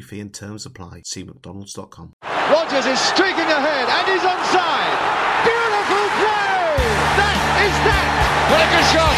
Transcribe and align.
fee 0.00 0.20
and 0.20 0.32
terms 0.32 0.64
apply. 0.66 1.02
See 1.04 1.22
McDonald's.com. 1.24 2.14
Rogers 2.50 2.86
is 2.86 3.00
streaking 3.00 3.50
ahead 3.50 3.86
and 3.88 4.04
he's 4.08 4.24
onside. 4.24 4.96
Beautiful 5.44 6.06
play! 6.22 6.78
That 7.18 7.38
is 7.66 7.76
that! 7.84 8.08
What 8.48 8.68
a 8.72 8.82
shot! 8.90 9.16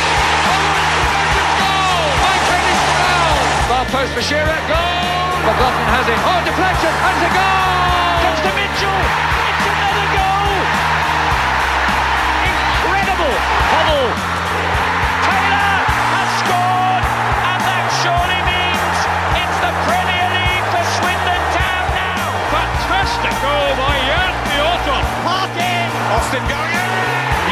goal! 1.61 2.05
By 2.25 2.35
Kenny 2.49 2.75
Snell! 2.83 3.37
Far 3.69 3.85
post 3.95 4.13
for 4.17 4.25
Shearer, 4.25 4.61
goal! 4.67 5.25
McLaughlin 5.45 5.89
has 5.93 6.07
it. 6.09 6.19
Oh, 6.25 6.41
deflection, 6.49 6.93
and 6.93 7.13
it's 7.15 7.27
a 7.29 7.33
goal! 7.37 8.25
Comes 8.25 8.41
to 8.45 8.53
Mitchell! 8.57 9.01
It's 9.45 9.67
another 9.69 10.07
goal! 10.17 10.55
Incredible! 12.49 13.35
Huddle! 13.75 14.11
Taylor 15.25 15.79
has 16.15 16.31
scored, 16.41 17.05
and 17.05 17.61
that 17.65 17.87
surely 18.01 18.34
goal 23.45 23.71
by 23.77 23.95
Jan 24.09 24.33
Piotr! 24.49 25.01
Parkin! 25.21 25.89
Austin 26.17 26.45
going 26.49 26.73
in! 26.73 26.91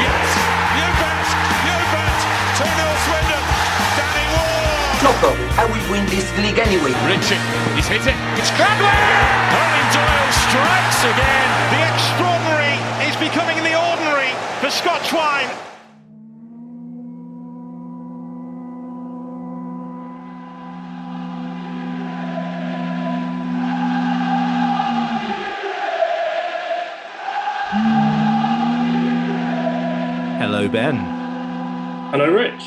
Yes! 0.01 0.29
You 0.79 0.89
bet! 0.97 1.27
You 1.69 1.77
bet! 1.93 2.19
2-0 2.57 3.05
Swindon! 3.05 3.45
Danny 4.01 4.27
Ward! 4.33 5.05
No 5.05 5.13
problem. 5.21 5.49
I 5.61 5.65
will 5.69 5.85
win 5.93 6.05
this 6.09 6.29
league 6.41 6.57
anyway. 6.57 6.97
Richie, 7.05 7.41
he's 7.77 7.89
hit 7.93 8.05
it. 8.09 8.17
It's 8.41 8.53
Cradwell! 8.57 8.89
Owen 9.53 9.87
Doyle 9.93 10.33
strikes 10.49 11.01
again. 11.13 11.49
The 11.77 11.83
extraordinary 11.93 12.77
is 13.05 13.17
becoming 13.21 13.61
the 13.61 13.77
ordinary 13.77 14.33
for 14.65 14.73
Scott 14.73 15.05
Twine. 15.13 15.53
Hello, 30.63 30.73
Ben. 30.73 30.95
Hello, 32.13 32.31
Rich. 32.31 32.63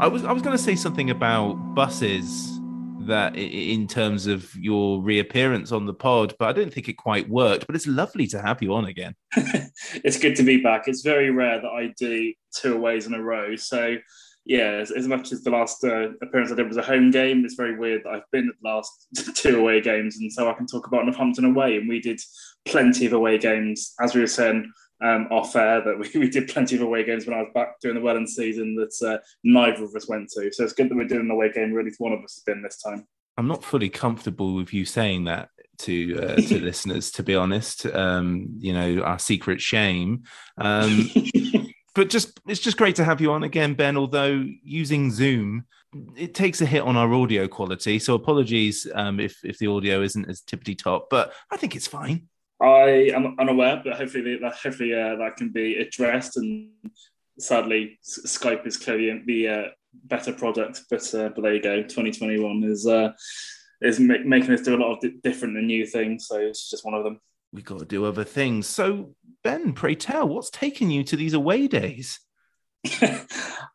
I 0.00 0.08
was 0.08 0.24
I 0.24 0.32
was 0.32 0.42
going 0.42 0.56
to 0.56 0.62
say 0.62 0.74
something 0.74 1.10
about 1.10 1.52
buses 1.72 2.58
that 3.02 3.36
in 3.36 3.86
terms 3.86 4.26
of 4.26 4.52
your 4.56 5.00
reappearance 5.00 5.70
on 5.70 5.86
the 5.86 5.94
pod, 5.94 6.34
but 6.40 6.48
I 6.48 6.52
don't 6.52 6.74
think 6.74 6.88
it 6.88 6.94
quite 6.94 7.28
worked. 7.28 7.68
But 7.68 7.76
it's 7.76 7.86
lovely 7.86 8.26
to 8.26 8.42
have 8.42 8.60
you 8.60 8.74
on 8.74 8.86
again. 8.86 9.14
It's 10.02 10.18
good 10.18 10.34
to 10.34 10.42
be 10.42 10.56
back. 10.56 10.88
It's 10.88 11.02
very 11.02 11.30
rare 11.30 11.60
that 11.60 11.68
I 11.68 11.94
do 11.96 12.34
two 12.56 12.74
aways 12.74 13.06
in 13.06 13.14
a 13.14 13.22
row. 13.22 13.54
So, 13.54 13.98
yeah, 14.44 14.80
as, 14.80 14.90
as 14.90 15.06
much 15.06 15.30
as 15.30 15.44
the 15.44 15.50
last 15.50 15.84
uh, 15.84 16.08
appearance 16.22 16.50
I 16.50 16.56
did 16.56 16.66
was 16.66 16.76
a 16.76 16.82
home 16.82 17.12
game, 17.12 17.44
it's 17.44 17.54
very 17.54 17.78
weird 17.78 18.02
that 18.02 18.14
I've 18.14 18.30
been 18.32 18.48
at 18.48 18.56
the 18.60 18.68
last 18.68 19.06
two 19.36 19.60
away 19.60 19.80
games. 19.80 20.16
And 20.16 20.32
so 20.32 20.50
I 20.50 20.54
can 20.54 20.66
talk 20.66 20.88
about 20.88 21.04
Northampton 21.04 21.44
away. 21.44 21.76
And 21.76 21.88
we 21.88 22.00
did 22.00 22.20
plenty 22.64 23.06
of 23.06 23.12
away 23.12 23.38
games, 23.38 23.94
as 24.00 24.12
we 24.12 24.20
were 24.22 24.26
saying 24.26 24.72
um, 25.02 25.28
off 25.30 25.56
air, 25.56 25.82
that 25.82 25.98
we, 25.98 26.08
we 26.20 26.28
did 26.28 26.48
plenty 26.48 26.76
of 26.76 26.82
away 26.82 27.04
games 27.04 27.26
when 27.26 27.36
I 27.36 27.42
was 27.42 27.50
back 27.54 27.80
during 27.80 28.00
the 28.00 28.06
Wellens 28.06 28.28
season 28.28 28.74
that 28.76 29.06
uh, 29.06 29.18
neither 29.44 29.84
of 29.84 29.94
us 29.94 30.08
went 30.08 30.30
to. 30.30 30.52
So 30.52 30.64
it's 30.64 30.72
good 30.72 30.88
that 30.88 30.96
we're 30.96 31.08
doing 31.08 31.22
an 31.22 31.30
away 31.30 31.52
game. 31.52 31.72
Really, 31.72 31.92
one 31.98 32.12
of 32.12 32.22
us 32.24 32.34
has 32.34 32.42
been 32.44 32.62
this 32.62 32.80
time. 32.80 33.06
I'm 33.36 33.48
not 33.48 33.64
fully 33.64 33.88
comfortable 33.88 34.54
with 34.54 34.72
you 34.74 34.84
saying 34.84 35.24
that 35.24 35.48
to 35.78 36.18
uh, 36.20 36.36
to 36.48 36.60
listeners. 36.60 37.10
To 37.12 37.22
be 37.22 37.34
honest, 37.34 37.86
um, 37.86 38.48
you 38.58 38.72
know 38.72 39.02
our 39.02 39.18
secret 39.18 39.60
shame. 39.60 40.24
Um, 40.58 41.10
but 41.94 42.10
just 42.10 42.40
it's 42.46 42.60
just 42.60 42.76
great 42.76 42.96
to 42.96 43.04
have 43.04 43.20
you 43.20 43.32
on 43.32 43.42
again, 43.42 43.74
Ben. 43.74 43.96
Although 43.96 44.44
using 44.62 45.10
Zoom, 45.10 45.64
it 46.16 46.34
takes 46.34 46.60
a 46.60 46.66
hit 46.66 46.82
on 46.82 46.96
our 46.96 47.12
audio 47.12 47.48
quality. 47.48 47.98
So 47.98 48.14
apologies 48.14 48.86
um, 48.94 49.18
if 49.18 49.38
if 49.44 49.58
the 49.58 49.68
audio 49.68 50.02
isn't 50.02 50.28
as 50.28 50.40
tippity 50.42 50.76
top, 50.76 51.08
but 51.10 51.32
I 51.50 51.56
think 51.56 51.74
it's 51.74 51.86
fine. 51.86 52.28
I 52.62 53.10
am 53.14 53.34
unaware, 53.40 53.80
but 53.82 53.96
hopefully 53.96 54.38
that 54.38 54.54
hopefully 54.54 54.94
uh, 54.94 55.16
that 55.16 55.36
can 55.36 55.50
be 55.50 55.76
addressed. 55.76 56.36
And 56.36 56.70
sadly, 57.38 57.98
Skype 58.04 58.66
is 58.66 58.76
clearly 58.76 59.20
the 59.26 59.48
uh, 59.48 59.64
better 60.04 60.32
product. 60.32 60.82
But 60.88 61.12
uh, 61.14 61.30
but 61.30 61.42
there 61.42 61.54
you 61.54 61.62
go. 61.62 61.82
2021 61.82 62.62
is 62.64 62.86
uh, 62.86 63.12
is 63.80 63.98
ma- 63.98 64.14
making 64.24 64.54
us 64.54 64.62
do 64.62 64.76
a 64.76 64.78
lot 64.78 64.92
of 64.92 65.00
di- 65.00 65.18
different 65.24 65.56
and 65.56 65.66
new 65.66 65.86
things. 65.86 66.28
So 66.28 66.38
it's 66.38 66.70
just 66.70 66.84
one 66.84 66.94
of 66.94 67.02
them. 67.02 67.20
We've 67.52 67.64
got 67.64 67.80
to 67.80 67.84
do 67.84 68.04
other 68.04 68.24
things. 68.24 68.68
So 68.68 69.14
Ben, 69.42 69.72
pray 69.72 69.96
tell, 69.96 70.28
what's 70.28 70.48
taken 70.48 70.90
you 70.90 71.02
to 71.04 71.16
these 71.16 71.34
away 71.34 71.66
days? 71.66 72.20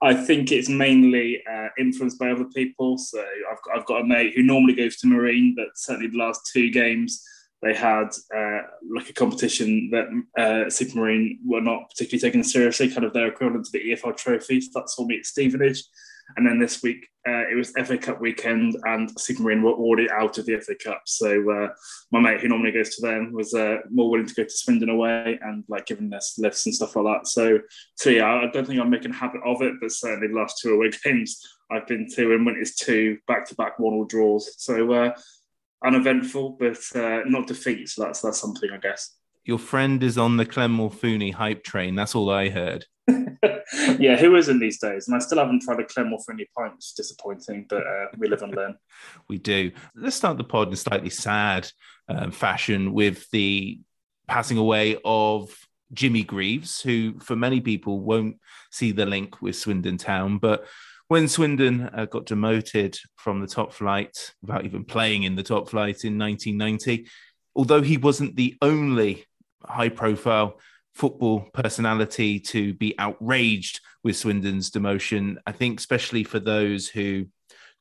I 0.01 0.13
think 0.13 0.51
it's 0.51 0.69
mainly 0.69 1.43
uh, 1.49 1.67
influenced 1.77 2.19
by 2.19 2.31
other 2.31 2.47
people. 2.55 2.97
So 2.97 3.19
I've 3.19 3.79
I've 3.79 3.85
got 3.85 4.01
a 4.01 4.05
mate 4.05 4.33
who 4.33 4.43
normally 4.43 4.75
goes 4.75 4.95
to 4.97 5.07
Marine, 5.07 5.55
but 5.57 5.67
certainly 5.75 6.09
the 6.09 6.17
last 6.17 6.49
two 6.53 6.69
games 6.69 7.21
they 7.61 7.73
had 7.73 8.09
uh, 8.35 8.61
like 8.93 9.09
a 9.09 9.13
competition 9.13 9.89
that 9.91 10.07
uh, 10.37 10.69
Supermarine 10.69 11.39
were 11.45 11.61
not 11.61 11.89
particularly 11.89 12.21
taken 12.21 12.43
seriously, 12.43 12.89
kind 12.89 13.03
of 13.03 13.13
their 13.13 13.27
equivalent 13.27 13.65
to 13.65 13.71
the 13.71 13.91
EFL 13.91 14.15
Trophy. 14.15 14.61
So 14.61 14.71
that 14.75 14.89
saw 14.89 15.05
me 15.05 15.17
at 15.17 15.25
Stevenage. 15.25 15.83
And 16.35 16.45
then 16.45 16.59
this 16.59 16.83
week 16.83 17.07
uh, 17.27 17.43
it 17.51 17.55
was 17.55 17.71
FA 17.71 17.97
Cup 17.97 18.21
weekend, 18.21 18.77
and 18.83 19.09
Supermarine 19.17 19.61
were 19.61 19.71
already 19.71 20.09
out 20.11 20.37
of 20.37 20.45
the 20.45 20.59
FA 20.59 20.75
Cup. 20.75 21.01
So 21.05 21.49
uh, 21.51 21.69
my 22.11 22.19
mate, 22.19 22.41
who 22.41 22.47
normally 22.47 22.71
goes 22.71 22.95
to 22.95 23.01
them, 23.01 23.33
was 23.33 23.53
uh, 23.53 23.77
more 23.89 24.09
willing 24.09 24.27
to 24.27 24.33
go 24.33 24.43
to 24.43 24.49
Swindon 24.49 24.89
away 24.89 25.39
and 25.41 25.63
like 25.67 25.85
giving 25.85 26.13
us 26.13 26.37
lifts 26.37 26.65
and 26.65 26.75
stuff 26.75 26.95
like 26.95 27.05
that. 27.05 27.27
So, 27.27 27.59
so 27.95 28.09
yeah, 28.09 28.33
I 28.33 28.49
don't 28.51 28.65
think 28.65 28.79
I'm 28.79 28.89
making 28.89 29.11
a 29.11 29.15
habit 29.15 29.41
of 29.45 29.61
it, 29.61 29.73
but 29.81 29.91
certainly 29.91 30.27
the 30.27 30.35
last 30.35 30.59
two 30.61 30.73
away 30.73 30.89
games 31.03 31.41
I've 31.69 31.87
been 31.87 32.07
to, 32.15 32.33
and 32.33 32.45
when 32.45 32.55
it's 32.55 32.75
two 32.75 33.17
back-to-back 33.27 33.77
one-all 33.77 34.05
draws, 34.05 34.53
so 34.57 34.91
uh, 34.93 35.11
uneventful, 35.85 36.57
but 36.59 36.79
uh, 36.95 37.21
not 37.25 37.47
defeat. 37.47 37.89
So 37.89 38.03
that's 38.03 38.21
that's 38.21 38.39
something, 38.39 38.69
I 38.71 38.77
guess. 38.77 39.15
Your 39.45 39.59
friend 39.59 40.03
is 40.03 40.17
on 40.17 40.37
the 40.37 40.45
Clem 40.45 40.77
Morfuni 40.77 41.33
hype 41.33 41.63
train. 41.63 41.95
That's 41.95 42.15
all 42.15 42.29
I 42.29 42.49
heard. 42.49 42.85
yeah, 43.07 44.17
who 44.17 44.35
isn't 44.35 44.59
these 44.59 44.79
days? 44.79 45.07
And 45.07 45.15
I 45.15 45.19
still 45.19 45.37
haven't 45.37 45.61
tried 45.61 45.79
a 45.79 45.85
Clem 45.85 46.13
Friendly 46.25 46.49
Pint, 46.57 46.75
which 46.75 46.85
is 46.85 46.93
disappointing, 46.93 47.65
but 47.69 47.85
uh, 47.85 48.07
we 48.17 48.27
live 48.27 48.41
and 48.41 48.55
learn. 48.55 48.75
We 49.29 49.37
do. 49.37 49.71
Let's 49.95 50.15
start 50.15 50.37
the 50.37 50.43
pod 50.43 50.69
in 50.69 50.75
slightly 50.75 51.09
sad 51.09 51.69
um, 52.09 52.31
fashion 52.31 52.93
with 52.93 53.29
the 53.31 53.79
passing 54.27 54.57
away 54.57 54.97
of 55.05 55.55
Jimmy 55.93 56.23
Greaves, 56.23 56.81
who 56.81 57.19
for 57.19 57.35
many 57.35 57.61
people 57.61 57.99
won't 57.99 58.37
see 58.71 58.91
the 58.91 59.05
link 59.05 59.41
with 59.41 59.55
Swindon 59.55 59.97
Town. 59.97 60.37
But 60.37 60.65
when 61.07 61.27
Swindon 61.27 61.89
uh, 61.93 62.05
got 62.05 62.25
demoted 62.25 62.97
from 63.15 63.39
the 63.39 63.47
top 63.47 63.73
flight 63.73 64.33
without 64.41 64.65
even 64.65 64.83
playing 64.83 65.23
in 65.23 65.35
the 65.35 65.43
top 65.43 65.69
flight 65.69 66.03
in 66.03 66.17
1990, 66.17 67.07
although 67.55 67.81
he 67.81 67.97
wasn't 67.97 68.35
the 68.35 68.55
only 68.61 69.25
high 69.63 69.89
profile 69.89 70.59
football 70.93 71.41
personality 71.53 72.39
to 72.39 72.73
be 72.73 72.97
outraged 72.97 73.79
with 74.03 74.17
Swindon's 74.17 74.71
demotion. 74.71 75.37
I 75.45 75.51
think, 75.51 75.79
especially 75.79 76.23
for 76.23 76.39
those 76.39 76.87
who 76.87 77.27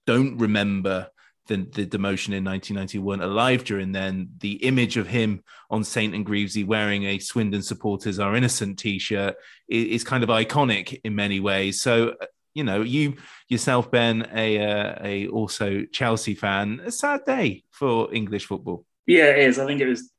don't 0.07 0.39
remember 0.39 1.09
the, 1.49 1.57
the 1.57 1.87
demotion 1.87 2.35
in 2.35 2.45
1991 2.45 3.23
alive 3.23 3.65
during 3.65 3.93
then, 3.93 4.29
the 4.39 4.55
image 4.65 4.97
of 4.97 5.07
him 5.07 5.43
on 5.71 5.85
St. 5.85 6.15
and 6.15 6.27
Greavsie 6.27 6.67
wearing 6.67 7.05
a 7.05 7.19
Swindon 7.19 7.63
supporters 7.63 8.19
are 8.19 8.37
innocent 8.37 8.79
t-shirt 8.79 9.37
is, 9.69 9.87
is, 9.87 10.05
kind 10.05 10.23
of 10.23 10.29
iconic 10.29 11.01
in 11.05 11.15
many 11.15 11.41
ways. 11.41 11.81
So, 11.81 12.15
you 12.57 12.65
know, 12.65 12.81
you 12.81 13.17
yourself, 13.49 13.91
Ben, 13.91 14.27
a, 14.35 14.59
uh, 14.59 14.95
a 15.03 15.29
also 15.29 15.83
Chelsea 15.93 16.35
fan, 16.35 16.81
a 16.85 16.91
sad 16.91 17.21
day 17.27 17.65
for 17.71 18.13
English 18.15 18.47
football. 18.47 18.87
Yeah, 19.07 19.27
it 19.27 19.41
is. 19.41 19.59
I 19.59 19.67
think 19.67 19.83
it 19.83 19.87
was 19.87 20.11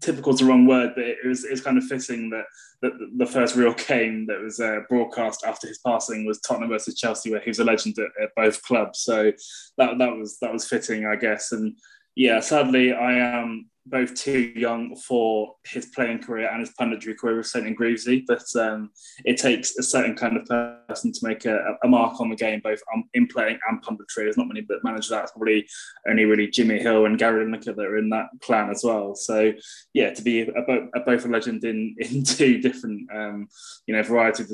typical 0.00 0.32
is 0.32 0.38
the 0.38 0.44
wrong 0.44 0.64
word, 0.66 0.92
but 0.94 1.04
it 1.04 1.26
was, 1.26 1.44
it 1.44 1.50
was 1.50 1.60
kind 1.60 1.76
of 1.76 1.84
fitting 1.84 2.30
that, 2.30 2.44
that 2.82 2.92
the 3.16 3.26
first 3.26 3.56
real 3.56 3.74
game 3.74 4.26
that 4.26 4.40
was 4.40 4.60
uh, 4.60 4.80
broadcast 4.88 5.44
after 5.44 5.66
his 5.66 5.78
passing 5.78 6.24
was 6.24 6.40
Tottenham 6.40 6.70
versus 6.70 6.94
Chelsea, 6.94 7.32
where 7.32 7.40
he 7.40 7.50
was 7.50 7.58
a 7.58 7.64
legend 7.64 7.98
at, 7.98 8.22
at, 8.22 8.34
both 8.36 8.62
clubs. 8.62 9.00
So 9.00 9.32
that 9.76 9.98
that 9.98 10.16
was 10.16 10.38
that 10.38 10.52
was 10.52 10.68
fitting, 10.68 11.04
I 11.04 11.16
guess. 11.16 11.50
And 11.50 11.76
yeah, 12.14 12.38
sadly, 12.38 12.92
I 12.92 13.14
am 13.14 13.70
both 13.86 14.14
too 14.14 14.52
young 14.56 14.96
for 14.96 15.54
his 15.64 15.86
playing 15.86 16.20
career 16.20 16.48
and 16.50 16.60
his 16.60 16.72
punditry 16.80 17.16
career 17.16 17.36
with 17.36 17.46
St. 17.46 17.76
Greavsie, 17.78 18.24
but 18.26 18.44
um, 18.58 18.90
it 19.24 19.36
takes 19.36 19.76
a 19.76 19.82
certain 19.82 20.14
kind 20.16 20.36
of 20.36 20.46
person 20.88 21.12
to 21.12 21.26
make 21.26 21.44
a, 21.44 21.76
a 21.82 21.88
mark 21.88 22.20
on 22.20 22.30
the 22.30 22.36
game, 22.36 22.60
both 22.64 22.80
in 23.12 23.26
playing 23.26 23.58
and 23.68 23.82
punditry. 23.82 24.24
There's 24.24 24.36
not 24.36 24.48
many 24.48 24.62
but 24.62 24.82
manage 24.84 25.08
that. 25.08 25.24
It's 25.24 25.32
probably 25.32 25.66
only 26.08 26.24
really 26.24 26.48
Jimmy 26.48 26.78
Hill 26.78 27.04
and 27.04 27.18
Gary 27.18 27.44
Lineker 27.44 27.76
that 27.76 27.86
are 27.86 27.98
in 27.98 28.08
that 28.10 28.26
clan 28.40 28.70
as 28.70 28.82
well. 28.84 29.14
So 29.14 29.52
yeah, 29.92 30.14
to 30.14 30.22
be 30.22 30.42
a, 30.42 30.50
a, 30.50 31.00
both 31.00 31.24
a 31.24 31.28
legend 31.28 31.64
in 31.64 31.94
in 31.98 32.24
two 32.24 32.60
different 32.60 33.08
um, 33.14 33.48
you 33.86 33.94
know 33.94 34.02
varieties 34.02 34.50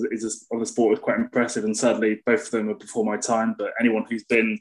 of 0.50 0.60
the 0.60 0.66
sport 0.66 0.94
is 0.94 1.02
quite 1.02 1.18
impressive. 1.18 1.64
And 1.64 1.76
sadly, 1.76 2.20
both 2.26 2.46
of 2.46 2.50
them 2.50 2.68
are 2.70 2.74
before 2.74 3.04
my 3.04 3.16
time. 3.16 3.54
But 3.56 3.72
anyone 3.80 4.06
who's 4.08 4.24
been 4.24 4.58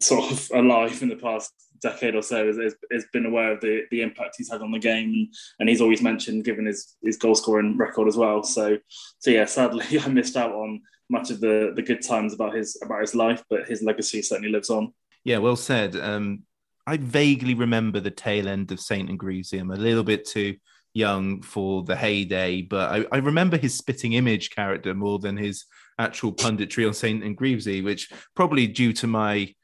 sort 0.00 0.30
of 0.30 0.50
alive 0.54 1.02
in 1.02 1.08
the 1.08 1.16
past 1.16 1.52
decade 1.84 2.16
or 2.16 2.22
so 2.22 2.46
has, 2.46 2.74
has, 2.90 3.04
been 3.12 3.26
aware 3.26 3.52
of 3.52 3.60
the, 3.60 3.82
the 3.90 4.00
impact 4.00 4.36
he's 4.38 4.50
had 4.50 4.62
on 4.62 4.72
the 4.72 4.78
game. 4.78 5.10
And, 5.10 5.28
and 5.60 5.68
he's 5.68 5.82
always 5.82 6.02
mentioned 6.02 6.44
given 6.44 6.64
his, 6.64 6.96
his 7.02 7.18
goal 7.18 7.34
scoring 7.34 7.76
record 7.76 8.08
as 8.08 8.16
well. 8.16 8.42
So 8.42 8.78
so 9.18 9.30
yeah 9.30 9.44
sadly 9.44 9.86
I 10.04 10.08
missed 10.08 10.36
out 10.36 10.52
on 10.52 10.80
much 11.10 11.30
of 11.30 11.40
the 11.40 11.72
the 11.76 11.82
good 11.82 12.02
times 12.02 12.32
about 12.32 12.54
his 12.54 12.80
about 12.82 13.02
his 13.02 13.14
life 13.14 13.44
but 13.50 13.66
his 13.66 13.82
legacy 13.82 14.22
certainly 14.22 14.50
lives 14.50 14.70
on. 14.70 14.92
Yeah 15.24 15.38
well 15.38 15.56
said. 15.56 15.94
Um 15.96 16.42
I 16.86 16.96
vaguely 16.96 17.54
remember 17.54 18.00
the 18.00 18.10
tail 18.10 18.48
end 18.48 18.72
of 18.72 18.80
Saint 18.80 19.08
and 19.08 19.20
I'm 19.22 19.70
a 19.70 19.76
little 19.76 20.04
bit 20.04 20.26
too 20.26 20.56
young 20.94 21.42
for 21.42 21.82
the 21.82 21.96
heyday 21.96 22.62
but 22.62 22.90
I, 22.90 23.16
I 23.16 23.18
remember 23.18 23.58
his 23.58 23.76
spitting 23.76 24.14
image 24.14 24.50
character 24.50 24.94
more 24.94 25.18
than 25.18 25.36
his 25.36 25.64
actual 25.98 26.32
punditry 26.32 26.86
on 26.86 26.94
Saint 26.94 27.22
and 27.22 27.36
Greavsie 27.36 27.84
which 27.84 28.10
probably 28.34 28.66
due 28.66 28.92
to 28.94 29.06
my 29.06 29.54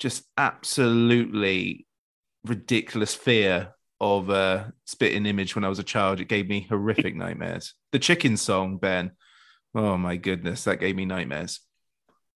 just 0.00 0.24
absolutely 0.36 1.86
ridiculous 2.44 3.14
fear 3.14 3.74
of 4.00 4.30
a 4.30 4.72
spitting 4.86 5.26
image 5.26 5.54
when 5.54 5.64
I 5.64 5.68
was 5.68 5.78
a 5.78 5.84
child. 5.84 6.20
It 6.20 6.28
gave 6.28 6.48
me 6.48 6.66
horrific 6.68 7.14
nightmares. 7.14 7.74
The 7.92 7.98
chicken 7.98 8.36
song, 8.36 8.78
Ben. 8.78 9.12
Oh 9.74 9.96
my 9.96 10.16
goodness, 10.16 10.64
that 10.64 10.80
gave 10.80 10.96
me 10.96 11.04
nightmares. 11.04 11.60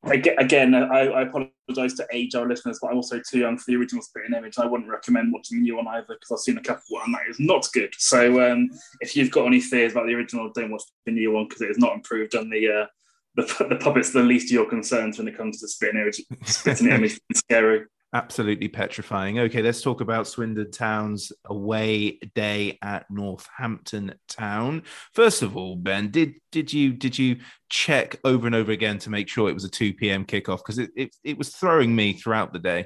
Again, 0.05 0.75
I, 0.75 1.07
I 1.07 1.23
apologise 1.23 1.95
to 1.97 2.07
age 2.13 2.35
our 2.35 2.47
listeners, 2.47 2.79
but 2.83 2.91
I'm 2.91 2.97
also 2.97 3.23
too 3.27 3.39
young 3.39 3.57
for 3.57 3.65
the 3.69 3.77
original 3.77 4.03
spitting 4.03 4.35
image. 4.35 4.59
I 4.59 4.67
wouldn't 4.67 4.91
recommend 4.91 5.33
watching 5.33 5.59
the 5.59 5.63
new 5.63 5.77
one 5.77 5.89
either 5.89 6.07
because 6.09 6.31
I've 6.31 6.41
seen 6.41 6.59
a 6.59 6.63
couple 6.63 7.01
and 7.03 7.15
that 7.15 7.23
is 7.31 7.41
not 7.41 7.67
good. 7.73 7.95
So 7.97 8.53
um, 8.53 8.69
if 9.01 9.17
you've 9.17 9.31
got 9.31 9.47
any 9.47 9.61
fears 9.61 9.93
about 9.93 10.07
the 10.07 10.13
original, 10.13 10.53
don't 10.55 10.71
watch 10.71 10.83
the 11.07 11.13
new 11.13 11.33
one 11.33 11.49
because 11.49 11.63
it 11.63 11.71
is 11.71 11.79
not 11.79 11.95
improved 11.95 12.35
on 12.35 12.51
the 12.51 12.69
uh, 12.69 12.87
the, 13.35 13.67
the 13.69 13.77
puppet's 13.77 14.11
the 14.11 14.23
least 14.23 14.47
of 14.47 14.53
your 14.53 14.69
concerns 14.69 15.19
when 15.19 15.29
it 15.29 15.37
comes 15.37 15.61
to 15.61 15.69
spitting 15.69 16.01
image. 16.01 16.23
Spitting 16.45 16.89
image 16.91 17.21
scary. 17.35 17.85
Absolutely 18.13 18.69
petrifying. 18.69 19.41
Okay, 19.41 19.61
let's 19.61 19.83
talk 19.83 20.01
about 20.01 20.29
Swindon 20.29 20.71
Town's 20.71 21.33
away 21.47 22.21
day 22.37 22.79
at 22.81 23.11
Northampton 23.11 24.15
Town. 24.29 24.85
First 25.13 25.43
of 25.43 25.57
all, 25.57 25.75
Ben, 25.75 26.13
did 26.13 26.35
did 26.53 26.73
you 26.73 26.93
did 26.93 27.19
you 27.19 27.39
check 27.71 28.21
over 28.23 28.47
and 28.47 28.55
over 28.55 28.71
again 28.71 29.01
to 29.01 29.11
make 29.11 29.29
sure 29.29 29.51
it 29.51 29.55
was 29.55 29.65
a 29.65 29.69
two 29.69 29.93
p.m. 29.93 30.25
kickoff 30.25 30.59
because 30.59 30.79
it, 30.79 30.91
it 30.95 31.17
it 31.25 31.37
was 31.37 31.49
throwing 31.49 31.95
me 31.97 32.13
throughout 32.13 32.53
the 32.53 32.61
day. 32.61 32.85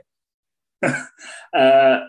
uh, 1.54 2.00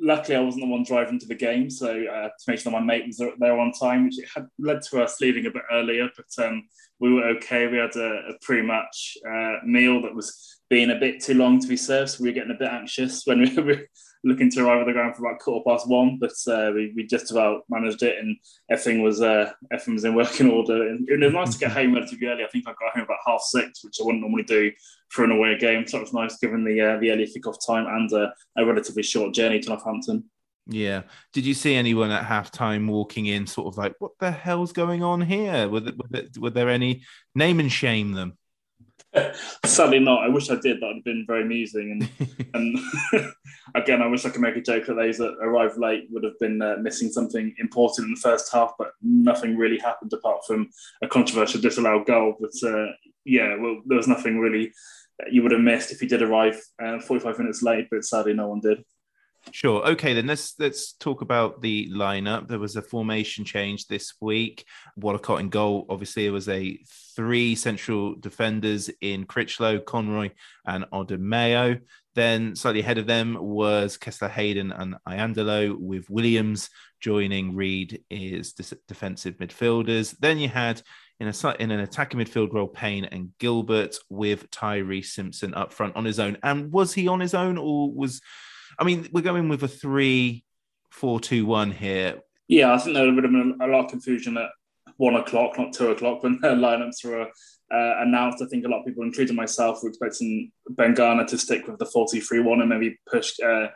luckily, 0.00 0.36
I 0.36 0.40
wasn't 0.40 0.64
the 0.64 0.70
one 0.70 0.84
driving 0.84 1.18
to 1.18 1.26
the 1.26 1.34
game, 1.34 1.70
so 1.70 1.88
uh, 1.88 2.28
to 2.28 2.44
make 2.46 2.60
sure 2.60 2.72
my 2.72 2.80
mate 2.80 3.06
was 3.06 3.22
there 3.38 3.58
on 3.58 3.72
time, 3.72 4.04
which 4.04 4.18
it 4.18 4.28
had 4.34 4.46
led 4.58 4.82
to 4.82 5.02
us 5.02 5.20
leaving 5.20 5.46
a 5.46 5.50
bit 5.50 5.62
earlier. 5.70 6.08
But 6.16 6.44
um, 6.44 6.68
we 7.00 7.12
were 7.12 7.28
okay. 7.36 7.66
We 7.66 7.78
had 7.78 7.96
a, 7.96 8.30
a 8.30 8.38
pre-match 8.40 9.18
uh, 9.28 9.56
meal 9.64 10.02
that 10.02 10.14
was 10.14 10.60
being 10.70 10.90
a 10.90 10.98
bit 10.98 11.22
too 11.22 11.34
long 11.34 11.60
to 11.60 11.68
be 11.68 11.76
served, 11.76 12.10
so 12.10 12.22
we 12.22 12.30
were 12.30 12.34
getting 12.34 12.54
a 12.54 12.58
bit 12.58 12.68
anxious 12.68 13.22
when 13.24 13.40
we 13.40 13.54
were 13.62 13.86
looking 14.28 14.50
to 14.50 14.64
arrive 14.64 14.80
at 14.80 14.86
the 14.86 14.92
ground 14.92 15.16
for 15.16 15.26
about 15.26 15.40
quarter 15.40 15.64
past 15.66 15.88
one. 15.88 16.18
But 16.18 16.32
uh, 16.46 16.70
we, 16.74 16.92
we 16.94 17.06
just 17.06 17.30
about 17.30 17.62
managed 17.68 18.02
it, 18.02 18.18
and 18.18 18.36
everything 18.70 19.02
was 19.02 19.20
uh, 19.20 19.50
everything 19.72 19.94
was 19.94 20.04
in 20.04 20.14
working 20.14 20.50
order. 20.50 20.88
And 20.88 21.08
it 21.08 21.20
was 21.20 21.32
nice 21.32 21.54
to 21.54 21.58
get 21.58 21.72
home 21.78 21.94
relatively 21.94 22.26
early. 22.28 22.44
I 22.44 22.48
think 22.48 22.68
I 22.68 22.72
got 22.72 22.94
home 22.94 23.04
about 23.04 23.18
half 23.26 23.40
six, 23.40 23.82
which 23.82 23.98
I 24.00 24.04
wouldn't 24.04 24.22
normally 24.22 24.44
do 24.44 24.70
for 25.10 25.24
an 25.24 25.32
away 25.32 25.58
game. 25.58 25.86
So 25.86 25.98
it 25.98 26.02
was 26.02 26.12
nice 26.12 26.38
given 26.38 26.64
the 26.64 26.80
uh, 26.80 26.98
the 26.98 27.10
early 27.10 27.26
kickoff 27.26 27.56
time 27.66 27.86
and 27.86 28.12
uh, 28.12 28.30
a 28.56 28.64
relatively 28.64 29.02
short 29.02 29.34
journey 29.34 29.60
to 29.60 29.68
Northampton. 29.70 30.24
Yeah. 30.70 31.02
Did 31.32 31.46
you 31.46 31.54
see 31.54 31.74
anyone 31.74 32.10
at 32.10 32.24
halftime 32.24 32.88
walking 32.88 33.26
in, 33.26 33.46
sort 33.46 33.68
of 33.68 33.78
like, 33.78 33.94
what 33.98 34.12
the 34.20 34.30
hell's 34.30 34.72
going 34.72 35.02
on 35.02 35.22
here? 35.22 35.66
Were 35.66 35.80
there, 35.80 35.94
were 35.96 36.08
there, 36.10 36.24
were 36.38 36.50
there 36.50 36.68
any 36.68 37.04
name 37.34 37.58
and 37.58 37.72
shame 37.72 38.12
them? 38.12 38.37
Sadly, 39.64 39.98
not. 39.98 40.24
I 40.24 40.28
wish 40.28 40.50
I 40.50 40.56
did. 40.56 40.80
That 40.80 40.86
would 40.86 40.96
have 40.96 41.04
been 41.04 41.24
very 41.26 41.42
amusing. 41.42 42.08
And, 42.20 42.46
and 42.54 43.32
again, 43.74 44.02
I 44.02 44.06
wish 44.06 44.24
I 44.24 44.30
could 44.30 44.40
make 44.40 44.56
a 44.56 44.60
joke 44.60 44.86
that 44.86 44.94
those 44.94 45.18
that 45.18 45.36
arrived 45.40 45.78
late 45.78 46.08
would 46.10 46.24
have 46.24 46.38
been 46.38 46.60
uh, 46.60 46.76
missing 46.80 47.10
something 47.10 47.54
important 47.58 48.06
in 48.06 48.14
the 48.14 48.20
first 48.20 48.52
half, 48.52 48.72
but 48.78 48.92
nothing 49.02 49.56
really 49.56 49.78
happened 49.78 50.12
apart 50.12 50.40
from 50.46 50.68
a 51.02 51.08
controversial 51.08 51.60
disallowed 51.60 52.06
goal. 52.06 52.36
But 52.40 52.68
uh, 52.68 52.92
yeah, 53.24 53.56
well, 53.58 53.80
there 53.86 53.96
was 53.96 54.08
nothing 54.08 54.38
really 54.38 54.72
you 55.30 55.42
would 55.42 55.52
have 55.52 55.60
missed 55.60 55.90
if 55.90 56.00
you 56.00 56.08
did 56.08 56.22
arrive 56.22 56.60
uh, 56.82 57.00
45 57.00 57.38
minutes 57.38 57.62
late, 57.62 57.88
but 57.90 58.04
sadly, 58.04 58.34
no 58.34 58.48
one 58.48 58.60
did. 58.60 58.84
Sure. 59.52 59.86
Okay, 59.88 60.14
then 60.14 60.26
let's 60.26 60.54
let's 60.58 60.92
talk 60.94 61.22
about 61.22 61.60
the 61.62 61.90
lineup. 61.90 62.48
There 62.48 62.58
was 62.58 62.76
a 62.76 62.82
formation 62.82 63.44
change 63.44 63.86
this 63.86 64.14
week. 64.20 64.64
Wollacott 64.98 65.40
in 65.40 65.48
goal. 65.48 65.86
Obviously, 65.88 66.26
it 66.26 66.30
was 66.30 66.48
a 66.48 66.78
three 67.16 67.54
central 67.54 68.14
defenders 68.14 68.90
in 69.00 69.24
Critchlow, 69.24 69.80
Conroy, 69.80 70.30
and 70.66 70.84
Odimayo. 70.92 71.80
Then 72.14 72.56
slightly 72.56 72.80
ahead 72.80 72.98
of 72.98 73.06
them 73.06 73.36
was 73.40 73.96
Kesler 73.96 74.30
Hayden 74.30 74.72
and 74.72 74.96
Iandolo, 75.08 75.76
with 75.78 76.10
Williams 76.10 76.68
joining 77.00 77.54
Reed 77.54 78.02
as 78.10 78.52
defensive 78.88 79.36
midfielders. 79.36 80.16
Then 80.18 80.38
you 80.38 80.48
had 80.48 80.82
in 81.20 81.28
a 81.28 81.56
in 81.58 81.70
an 81.70 81.80
attacking 81.80 82.20
midfield 82.20 82.52
role, 82.52 82.68
Payne 82.68 83.06
and 83.06 83.30
Gilbert 83.38 83.96
with 84.08 84.50
Tyreece 84.50 85.06
Simpson 85.06 85.54
up 85.54 85.72
front 85.72 85.96
on 85.96 86.04
his 86.04 86.18
own. 86.20 86.38
And 86.42 86.72
was 86.72 86.92
he 86.94 87.08
on 87.08 87.20
his 87.20 87.34
own, 87.34 87.58
or 87.58 87.92
was 87.92 88.20
I 88.78 88.84
mean, 88.84 89.08
we're 89.12 89.22
going 89.22 89.48
with 89.48 89.62
a 89.62 89.68
three, 89.68 90.44
four, 90.90 91.20
two, 91.20 91.46
one 91.46 91.70
here. 91.70 92.20
Yeah, 92.46 92.72
I 92.72 92.78
think 92.78 92.94
there 92.94 93.12
would 93.12 93.24
have 93.24 93.32
been 93.32 93.58
a 93.60 93.66
lot 93.66 93.86
of 93.86 93.90
confusion 93.90 94.36
at 94.38 94.50
one 94.96 95.16
o'clock, 95.16 95.58
not 95.58 95.72
two 95.72 95.90
o'clock, 95.90 96.22
when 96.22 96.38
the 96.42 96.48
lineups 96.48 97.04
were 97.04 97.22
uh, 97.22 98.02
announced. 98.02 98.42
I 98.42 98.46
think 98.46 98.64
a 98.64 98.68
lot 98.68 98.80
of 98.80 98.86
people, 98.86 99.04
including 99.04 99.36
myself, 99.36 99.82
were 99.82 99.88
expecting 99.88 100.52
Ben 100.70 100.94
Garner 100.94 101.26
to 101.26 101.38
stick 101.38 101.66
with 101.66 101.78
the 101.78 101.86
4-2-3-1 101.86 102.60
and 102.60 102.68
maybe 102.68 102.98
push 103.10 103.38
uh, 103.40 103.68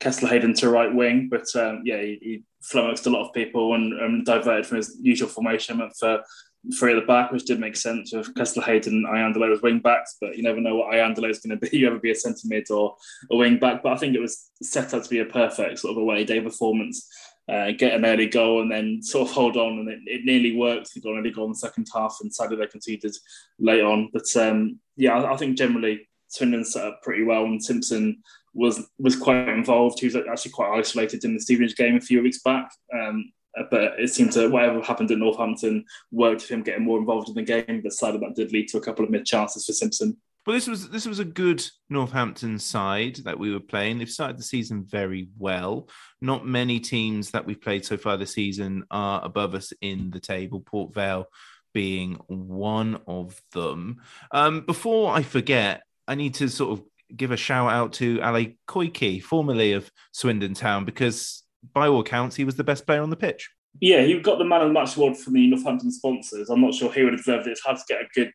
Kesler 0.00 0.28
Hayden 0.28 0.54
to 0.54 0.70
right 0.70 0.94
wing. 0.94 1.28
But 1.30 1.46
um, 1.56 1.82
yeah, 1.84 2.00
he, 2.00 2.18
he, 2.20 2.42
flummoxed 2.62 3.04
a 3.04 3.10
lot 3.10 3.26
of 3.26 3.34
people 3.34 3.74
and, 3.74 3.92
and 3.92 4.24
diverted 4.24 4.64
from 4.64 4.78
his 4.78 4.96
usual 5.02 5.28
formation 5.28 5.86
for 6.00 6.22
three 6.78 6.96
at 6.96 7.00
the 7.00 7.06
back, 7.06 7.30
which 7.30 7.44
did 7.44 7.60
make 7.60 7.76
sense 7.76 8.12
with 8.12 8.34
Kesler 8.34 8.64
Hayden 8.64 9.04
and 9.06 9.06
Iandolo 9.06 9.52
as 9.52 9.62
wing 9.62 9.80
backs, 9.80 10.16
but 10.20 10.36
you 10.36 10.42
never 10.42 10.60
know 10.60 10.76
what 10.76 10.94
Iandolo 10.94 11.30
is 11.30 11.40
going 11.40 11.58
to 11.58 11.70
be. 11.70 11.76
You 11.84 11.88
ever 11.88 11.98
be 11.98 12.10
a 12.10 12.14
centre 12.14 12.46
mid 12.46 12.70
or 12.70 12.96
a 13.30 13.36
wing 13.36 13.58
back. 13.58 13.82
But 13.82 13.92
I 13.92 13.96
think 13.96 14.14
it 14.14 14.20
was 14.20 14.50
set 14.62 14.94
out 14.94 15.04
to 15.04 15.10
be 15.10 15.20
a 15.20 15.26
perfect 15.26 15.80
sort 15.80 15.92
of 15.92 16.02
away 16.02 16.24
day 16.24 16.40
performance. 16.40 17.08
Uh, 17.46 17.72
get 17.72 17.92
an 17.92 18.06
early 18.06 18.26
goal 18.26 18.62
and 18.62 18.72
then 18.72 19.02
sort 19.02 19.28
of 19.28 19.34
hold 19.34 19.56
on, 19.56 19.78
and 19.80 19.88
it, 19.88 19.98
it 20.06 20.24
nearly 20.24 20.56
worked. 20.56 20.94
They 20.94 21.00
got 21.00 21.12
an 21.12 21.18
early 21.18 21.30
goal 21.30 21.44
in 21.46 21.52
the 21.52 21.58
second 21.58 21.86
half, 21.92 22.16
and 22.22 22.34
sadly 22.34 22.56
they 22.56 22.66
conceded 22.66 23.14
late 23.58 23.82
on. 23.82 24.08
But 24.12 24.34
um, 24.36 24.80
yeah, 24.96 25.18
I, 25.18 25.34
I, 25.34 25.36
think 25.36 25.58
generally 25.58 26.08
Swindon 26.28 26.64
set 26.64 26.86
up 26.86 27.02
pretty 27.02 27.22
well, 27.24 27.44
and 27.44 27.62
Simpson 27.62 28.22
was 28.54 28.88
was 28.98 29.16
quite 29.16 29.48
involved. 29.48 30.00
He 30.00 30.06
was 30.06 30.16
actually 30.16 30.52
quite 30.52 30.78
isolated 30.78 31.24
in 31.24 31.34
the 31.34 31.40
Stevenage 31.40 31.76
game 31.76 31.96
a 31.96 32.00
few 32.00 32.22
weeks 32.22 32.40
back. 32.42 32.70
Um, 32.94 33.30
but 33.70 33.98
it 33.98 34.10
seemed 34.10 34.32
to 34.32 34.48
whatever 34.48 34.80
happened 34.80 35.10
at 35.10 35.18
Northampton 35.18 35.84
worked 36.10 36.42
for 36.42 36.54
him 36.54 36.62
getting 36.62 36.84
more 36.84 36.98
involved 36.98 37.28
in 37.28 37.34
the 37.34 37.42
game. 37.42 37.80
But 37.82 37.92
sadly, 37.92 38.20
that 38.20 38.34
did 38.34 38.52
lead 38.52 38.68
to 38.68 38.78
a 38.78 38.82
couple 38.82 39.04
of 39.04 39.10
mid 39.10 39.24
chances 39.24 39.66
for 39.66 39.72
Simpson. 39.72 40.16
Well, 40.46 40.54
this 40.54 40.66
was 40.66 40.90
this 40.90 41.06
was 41.06 41.20
a 41.20 41.24
good 41.24 41.64
Northampton 41.88 42.58
side 42.58 43.16
that 43.24 43.38
we 43.38 43.50
were 43.50 43.60
playing. 43.60 43.98
They've 43.98 44.10
started 44.10 44.38
the 44.38 44.42
season 44.42 44.84
very 44.84 45.28
well. 45.38 45.88
Not 46.20 46.46
many 46.46 46.80
teams 46.80 47.30
that 47.30 47.46
we've 47.46 47.60
played 47.60 47.86
so 47.86 47.96
far 47.96 48.16
this 48.16 48.34
season 48.34 48.84
are 48.90 49.24
above 49.24 49.54
us 49.54 49.72
in 49.80 50.10
the 50.10 50.20
table. 50.20 50.60
Port 50.60 50.92
Vale 50.92 51.26
being 51.72 52.20
one 52.26 53.00
of 53.06 53.40
them. 53.52 54.02
Um, 54.30 54.60
before 54.62 55.14
I 55.14 55.22
forget, 55.22 55.82
I 56.06 56.14
need 56.14 56.34
to 56.34 56.48
sort 56.48 56.78
of 56.78 56.84
give 57.16 57.30
a 57.30 57.36
shout 57.36 57.70
out 57.70 57.94
to 57.94 58.20
Ali 58.20 58.58
Koiki, 58.68 59.22
formerly 59.22 59.72
of 59.72 59.90
Swindon 60.12 60.54
Town, 60.54 60.84
because 60.84 61.43
by 61.72 61.88
all 61.88 62.00
accounts, 62.00 62.36
he 62.36 62.44
was 62.44 62.56
the 62.56 62.64
best 62.64 62.86
player 62.86 63.02
on 63.02 63.10
the 63.10 63.16
pitch. 63.16 63.50
Yeah, 63.80 64.02
he 64.02 64.18
got 64.20 64.38
the 64.38 64.44
man 64.44 64.60
of 64.60 64.68
the 64.68 64.74
match 64.74 64.96
award 64.96 65.16
from 65.16 65.34
the 65.34 65.46
Northampton 65.48 65.90
sponsors. 65.90 66.48
I'm 66.48 66.60
not 66.60 66.74
sure 66.74 66.92
he 66.92 67.02
would 67.02 67.12
have 67.12 67.24
deserved 67.24 67.46
it. 67.46 67.52
It's 67.52 67.60
hard 67.60 67.78
to 67.78 67.84
get 67.88 68.02
a 68.02 68.08
good 68.14 68.32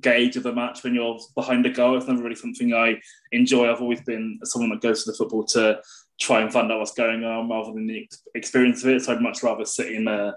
gauge 0.00 0.36
of 0.36 0.42
the 0.42 0.52
match 0.52 0.84
when 0.84 0.94
you're 0.94 1.18
behind 1.34 1.64
a 1.64 1.70
goal. 1.70 1.96
It's 1.96 2.06
never 2.06 2.22
really 2.22 2.34
something 2.34 2.74
I 2.74 3.00
enjoy. 3.32 3.70
I've 3.70 3.80
always 3.80 4.02
been 4.02 4.38
someone 4.44 4.70
that 4.70 4.82
goes 4.82 5.04
to 5.04 5.10
the 5.10 5.16
football 5.16 5.44
to 5.44 5.80
try 6.20 6.40
and 6.40 6.52
find 6.52 6.70
out 6.70 6.78
what's 6.78 6.92
going 6.92 7.24
on 7.24 7.48
rather 7.48 7.72
than 7.72 7.86
the 7.86 8.08
experience 8.34 8.82
of 8.82 8.90
it. 8.90 9.02
So 9.02 9.14
I'd 9.14 9.22
much 9.22 9.42
rather 9.42 9.64
sit 9.64 9.92
in 9.92 10.08
uh, 10.08 10.32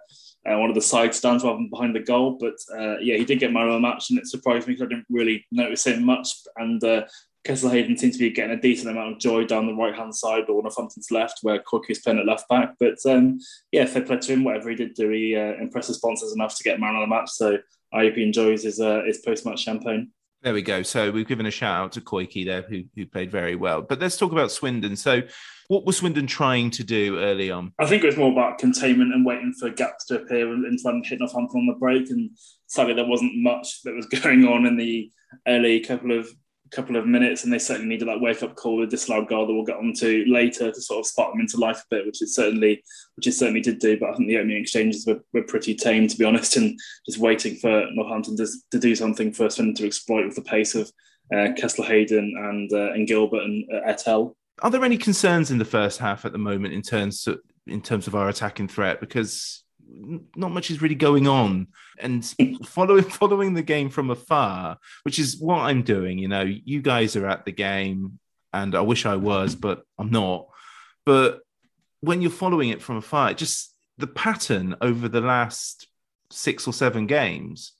uh, 0.50 0.58
one 0.58 0.70
of 0.70 0.76
the 0.76 0.82
side 0.82 1.14
stands 1.14 1.44
rather 1.44 1.58
than 1.58 1.70
behind 1.70 1.96
the 1.96 2.00
goal. 2.00 2.38
But 2.40 2.56
uh, 2.74 2.98
yeah, 3.00 3.18
he 3.18 3.26
did 3.26 3.40
get 3.40 3.52
man 3.52 3.68
of 3.68 3.74
the 3.74 3.80
match, 3.80 4.10
and 4.10 4.20
it 4.20 4.28
surprised 4.28 4.68
me 4.68 4.74
because 4.74 4.86
I 4.86 4.90
didn't 4.90 5.08
really 5.10 5.46
notice 5.52 5.88
him 5.88 6.06
much. 6.06 6.30
And 6.56 6.84
Kesler 7.50 8.00
seems 8.00 8.16
to 8.16 8.20
be 8.20 8.30
getting 8.30 8.58
a 8.58 8.62
decent 8.62 8.92
amount 8.92 9.14
of 9.14 9.20
joy 9.20 9.44
down 9.44 9.66
the 9.66 9.74
right 9.74 9.96
hand 9.96 10.16
side 10.16 10.50
or 10.50 10.62
Northampton's 10.62 11.10
left, 11.10 11.40
where 11.42 11.64
Cook 11.66 11.86
is 11.90 12.00
playing 12.00 12.20
at 12.20 12.26
left 12.26 12.48
back. 12.48 12.76
But 12.80 12.98
um, 13.08 13.40
yeah, 13.72 13.86
fair 13.86 14.04
play 14.04 14.18
to 14.18 14.34
him. 14.34 14.44
Whatever 14.44 14.70
he 14.70 14.76
did 14.76 14.94
do, 14.94 15.10
he 15.10 15.36
uh, 15.36 15.54
impressed 15.60 15.88
the 15.88 15.96
sponsors 15.96 16.34
enough 16.34 16.56
to 16.58 16.64
get 16.64 16.80
man 16.80 16.96
on 16.96 17.02
the 17.02 17.08
match. 17.08 17.32
So 17.32 17.58
I 17.92 18.02
hope 18.02 18.16
he 18.16 18.24
enjoys 18.24 18.64
his 18.64 18.80
uh, 18.80 19.02
his 19.06 19.20
post 19.20 19.46
match 19.46 19.62
champagne. 19.62 20.12
There 20.42 20.54
we 20.54 20.62
go. 20.62 20.84
So 20.84 21.12
we've 21.12 21.28
given 21.28 21.48
a 21.48 21.52
shout 21.52 21.84
out 21.84 21.92
to 21.94 22.02
Koiki 22.02 22.46
there, 22.46 22.62
who 22.62 22.84
who 22.96 23.08
played 23.08 23.32
very 23.32 23.56
well. 23.56 23.82
But 23.82 24.00
let's 24.00 24.16
talk 24.16 24.32
about 24.32 24.52
Swindon. 24.52 24.96
So, 24.96 25.24
what 25.70 25.86
was 25.86 25.98
Swindon 25.98 26.28
trying 26.28 26.70
to 26.72 26.84
do 26.84 27.20
early 27.20 27.50
on? 27.50 27.74
I 27.80 27.88
think 27.88 28.04
it 28.04 28.08
was 28.08 28.18
more 28.18 28.32
about 28.32 28.60
containment 28.60 29.14
and 29.14 29.26
waiting 29.26 29.54
for 29.60 29.70
gaps 29.72 30.06
to 30.06 30.22
appear 30.22 30.54
and 30.54 30.80
trying 30.80 31.02
to 31.02 31.10
hit 31.10 31.20
Northampton 31.20 31.62
on 31.62 31.66
the 31.66 31.74
break. 31.74 32.10
And 32.12 32.30
sadly, 32.68 32.94
there 32.94 33.08
wasn't 33.08 33.36
much 33.38 33.82
that 33.84 33.96
was 33.96 34.06
going 34.24 34.46
on 34.46 34.68
in 34.68 34.78
the 34.78 35.12
early 35.48 35.80
couple 35.80 36.18
of 36.18 36.30
couple 36.72 36.96
of 36.96 37.08
minutes, 37.08 37.44
and 37.44 37.54
they 37.54 37.60
certainly 37.60 37.90
needed 37.90 38.08
that 38.08 38.22
wake 38.22 38.44
up 38.44 38.56
call 38.56 38.78
with 38.78 38.92
this 38.92 39.10
loud 39.10 39.28
goal 39.28 39.48
that 39.48 39.54
we'll 39.54 39.64
get 39.64 39.78
onto 39.78 40.26
later 40.28 40.72
to 40.72 40.82
sort 40.82 41.00
of 41.00 41.06
spark 41.06 41.32
them 41.32 41.42
into 41.42 41.58
life 41.58 41.80
a 41.80 41.96
bit, 41.96 42.06
which 42.06 42.22
is 42.22 42.36
certainly 42.36 42.84
which 43.16 43.28
is 43.28 43.38
certainly 43.38 43.62
did 43.62 43.80
do. 43.80 44.00
But 44.00 44.10
I 44.10 44.16
think 44.16 44.28
the 44.28 44.38
opening 44.38 44.62
exchanges 44.62 45.06
were, 45.06 45.20
were 45.34 45.44
pretty 45.44 45.76
tame, 45.76 46.08
to 46.08 46.18
be 46.18 46.26
honest, 46.26 46.58
and 46.58 46.78
just 47.06 47.20
waiting 47.20 47.56
for 47.56 47.88
Northampton 47.92 48.38
to, 48.38 48.48
to 48.72 48.80
do 48.80 48.96
something 48.96 49.32
for 49.32 49.50
Swindon 49.50 49.76
to 49.76 49.86
exploit 49.86 50.26
with 50.26 50.36
the 50.36 50.42
pace 50.42 50.76
of 50.76 50.92
uh, 51.34 51.54
Kesler 51.58 51.86
Hayden 51.86 52.34
and 52.38 52.72
uh, 52.74 52.94
and 52.94 53.08
Gilbert 53.08 53.44
and 53.44 53.66
uh, 53.72 53.92
Etel. 53.92 54.36
Are 54.62 54.72
there 54.72 54.84
any 54.84 54.98
concerns 54.98 55.52
in 55.52 55.58
the 55.58 55.66
first 55.66 56.00
half 56.00 56.26
at 56.26 56.34
the 56.34 56.38
moment 56.38 56.74
in 56.74 56.82
terms 56.82 57.26
of, 57.28 57.40
in 57.66 57.82
terms 57.82 58.08
of 58.08 58.16
our 58.16 58.28
attacking 58.28 58.68
threat? 58.68 59.00
Because 59.00 59.64
not 60.36 60.52
much 60.52 60.72
is 60.72 60.82
really 60.82 60.96
going 60.96 61.28
on 61.28 61.68
and 62.00 62.26
following 62.66 63.04
following 63.22 63.54
the 63.54 63.62
game 63.62 63.90
from 63.90 64.10
afar 64.10 64.78
which 65.04 65.20
is 65.20 65.38
what 65.40 65.60
i'm 65.60 65.84
doing 65.84 66.18
you 66.18 66.28
know 66.28 66.42
you 66.42 66.82
guys 66.82 67.16
are 67.16 67.28
at 67.28 67.46
the 67.46 67.52
game 67.52 68.20
and 68.54 68.76
i 68.76 68.82
wish 68.82 69.06
i 69.06 69.16
was 69.16 69.56
but 69.56 69.84
i'm 69.98 70.10
not 70.10 70.48
but 71.06 71.42
when 72.02 72.22
you're 72.22 72.32
following 72.32 72.70
it 72.70 72.82
from 72.82 72.98
afar 72.98 73.34
just 73.34 73.76
the 73.98 74.08
pattern 74.08 74.76
over 74.82 75.10
the 75.10 75.22
last 75.22 75.88
six 76.32 76.68
or 76.68 76.74
seven 76.74 77.06
games 77.06 77.74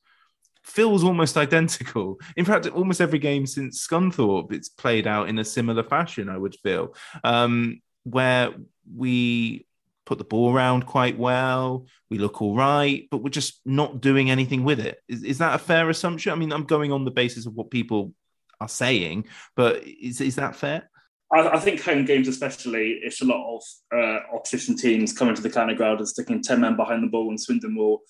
feels 0.64 1.04
almost 1.04 1.38
identical. 1.48 2.20
In 2.38 2.46
fact, 2.46 2.68
almost 2.68 3.02
every 3.02 3.20
game 3.20 3.46
since 3.46 3.86
Scunthorpe, 3.86 4.54
it's 4.54 4.70
played 4.70 5.08
out 5.08 5.30
in 5.30 5.40
a 5.40 5.46
similar 5.46 5.84
fashion. 5.84 6.30
I 6.30 6.38
would 6.38 6.56
feel 6.56 6.96
um, 7.24 7.82
where 8.04 8.54
we 8.96 9.66
put 10.10 10.18
the 10.18 10.24
ball 10.24 10.52
around 10.52 10.88
quite 10.88 11.20
well. 11.20 11.86
We 12.10 12.18
look 12.18 12.42
all 12.42 12.56
right, 12.56 13.08
but 13.12 13.18
we're 13.18 13.30
just 13.30 13.62
not 13.64 14.02
doing 14.02 14.32
anything 14.32 14.64
with 14.64 14.80
it. 14.80 14.98
Is, 15.08 15.24
is 15.24 15.38
that 15.38 15.54
a 15.54 15.60
fair 15.60 15.88
assumption? 15.88 16.32
I 16.32 16.36
mean, 16.36 16.52
I'm 16.52 16.64
going 16.64 16.92
on 16.92 17.06
the 17.06 17.12
basis 17.12 17.46
of 17.46 17.54
what 17.54 17.70
people 17.70 18.12
are 18.60 18.68
saying, 18.68 19.26
but 19.56 19.84
is, 19.86 20.20
is 20.20 20.36
that 20.38 20.56
fair? 20.56 20.90
I, 21.32 21.50
I 21.50 21.60
think 21.60 21.84
home 21.84 22.06
games, 22.06 22.28
especially, 22.28 23.00
it's 23.04 23.22
a 23.22 23.26
lot 23.26 23.56
of 23.56 23.64
uh, 23.96 24.36
opposition 24.36 24.76
teams 24.76 25.14
coming 25.14 25.36
to 25.36 25.44
the 25.44 25.62
of 25.70 25.78
ground 25.78 26.00
and 26.00 26.10
sticking 26.10 26.42
10 26.42 26.60
men 26.60 26.76
behind 26.76 27.04
the 27.04 27.08
ball, 27.08 27.30
and 27.30 27.40
Swindon 27.40 27.76
will 27.76 28.02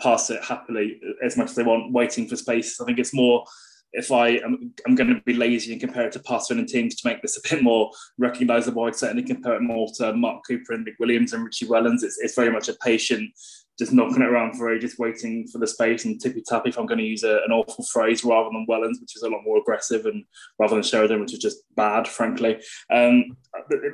pass 0.00 0.30
it 0.30 0.42
happily 0.42 0.98
as 1.22 1.36
much 1.36 1.50
as 1.50 1.56
they 1.56 1.62
want, 1.62 1.92
waiting 1.92 2.26
for 2.26 2.36
space. 2.36 2.80
I 2.80 2.86
think 2.86 2.98
it's 2.98 3.12
more 3.12 3.44
if 3.92 4.12
I 4.12 4.28
am 4.28 4.74
I'm 4.86 4.94
going 4.94 5.14
to 5.14 5.20
be 5.22 5.34
lazy 5.34 5.72
and 5.72 5.80
compare 5.80 6.06
it 6.06 6.12
to 6.12 6.20
past 6.20 6.50
winning 6.50 6.66
teams 6.66 6.94
to 6.96 7.08
make 7.08 7.22
this 7.22 7.38
a 7.38 7.48
bit 7.48 7.62
more 7.62 7.90
recognisable, 8.18 8.84
I'd 8.84 8.96
certainly 8.96 9.22
compare 9.22 9.54
it 9.54 9.62
more 9.62 9.88
to 9.96 10.12
Mark 10.12 10.42
Cooper 10.46 10.74
and 10.74 10.84
Nick 10.84 10.96
Williams 10.98 11.32
and 11.32 11.44
Richie 11.44 11.66
Wellens. 11.66 12.02
It's, 12.02 12.18
it's 12.18 12.34
very 12.34 12.50
much 12.50 12.68
a 12.68 12.74
patient, 12.74 13.30
just 13.78 13.92
knocking 13.92 14.22
it 14.22 14.28
around 14.28 14.54
for 14.54 14.72
ages, 14.72 14.98
waiting 14.98 15.46
for 15.48 15.58
the 15.58 15.66
space 15.66 16.04
and 16.04 16.20
tippy 16.20 16.42
tap, 16.46 16.66
If 16.66 16.78
I'm 16.78 16.86
going 16.86 16.98
to 16.98 17.04
use 17.04 17.22
a, 17.22 17.40
an 17.44 17.52
awful 17.52 17.84
phrase, 17.84 18.24
rather 18.24 18.50
than 18.50 18.66
Wellens, 18.68 19.00
which 19.00 19.16
is 19.16 19.22
a 19.22 19.28
lot 19.28 19.42
more 19.44 19.58
aggressive, 19.58 20.04
and 20.04 20.24
rather 20.58 20.74
than 20.74 20.84
Sheridan, 20.84 21.20
which 21.20 21.32
is 21.32 21.40
just 21.40 21.62
bad, 21.74 22.06
frankly. 22.06 22.60
Um, 22.92 23.36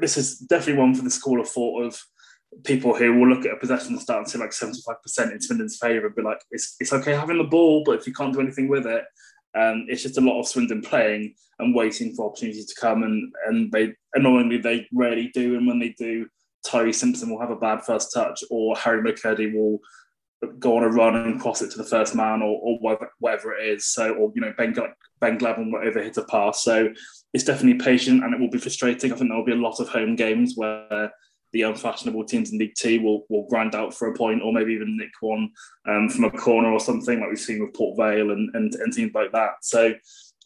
this 0.00 0.16
is 0.16 0.38
definitely 0.38 0.80
one 0.80 0.94
for 0.94 1.02
the 1.02 1.10
school 1.10 1.40
of 1.40 1.48
thought 1.48 1.84
of 1.84 2.00
people 2.62 2.94
who 2.94 3.12
will 3.14 3.28
look 3.28 3.44
at 3.44 3.52
a 3.52 3.56
possession 3.56 3.98
start 3.98 4.20
and 4.20 4.30
say 4.30 4.38
like 4.38 4.50
75% 4.50 5.32
in 5.32 5.40
Swindon's 5.40 5.76
favour 5.76 6.06
and 6.06 6.14
be 6.14 6.22
like, 6.22 6.38
it's, 6.50 6.76
it's 6.78 6.92
okay 6.92 7.12
having 7.12 7.38
the 7.38 7.44
ball, 7.44 7.82
but 7.84 7.98
if 7.98 8.06
you 8.06 8.12
can't 8.12 8.32
do 8.32 8.40
anything 8.40 8.68
with 8.68 8.86
it, 8.86 9.04
um, 9.54 9.86
it's 9.88 10.02
just 10.02 10.18
a 10.18 10.20
lot 10.20 10.40
of 10.40 10.48
Swindon 10.48 10.82
playing 10.82 11.34
and 11.58 11.74
waiting 11.74 12.14
for 12.14 12.28
opportunities 12.28 12.66
to 12.66 12.80
come, 12.80 13.02
and 13.02 13.32
and 13.46 13.70
they 13.72 13.94
annoyingly 14.14 14.58
they 14.58 14.86
rarely 14.92 15.30
do. 15.32 15.56
And 15.56 15.66
when 15.66 15.78
they 15.78 15.90
do, 15.90 16.26
Tyreece 16.66 16.96
Simpson 16.96 17.30
will 17.30 17.40
have 17.40 17.50
a 17.50 17.56
bad 17.56 17.82
first 17.82 18.12
touch, 18.12 18.42
or 18.50 18.76
Harry 18.76 19.02
McKirdy 19.02 19.54
will 19.54 19.78
go 20.58 20.76
on 20.76 20.82
a 20.82 20.88
run 20.88 21.16
and 21.16 21.40
cross 21.40 21.62
it 21.62 21.70
to 21.70 21.78
the 21.78 21.84
first 21.84 22.14
man, 22.14 22.42
or, 22.42 22.60
or 22.62 22.78
whatever 23.20 23.54
it 23.54 23.66
is. 23.68 23.86
So, 23.86 24.14
or 24.14 24.32
you 24.34 24.40
know, 24.40 24.52
Ben 24.56 24.74
Ben 25.20 25.38
Gladwin 25.38 25.72
will 25.72 25.80
overhit 25.80 26.18
a 26.18 26.24
pass. 26.24 26.64
So 26.64 26.88
it's 27.32 27.44
definitely 27.44 27.84
patient, 27.84 28.24
and 28.24 28.34
it 28.34 28.40
will 28.40 28.50
be 28.50 28.58
frustrating. 28.58 29.12
I 29.12 29.16
think 29.16 29.30
there 29.30 29.38
will 29.38 29.44
be 29.44 29.52
a 29.52 29.56
lot 29.56 29.80
of 29.80 29.88
home 29.88 30.16
games 30.16 30.54
where 30.56 31.12
the 31.54 31.62
unfashionable 31.62 32.24
teams 32.24 32.52
in 32.52 32.58
League 32.58 32.74
Two 32.76 33.00
will, 33.00 33.24
will 33.30 33.46
grind 33.48 33.74
out 33.76 33.94
for 33.94 34.08
a 34.08 34.14
point 34.14 34.42
or 34.42 34.52
maybe 34.52 34.72
even 34.72 34.96
nick 34.96 35.12
one 35.20 35.50
um, 35.88 36.08
from 36.08 36.24
a 36.24 36.30
corner 36.30 36.70
or 36.70 36.80
something 36.80 37.20
like 37.20 37.28
we've 37.28 37.38
seen 37.38 37.60
with 37.60 37.72
Port 37.72 37.96
Vale 37.96 38.32
and, 38.32 38.54
and, 38.54 38.74
and 38.74 38.92
teams 38.92 39.14
like 39.14 39.30
that. 39.32 39.52
So 39.62 39.94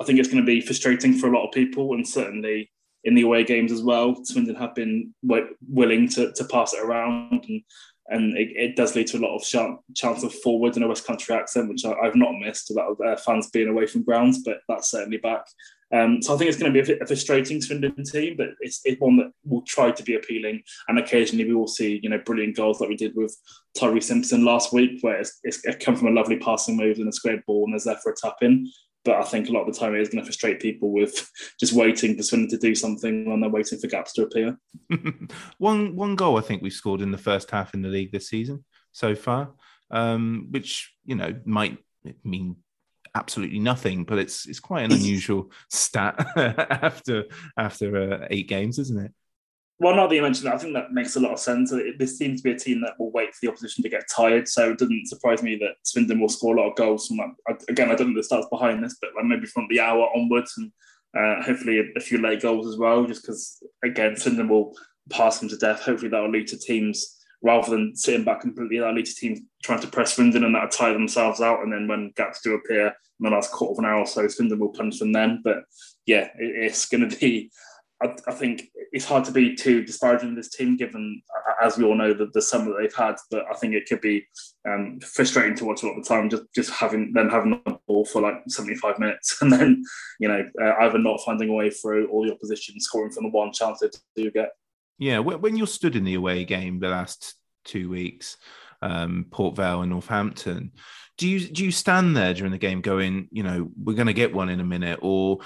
I 0.01 0.05
think 0.05 0.19
it's 0.19 0.29
going 0.29 0.43
to 0.43 0.47
be 0.47 0.61
frustrating 0.61 1.15
for 1.15 1.29
a 1.29 1.37
lot 1.37 1.47
of 1.47 1.53
people 1.53 1.95
and 1.95 2.07
certainly 2.07 2.71
in 3.05 3.15
the 3.15 3.23
away 3.23 3.43
games 3.43 3.73
as 3.73 3.83
well. 3.83 4.23
Swindon 4.23 4.55
have 4.57 4.75
been 4.75 5.15
w- 5.27 5.57
willing 5.67 6.09
to, 6.11 6.31
to 6.33 6.45
pass 6.45 6.75
it 6.75 6.85
around 6.85 7.45
and 7.49 7.63
and 8.11 8.39
it, 8.39 8.49
it, 8.57 8.77
does 8.77 8.97
lead 8.97 9.07
to 9.09 9.19
a 9.19 9.21
lot 9.21 9.37
of 9.37 9.45
sh- 9.45 9.95
chance 9.95 10.23
of 10.23 10.33
forward 10.33 10.79
in 10.79 10.83
a 10.83 10.89
West 10.89 11.07
Country 11.07 11.35
accent, 11.35 11.69
which 11.69 11.85
I, 11.85 11.95
have 12.05 12.15
not 12.15 12.33
missed 12.39 12.71
about 12.71 12.97
uh, 13.07 13.17
fans 13.17 13.51
being 13.51 13.69
away 13.69 13.87
from 13.87 14.03
grounds, 14.03 14.43
but 14.43 14.61
that's 14.67 14.91
certainly 14.91 15.19
back. 15.19 15.45
Um, 15.93 16.21
so 16.21 16.35
I 16.35 16.37
think 16.37 16.51
it's 16.51 16.59
going 16.59 16.73
to 16.73 16.83
be 16.83 16.93
a, 16.93 17.07
frustrating 17.07 17.63
Swindon 17.63 18.05
team, 18.05 18.37
but 18.37 18.49
it's, 18.61 18.81
it's, 18.85 19.01
one 19.01 19.17
that 19.17 19.33
will 19.45 19.63
try 19.63 19.91
to 19.91 20.03
be 20.03 20.17
appealing. 20.17 20.63
And 20.89 20.99
occasionally 20.99 21.47
we 21.47 21.55
will 21.55 21.69
see, 21.69 22.01
you 22.03 22.11
know, 22.11 22.19
brilliant 22.19 22.57
goals 22.57 22.81
like 22.81 22.91
we 22.91 22.97
did 22.97 23.17
with 23.17 23.35
Tyreece 23.77 24.05
Simpson 24.05 24.45
last 24.45 24.73
week, 24.73 24.99
where 25.01 25.19
it's, 25.19 25.39
it's 25.45 25.65
it 25.65 25.81
come 25.81 25.97
from 25.97 26.09
a 26.09 26.13
lovely 26.13 26.37
passing 26.37 26.77
move 26.77 26.99
and 26.99 27.09
a 27.09 27.13
squared 27.13 27.43
ball 27.47 27.65
and 27.65 27.73
there's 27.73 27.85
there 27.85 27.97
for 28.03 28.13
a 28.13 28.17
tap 28.17 28.37
in. 28.43 28.71
But 29.05 29.17
I 29.17 29.23
think 29.23 29.49
a 29.49 29.53
lot 29.53 29.67
of 29.67 29.73
the 29.73 29.79
time 29.79 29.95
it 29.95 30.03
is 30.03 30.11
going 30.11 30.19
to 30.19 30.27
frustrate 30.27 30.61
people 30.61 30.93
with 30.93 31.31
just 31.61 31.73
waiting 31.73 32.17
for 32.17 32.23
Swindon 32.23 32.51
to 32.51 32.59
do 32.59 32.75
something 32.75 33.29
when 33.29 33.41
they're 33.41 33.49
waiting 33.49 33.79
for 33.79 33.87
gaps 33.87 34.13
to 34.15 34.25
appear. 34.25 34.59
one 35.59 35.97
one 35.97 36.17
goal 36.17 36.37
I 36.37 36.43
think 36.43 36.61
we've 36.61 36.73
scored 36.73 37.01
in 37.01 37.13
the 37.13 37.19
first 37.19 37.51
half 37.51 37.73
in 37.73 37.81
the 37.81 37.89
league 37.89 38.13
this 38.13 38.29
season 38.29 38.65
so 38.93 39.15
far, 39.15 39.53
um, 39.91 40.49
which 40.51 40.93
you 41.07 41.15
know 41.15 41.35
might 41.47 41.79
mean 42.25 42.57
absolutely 43.15 43.59
nothing, 43.59 44.05
but 44.05 44.19
it's 44.19 44.47
it's 44.47 44.61
quite 44.61 44.83
an 44.83 44.93
unusual 44.93 45.51
stat 45.71 46.15
after 46.37 47.25
after 47.57 47.97
uh, 47.97 48.27
eight 48.31 48.49
games, 48.49 48.79
isn't 48.79 49.07
it? 49.07 49.13
Well, 49.81 49.95
now 49.95 50.09
that 50.09 50.15
you 50.15 50.23
mentioned 50.23 50.47
that, 50.47 50.55
I 50.55 50.59
think 50.59 50.75
that 50.75 50.93
makes 50.93 51.15
a 51.15 51.21
lot 51.21 51.33
of 51.33 51.39
sense. 51.39 51.73
This 51.99 52.19
seems 52.19 52.41
to 52.41 52.49
be 52.49 52.55
a 52.55 52.59
team 52.59 52.81
that 52.81 52.95
will 52.99 53.13
wait 53.13 53.33
for 53.33 53.39
the 53.43 53.49
opposition 53.49 53.85
to 53.85 53.89
get 53.89 54.09
tired, 54.15 54.49
so 54.49 54.71
it 54.71 54.79
doesn't 54.79 55.07
surprise 55.07 55.43
me 55.43 55.57
that 55.57 55.77
Swindon 55.85 56.21
will 56.21 56.29
score 56.29 56.57
a 56.57 56.61
lot 56.61 56.71
of 56.71 56.77
goals 56.77 57.07
from 57.07 57.19
that. 57.19 57.63
Again, 57.69 57.91
I 57.91 57.95
don't 57.95 58.13
know 58.13 58.21
the 58.21 58.27
stats 58.27 58.51
behind 58.51 58.83
this, 58.83 58.97
but 59.01 59.11
like 59.15 59.25
maybe 59.25 59.47
from 59.47 59.69
the 59.71 59.81
hour 59.81 60.09
onwards, 60.17 60.55
and 60.57 60.73
uh, 61.17 61.45
hopefully 61.45 61.79
a, 61.79 61.85
a, 61.97 62.01
few 62.01 62.19
late 62.19 62.43
goals 62.43 62.67
as 62.67 62.77
well. 62.77 63.07
Just 63.07 63.23
because 63.23 63.63
again, 63.85 64.17
Swindon 64.17 64.49
will 64.49 64.77
pass 65.11 65.39
them 65.39 65.49
to 65.49 65.57
death. 65.57 65.83
Hopefully, 65.83 66.11
that 66.11 66.21
will 66.21 66.33
lead 66.33 66.49
to 66.49 66.59
teams 66.59 67.18
rather 67.43 67.71
than 67.71 67.95
sitting 67.95 68.25
back 68.25 68.41
completely. 68.41 68.79
That 68.79 68.95
lead 68.95 69.07
to 69.07 69.15
teams 69.15 69.41
trying 69.63 69.81
to 69.81 69.87
press 69.87 70.15
Swindon 70.15 70.45
and 70.45 70.55
that'll 70.55 70.69
tire 70.69 70.93
themselves 70.93 71.41
out. 71.41 71.63
And 71.63 71.73
then 71.73 71.87
when 71.89 72.13
gaps 72.17 72.41
do 72.43 72.55
appear 72.55 72.87
in 72.87 72.93
the 73.21 73.31
last 73.31 73.53
quarter 73.53 73.73
of 73.73 73.79
an 73.79 73.85
hour 73.85 74.01
or 74.01 74.07
so, 74.07 74.27
Swindon 74.29 74.59
will 74.59 74.73
punch 74.73 74.99
them 74.99 75.13
then. 75.13 75.41
But 75.45 75.65
yeah, 76.07 76.29
it, 76.39 76.65
it's 76.65 76.87
going 76.87 77.09
to 77.09 77.17
be 77.17 77.51
I, 78.03 78.15
I, 78.29 78.33
think 78.33 78.71
it's 78.93 79.05
hard 79.05 79.25
to 79.25 79.33
be 79.33 79.57
too 79.57 79.85
disparaging 79.85 80.31
of 80.31 80.37
this 80.37 80.51
team, 80.51 80.77
given, 80.77 81.21
as 81.61 81.77
we 81.77 81.85
all 81.85 81.97
know, 81.97 82.15
the, 82.15 82.27
the 82.33 82.43
summer 82.43 82.67
that 82.67 82.79
they've 82.81 82.95
had. 82.95 83.17
But 83.31 83.45
I 83.51 83.55
think 83.55 83.75
it 83.75 83.89
could 83.89 84.01
be 84.01 84.25
um, 84.69 85.01
frustrating 85.01 85.57
to 85.57 85.65
watch 85.65 85.83
a 85.83 85.87
lot 85.87 85.99
of 85.99 86.05
the 86.05 86.09
time, 86.09 86.31
just 86.31 86.45
just 86.55 86.71
having 86.71 87.13
them 87.13 87.29
having 87.29 87.61
the 87.67 87.79
ball 87.89 88.05
for 88.05 88.23
like 88.23 88.37
seventy 88.49 88.77
five 88.77 88.99
minutes, 88.99 89.39
and 89.43 89.53
then 89.53 89.83
you 90.21 90.29
know 90.29 90.45
uh, 90.63 90.75
either 90.81 90.99
not 90.99 91.21
finding 91.25 91.49
a 91.49 91.53
way 91.53 91.71
through 91.71 92.07
or 92.09 92.27
the 92.27 92.33
opposition 92.33 92.79
scoring 92.81 93.11
from 93.11 93.25
the 93.25 93.31
one 93.31 93.53
chance 93.53 93.81
they 93.81 93.89
do 94.17 94.31
get. 94.31 94.51
Yeah, 94.99 95.21
when 95.21 95.57
you're 95.57 95.67
stood 95.69 95.95
in 95.95 96.05
the 96.05 96.15
away 96.15 96.45
game 96.45 96.81
the 96.81 96.89
last 96.89 97.35
two 97.65 97.89
weeks, 97.89 98.37
um, 98.83 99.27
Port 99.31 99.57
Vale 99.57 99.83
and 99.83 99.91
Northampton. 99.91 100.73
Do 101.17 101.29
you 101.29 101.41
do 101.41 101.65
you 101.65 101.73
stand 101.73 102.17
there 102.17 102.35
during 102.35 102.53
the 102.53 102.59
game 102.59 102.81
going, 102.81 103.29
you 103.31 103.43
know, 103.43 103.71
we're 103.83 103.95
going 103.95 104.07
to 104.07 104.13
get 104.13 104.35
one 104.35 104.49
in 104.49 104.61
a 104.61 104.65
minute, 104.65 104.99
or 105.03 105.39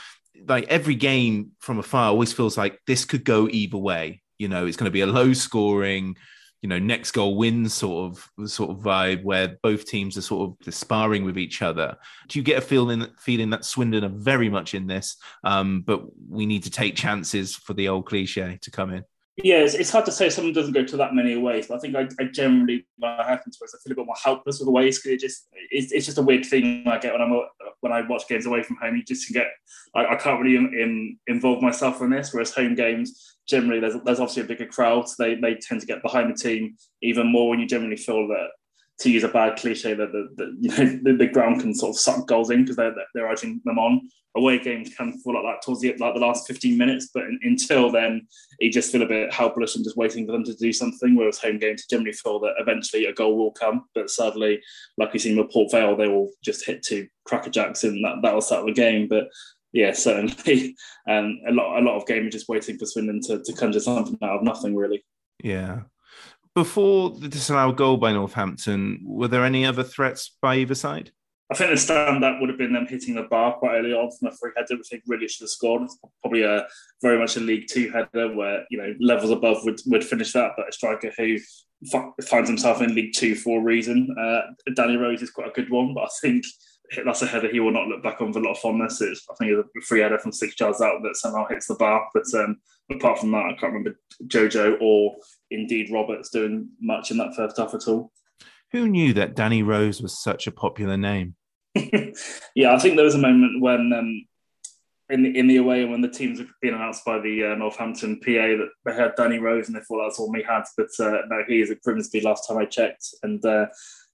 like 0.47 0.65
every 0.69 0.95
game 0.95 1.53
from 1.61 1.79
afar 1.79 2.09
always 2.09 2.33
feels 2.33 2.57
like 2.57 2.79
this 2.87 3.05
could 3.05 3.25
go 3.25 3.49
either 3.49 3.79
way. 3.79 4.23
You 4.39 4.49
know, 4.49 4.67
it's 4.67 4.77
going 4.77 4.87
to 4.87 4.91
be 4.91 5.03
a 5.03 5.07
low 5.07 5.33
scoring, 5.33 6.17
you 6.63 6.69
know, 6.69 6.79
next 6.79 7.13
goal 7.13 7.37
wins 7.37 7.75
sort 7.75 8.13
of 8.13 8.51
sort 8.51 8.71
of 8.71 8.79
vibe 8.79 9.23
where 9.23 9.57
both 9.63 9.87
teams 9.87 10.17
are 10.17 10.23
sort 10.23 10.57
of 10.67 10.75
sparring 10.75 11.25
with 11.25 11.39
each 11.39 11.63
other. 11.63 11.97
Do 12.29 12.39
you 12.39 12.43
get 12.43 12.59
a 12.59 12.63
feeling 12.63 13.07
feeling 13.19 13.51
that 13.51 13.65
Swindon 13.65 14.05
are 14.05 14.09
very 14.09 14.49
much 14.49 14.75
in 14.75 14.87
this, 14.87 15.17
um, 15.45 15.83
but 15.83 16.03
we 16.29 16.47
need 16.47 16.65
to 16.65 16.71
take 16.71 16.97
chances 16.97 17.55
for 17.55 17.75
the 17.75 17.89
old 17.89 18.07
cliche 18.07 18.59
to 18.63 18.71
come 18.71 18.93
in? 18.93 19.05
Yeah, 19.37 19.61
it's, 19.61 19.75
it's, 19.75 19.91
hard 19.91 20.05
to 20.05 20.13
say 20.13 20.29
someone 20.29 20.53
doesn't 20.53 20.75
go 20.75 20.85
to 20.85 20.97
that 20.99 21.15
many 21.15 21.37
ways, 21.37 21.67
but 21.67 21.77
I 21.77 21.79
think 21.79 21.97
I, 21.97 22.07
I 22.21 22.27
generally, 22.27 22.87
when 22.99 23.13
it 23.13 23.25
happens 23.25 23.57
to 23.57 23.65
us, 23.65 23.75
I 23.75 23.79
feel 23.83 23.95
a 23.95 23.97
bit 23.97 24.05
more 24.05 24.15
helpless 24.23 24.59
with 24.59 24.67
the 24.67 24.73
ways 24.73 24.99
because 24.99 25.13
it 25.13 25.21
just 25.21 25.49
it's, 25.71 25.91
it's, 25.91 26.05
just 26.05 26.19
a 26.19 26.23
weird 26.23 26.45
thing 26.45 26.87
I 26.87 26.99
get 26.99 27.15
when 27.15 27.23
I'm 27.23 27.41
when 27.81 27.93
I 27.93 28.07
watch 28.07 28.29
games 28.29 28.45
away 28.45 28.63
from 28.63 28.77
home. 28.77 28.95
You 28.95 29.03
just 29.03 29.27
can 29.27 29.33
get 29.33 29.47
I, 29.95 30.15
I 30.15 30.17
can't 30.17 30.39
really 30.39 30.57
in, 30.57 30.67
in, 30.79 31.19
involve 31.29 31.63
myself 31.63 32.03
in 32.03 32.11
this, 32.11 32.35
whereas 32.35 32.53
home 32.53 32.75
games 32.75 33.39
generally 33.49 33.81
there's 33.81 33.95
there's 34.05 34.21
obviously 34.21 34.43
a 34.43 34.47
bigger 34.47 34.67
crowd, 34.67 35.09
so 35.09 35.23
they 35.23 35.35
they 35.37 35.55
tend 35.55 35.81
to 35.81 35.87
get 35.87 36.03
behind 36.03 36.31
the 36.31 36.37
team 36.37 36.77
even 37.01 37.27
more 37.27 37.49
when 37.49 37.59
you 37.59 37.67
generally 37.67 37.97
feel 37.97 38.29
that 38.29 38.49
to 39.03 39.11
use 39.11 39.25
a 39.25 39.29
bad 39.29 39.59
cliche 39.59 39.95
that 39.95 40.13
the, 40.13 40.29
the 40.37 40.57
you 40.61 40.69
know 40.71 41.01
the, 41.03 41.17
the, 41.19 41.27
ground 41.27 41.61
can 41.61 41.75
sort 41.75 41.91
of 41.91 41.99
suck 41.99 42.27
goals 42.27 42.51
in 42.51 42.63
because 42.63 42.77
they're 42.77 42.95
they're 43.15 43.29
urging 43.29 43.61
them 43.65 43.79
on. 43.79 44.09
Away 44.35 44.59
games 44.59 44.95
can 44.95 45.13
feel 45.19 45.35
like 45.35 45.43
that 45.43 45.63
towards 45.63 45.83
the 45.83 45.95
like 45.99 46.15
the 46.15 46.21
last 46.21 46.47
15 46.47 46.79
minutes, 46.79 47.11
but 47.13 47.25
in, 47.25 47.39
until 47.43 47.91
then, 47.91 48.27
you 48.61 48.73
just 48.73 48.91
feel 48.91 49.03
a 49.03 49.07
bit 49.07 49.33
helpless 49.33 49.77
and 49.77 49.85
just 49.85 49.97
waiting 49.97 50.25
for 50.25 50.33
them 50.33 50.45
to 50.45 50.55
do 50.55 50.73
something. 50.73 51.15
Whereas 51.15 51.39
home 51.39 51.59
games 51.59 51.87
generally 51.87 52.13
feel 52.13 52.41
that 52.41 52.55
eventually 52.59 53.07
a 53.07 53.13
goal 53.13 53.37
will 53.37 53.53
come, 53.53 53.85
but 53.95 54.09
sadly, 54.09 54.61
like 54.97 55.13
we've 55.13 55.21
seen 55.21 55.37
with 55.37 55.51
Port 55.51 55.71
Vale, 55.71 55.97
they 55.97 56.09
will 56.09 56.31
just 56.43 56.65
hit 56.65 56.83
two 56.83 57.09
crackerjacks 57.29 57.85
and 57.85 58.03
that 58.05 58.23
that'll 58.23 58.41
settle 58.41 58.67
the 58.67 58.73
game. 58.73 59.09
But 59.09 59.29
yeah, 59.73 59.93
certainly, 59.93 60.77
um, 61.09 61.41
a 61.47 61.53
lot 61.53 61.79
a 61.79 61.85
lot 61.85 61.97
of 61.97 62.07
game 62.07 62.27
are 62.27 62.31
just 62.31 62.49
waiting 62.49 62.79
for 62.79 62.87
Swindon 62.87 63.21
to, 63.23 63.43
to 63.43 63.53
conjure 63.53 63.81
something 63.81 64.19
out 64.23 64.39
of 64.39 64.43
nothing 64.43 64.75
really. 64.75 65.05
Yeah, 65.43 65.81
before 66.55 67.11
the 67.11 67.29
disallowed 67.29 67.77
goal 67.77 67.97
by 67.97 68.13
Northampton, 68.13 69.01
were 69.05 69.29
there 69.29 69.45
any 69.45 69.65
other 69.65 69.83
threats 69.83 70.37
by 70.41 70.57
either 70.57 70.75
side? 70.75 71.11
I 71.51 71.55
think 71.55 71.71
the 71.71 71.77
standout 71.77 72.41
would 72.41 72.49
have 72.49 72.57
been 72.57 72.73
them 72.73 72.87
hitting 72.87 73.15
the 73.15 73.25
bar 73.25 73.53
quite 73.55 73.77
early 73.77 73.93
on 73.93 74.11
from 74.11 74.29
a 74.29 74.37
free 74.37 74.53
header, 74.57 74.79
which 74.79 74.89
they 74.89 75.03
really 75.07 75.29
should 75.29 75.45
have 75.45 75.51
scored. 75.51 75.83
Probably 76.23 76.43
a 76.43 76.67
very 77.03 77.19
much 77.19 77.37
a 77.37 77.41
League 77.41 77.67
Two 77.69 77.91
header 77.91 78.35
where 78.35 78.65
you 78.71 78.79
know 78.79 78.95
levels 79.01 79.31
above 79.31 79.63
would, 79.65 79.79
would 79.87 80.03
finish 80.03 80.33
that, 80.33 80.53
but 80.57 80.69
a 80.69 80.73
striker 80.73 81.13
who 81.17 81.37
finds 82.23 82.49
himself 82.49 82.81
in 82.81 82.95
League 82.95 83.13
Two 83.15 83.35
for 83.35 83.61
a 83.61 83.63
reason. 83.63 84.09
Uh, 84.19 84.73
Danny 84.75 84.97
Rose 84.97 85.21
is 85.21 85.31
quite 85.31 85.49
a 85.49 85.53
good 85.53 85.71
one, 85.71 85.93
but 85.93 86.05
I 86.05 86.09
think 86.23 86.45
that's 87.05 87.23
a 87.23 87.27
header 87.27 87.51
he 87.51 87.61
will 87.61 87.73
not 87.73 87.89
look 87.89 88.03
back 88.03 88.21
on 88.21 88.29
with 88.29 88.37
a 88.37 88.41
lot 88.41 88.53
of 88.53 88.59
fondness. 88.59 89.01
It's, 89.01 89.27
I 89.31 89.35
think 89.35 89.53
it's 89.53 89.69
a 89.77 89.81
free 89.87 90.01
header 90.01 90.19
from 90.19 90.33
six 90.33 90.59
yards 90.59 90.81
out 90.81 91.03
that 91.03 91.17
somehow 91.17 91.47
hits 91.47 91.67
the 91.67 91.75
bar. 91.75 92.09
But 92.13 92.25
um, 92.35 92.59
apart 92.91 93.19
from 93.19 93.31
that, 93.33 93.47
I 93.47 93.55
can't 93.59 93.73
remember 93.73 93.99
Jojo 94.27 94.77
or 94.81 95.17
indeed 95.51 95.91
Roberts 95.93 96.31
doing 96.31 96.69
much 96.81 97.11
in 97.11 97.19
that 97.19 97.35
first 97.35 97.57
half 97.57 97.75
at 97.75 97.89
all. 97.89 98.13
Who 98.73 98.89
knew 98.89 99.13
that 99.15 99.35
Danny 99.35 99.63
Rose 99.63 100.03
was 100.03 100.23
such 100.23 100.47
a 100.47 100.53
popular 100.53 100.97
name? 100.97 101.35
yeah, 102.55 102.75
I 102.75 102.79
think 102.79 102.97
there 102.97 103.05
was 103.05 103.15
a 103.15 103.19
moment 103.19 103.61
when 103.61 103.93
um, 103.93 104.27
in 105.13 105.23
the, 105.23 105.39
in 105.39 105.47
the 105.47 105.59
away 105.59 105.85
when 105.85 106.01
the 106.01 106.09
teams 106.09 106.41
were 106.41 106.47
being 106.61 106.75
announced 106.75 107.05
by 107.05 107.19
the 107.19 107.53
uh, 107.53 107.55
Northampton 107.55 108.19
PA 108.21 108.31
that 108.31 108.69
they 108.85 108.95
had 108.95 109.15
Danny 109.15 109.39
Rose 109.39 109.69
and 109.69 109.77
they 109.77 109.81
thought 109.81 110.05
that's 110.05 110.19
all 110.19 110.33
we 110.33 110.43
had. 110.43 110.63
But 110.77 110.89
uh, 110.99 111.19
no, 111.29 111.43
he 111.47 111.61
is 111.61 111.71
at 111.71 111.83
Grimsby 111.83 112.23
last 112.23 112.49
time 112.49 112.59
I 112.59 112.65
checked. 112.65 113.07
And 113.23 113.45
uh, 113.45 113.67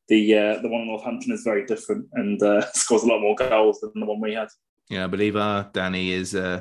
the 0.08 0.34
uh, 0.34 0.62
the 0.62 0.68
one 0.68 0.82
in 0.82 0.88
Northampton 0.88 1.32
is 1.32 1.42
very 1.42 1.64
different 1.66 2.06
and 2.14 2.42
uh, 2.42 2.70
scores 2.72 3.02
a 3.02 3.06
lot 3.06 3.20
more 3.20 3.34
goals 3.36 3.80
than 3.80 3.92
the 3.94 4.06
one 4.06 4.20
we 4.20 4.35
had. 4.35 4.48
Yeah, 4.88 5.04
I 5.04 5.06
believe 5.06 5.37
our 5.37 5.68
Danny 5.72 6.12
is 6.12 6.35
uh, 6.35 6.61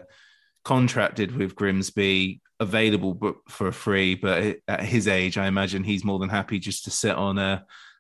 contracted 0.65 1.35
with 1.35 1.55
Grimsby, 1.55 2.41
available 2.59 3.37
for 3.47 3.71
free. 3.71 4.15
But 4.15 4.57
at 4.67 4.83
his 4.83 5.07
age, 5.07 5.37
I 5.37 5.47
imagine 5.47 5.83
he's 5.83 6.03
more 6.03 6.19
than 6.19 6.29
happy 6.29 6.59
just 6.59 6.83
to 6.85 6.91
sit 6.91 7.15
on 7.15 7.37
a 7.37 7.41
uh, 7.41 7.59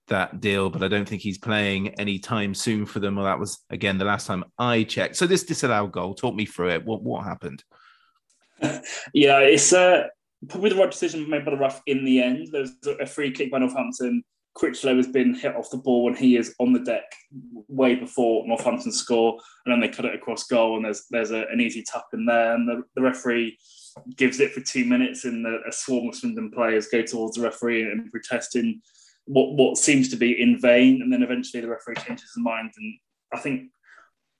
that 0.09 0.39
deal. 0.39 0.69
But 0.69 0.83
I 0.83 0.89
don't 0.89 1.07
think 1.07 1.21
he's 1.21 1.37
playing 1.37 1.89
anytime 1.95 2.53
soon 2.53 2.85
for 2.85 2.99
them. 2.99 3.15
Well, 3.15 3.25
that 3.25 3.39
was 3.39 3.59
again 3.69 3.97
the 3.97 4.05
last 4.05 4.27
time 4.27 4.43
I 4.59 4.83
checked. 4.83 5.15
So 5.15 5.27
this 5.27 5.43
disallowed 5.43 5.93
goal, 5.93 6.13
talk 6.13 6.35
me 6.35 6.45
through 6.45 6.71
it. 6.71 6.85
What 6.85 7.03
what 7.03 7.23
happened? 7.23 7.63
yeah, 9.13 9.39
it's 9.39 9.71
uh, 9.71 10.07
probably 10.49 10.71
the 10.71 10.75
right 10.75 10.91
decision 10.91 11.29
made 11.29 11.45
by 11.45 11.51
the 11.51 11.57
ref 11.57 11.81
in 11.85 12.03
the 12.03 12.21
end. 12.21 12.49
There's 12.51 12.71
a 12.99 13.05
free 13.05 13.31
kick 13.31 13.49
by 13.49 13.59
Northampton 13.59 14.23
Critchlow 14.57 14.95
has 14.95 15.07
been 15.07 15.35
hit 15.35 15.55
off 15.55 15.69
the 15.69 15.77
ball 15.77 16.03
when 16.03 16.15
he 16.15 16.35
is 16.35 16.55
on 16.59 16.73
the 16.73 16.79
deck 16.79 17.13
way 17.67 17.93
before 17.93 18.47
Northampton 18.47 18.91
score, 18.91 19.39
and 19.65 19.71
then 19.71 19.79
they 19.79 19.95
cut 19.95 20.05
it 20.05 20.15
across 20.15 20.45
goal, 20.45 20.75
and 20.75 20.85
there's 20.85 21.05
there's 21.11 21.29
a, 21.29 21.45
an 21.51 21.61
easy 21.61 21.83
tap 21.83 22.05
in 22.11 22.25
there, 22.25 22.55
and 22.55 22.67
the, 22.67 22.81
the 22.95 23.01
referee 23.01 23.57
gives 24.15 24.39
it 24.39 24.51
for 24.53 24.61
two 24.61 24.83
minutes, 24.83 25.25
and 25.25 25.45
the, 25.45 25.59
a 25.67 25.71
swarm 25.71 26.09
of 26.09 26.15
Swindon 26.15 26.49
players 26.51 26.87
go 26.87 27.03
towards 27.03 27.37
the 27.37 27.43
referee 27.43 27.83
and 27.83 28.11
protesting 28.11 28.81
what 29.25 29.53
what 29.53 29.77
seems 29.77 30.09
to 30.09 30.15
be 30.15 30.41
in 30.41 30.59
vain, 30.59 31.03
and 31.03 31.13
then 31.13 31.21
eventually 31.21 31.61
the 31.61 31.69
referee 31.69 31.95
changes 31.95 32.31
his 32.33 32.43
mind, 32.43 32.71
and 32.75 32.93
I 33.31 33.39
think 33.39 33.69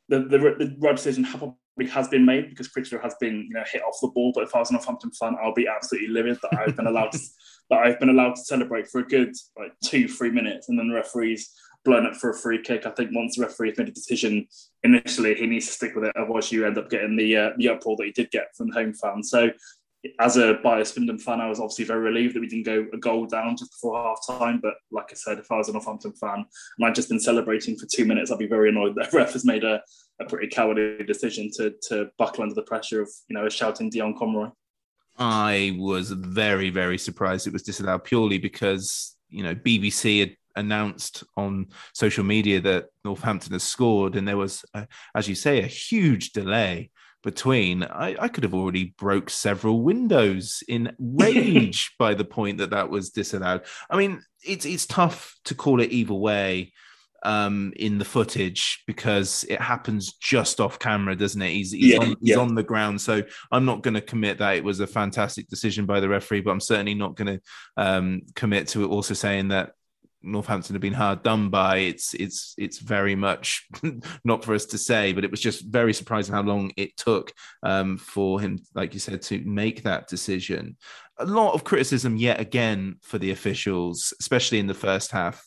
the 0.10 0.22
the, 0.22 0.40
the 0.40 0.76
right 0.80 0.96
decision 0.96 1.26
probably 1.26 1.56
has 1.92 2.08
been 2.08 2.26
made 2.26 2.50
because 2.50 2.70
Critchlow 2.70 3.02
has 3.04 3.14
been 3.20 3.46
you 3.48 3.54
know 3.54 3.64
hit 3.72 3.84
off 3.84 4.00
the 4.02 4.08
ball. 4.08 4.32
But 4.34 4.46
if 4.46 4.56
I 4.56 4.60
was 4.60 4.72
a 4.72 4.74
Northampton 4.74 5.12
fan, 5.12 5.36
I'll 5.44 5.54
be 5.54 5.68
absolutely 5.68 6.10
livid 6.10 6.40
that 6.42 6.58
I've 6.58 6.76
been 6.76 6.88
allowed 6.88 7.12
to, 7.12 7.20
that 7.70 7.80
I've 7.80 8.00
been 8.00 8.10
allowed 8.10 8.36
to 8.36 8.44
celebrate 8.44 8.88
for 8.88 9.00
a 9.00 9.08
good 9.08 9.34
like 9.58 9.74
two 9.84 10.08
three 10.08 10.32
minutes, 10.32 10.70
and 10.70 10.78
then 10.78 10.90
the 10.90 10.96
referees 10.96 11.54
blown 11.84 12.06
up 12.06 12.16
for 12.16 12.30
a 12.30 12.38
free 12.38 12.62
kick. 12.62 12.86
I 12.86 12.92
think 12.92 13.12
once 13.14 13.38
the 13.38 13.44
referee 13.44 13.70
has 13.70 13.78
made 13.78 13.90
a 13.90 13.92
decision 13.92 14.48
initially, 14.84 15.36
he 15.36 15.48
needs 15.48 15.68
to 15.68 15.72
stick 15.72 15.96
with 15.96 16.06
it. 16.06 16.16
Otherwise, 16.18 16.52
you 16.52 16.66
end 16.66 16.78
up 16.78 16.90
getting 16.90 17.16
the 17.16 17.36
uh, 17.36 17.50
the 17.58 17.70
uproar 17.70 17.96
that 17.98 18.06
he 18.06 18.12
did 18.12 18.32
get 18.32 18.56
from 18.56 18.70
the 18.70 18.76
home 18.76 18.94
fans. 18.94 19.30
So. 19.30 19.50
As 20.20 20.38
a 20.38 20.60
biased 20.64 20.94
Swindon 20.94 21.18
fan, 21.18 21.42
I 21.42 21.50
was 21.50 21.60
obviously 21.60 21.84
very 21.84 22.00
relieved 22.00 22.36
that 22.36 22.40
we 22.40 22.48
didn't 22.48 22.68
go 22.68 22.86
a 22.94 22.98
goal 22.98 23.26
down 23.26 23.58
just 23.58 23.72
before 23.72 24.02
half 24.02 24.20
time. 24.26 24.60
But 24.62 24.76
like 24.90 25.08
I 25.12 25.16
said, 25.16 25.40
if 25.40 25.52
I 25.52 25.58
was 25.58 25.68
a 25.68 25.74
Northampton 25.74 26.14
fan 26.14 26.46
and 26.78 26.88
I'd 26.88 26.96
just 26.96 27.10
been 27.10 27.20
celebrating 27.20 27.76
for 27.76 27.88
two 27.88 28.06
minutes, 28.06 28.32
I'd 28.32 28.38
be 28.38 28.48
very 28.48 28.70
annoyed 28.70 28.96
that 28.96 29.12
ref 29.14 29.34
has 29.34 29.44
made 29.44 29.66
a, 29.66 29.82
a 30.22 30.26
pretty 30.26 30.48
cowardly 30.48 31.04
decision 31.04 31.50
to 31.56 31.74
to 31.90 32.10
buckle 32.18 32.44
under 32.44 32.56
the 32.56 32.62
pressure 32.62 33.02
of 33.02 33.10
you 33.28 33.36
know 33.36 33.48
a 33.48 33.50
shouting 33.50 33.90
Dion 33.90 34.16
Conroy. 34.18 34.50
I 35.18 35.76
was 35.78 36.12
very 36.12 36.70
very 36.70 36.98
surprised 36.98 37.48
it 37.48 37.54
was 37.54 37.64
disallowed 37.64 38.04
purely 38.04 38.38
because 38.38 39.16
you 39.30 39.44
know 39.44 39.56
BBC 39.56 40.20
had 40.20 40.38
announced 40.58 41.24
on 41.38 41.68
social 41.94 42.24
media 42.24 42.60
that 42.62 42.88
Northampton 43.06 43.54
has 43.54 43.64
scored, 43.64 44.16
and 44.16 44.28
there 44.28 44.38
was, 44.38 44.66
a, 44.74 44.88
as 45.16 45.30
you 45.30 45.36
say, 45.36 45.60
a 45.60 45.68
huge 45.68 46.32
delay 46.32 46.90
between. 47.24 47.84
I, 47.84 48.16
I, 48.20 48.28
could 48.28 48.44
have 48.44 48.54
already 48.54 48.96
broke 48.98 49.30
several 49.30 49.82
windows 49.82 50.64
in 50.68 50.96
rage 51.00 51.94
by 52.00 52.14
the 52.14 52.26
point 52.26 52.58
that 52.58 52.72
that 52.72 52.90
was 52.90 53.12
disallowed. 53.12 53.64
I 53.90 53.98
mean, 53.98 54.22
it's 54.44 54.66
it's 54.66 54.86
tough 54.86 55.36
to 55.46 55.56
call 55.56 55.80
it 55.82 55.92
either 55.92 56.14
way 56.14 56.74
um, 57.24 57.74
in 57.76 57.98
the 57.98 58.06
footage 58.06 58.84
because 58.88 59.44
it 59.50 59.60
happens 59.60 60.14
just 60.14 60.60
off 60.60 60.80
camera, 60.80 61.16
doesn't 61.16 61.42
it? 61.42 61.52
He's, 61.52 61.72
he's, 61.72 61.94
yeah, 61.94 62.00
on, 62.00 62.08
he's 62.08 62.18
yeah. 62.22 62.38
on, 62.38 62.56
the 62.56 62.64
ground. 62.64 63.02
So 63.02 63.24
I'm 63.52 63.66
not 63.66 63.82
going 63.82 63.96
to 63.96 64.02
commit 64.02 64.38
that 64.38 64.56
it 64.56 64.64
was 64.64 64.80
a 64.80 64.88
fantastic 64.88 65.48
decision 65.48 65.86
by 65.86 66.00
the 66.00 66.10
referee, 66.10 66.42
but 66.42 66.52
I'm 66.52 66.60
certainly 66.60 66.94
not 66.94 67.16
going 67.16 67.38
to 67.38 67.42
um, 67.78 68.22
commit 68.36 68.68
to 68.70 68.84
it 68.84 68.88
also 68.88 69.14
saying 69.14 69.50
that 69.50 69.72
Northampton 70.24 70.76
have 70.76 70.82
been 70.82 70.94
hard 70.94 71.24
done 71.24 71.50
by. 71.50 71.78
It's 71.78 72.14
it's 72.14 72.54
it's 72.58 72.80
very 72.80 73.16
much 73.16 73.68
not 74.24 74.44
for 74.44 74.54
us 74.54 74.66
to 74.68 74.78
say, 74.78 75.14
but 75.14 75.24
it 75.24 75.32
was 75.32 75.42
just 75.42 75.66
very 75.66 75.94
surprising 75.94 76.34
how 76.34 76.42
long 76.42 76.72
it 76.78 76.98
took 76.98 77.32
um, 77.64 77.98
for 77.98 78.40
him, 78.40 78.60
like 78.74 78.94
you 78.94 79.00
said, 79.00 79.22
to 79.24 79.40
make 79.40 79.84
that 79.84 80.08
decision. 80.08 80.78
A 81.20 81.26
lot 81.26 81.54
of 81.54 81.64
criticism 81.64 82.16
yet 82.16 82.40
again 82.40 82.98
for 83.02 83.18
the 83.18 83.32
officials, 83.32 84.14
especially 84.20 84.60
in 84.60 84.68
the 84.68 84.74
first 84.74 85.12
half. 85.12 85.44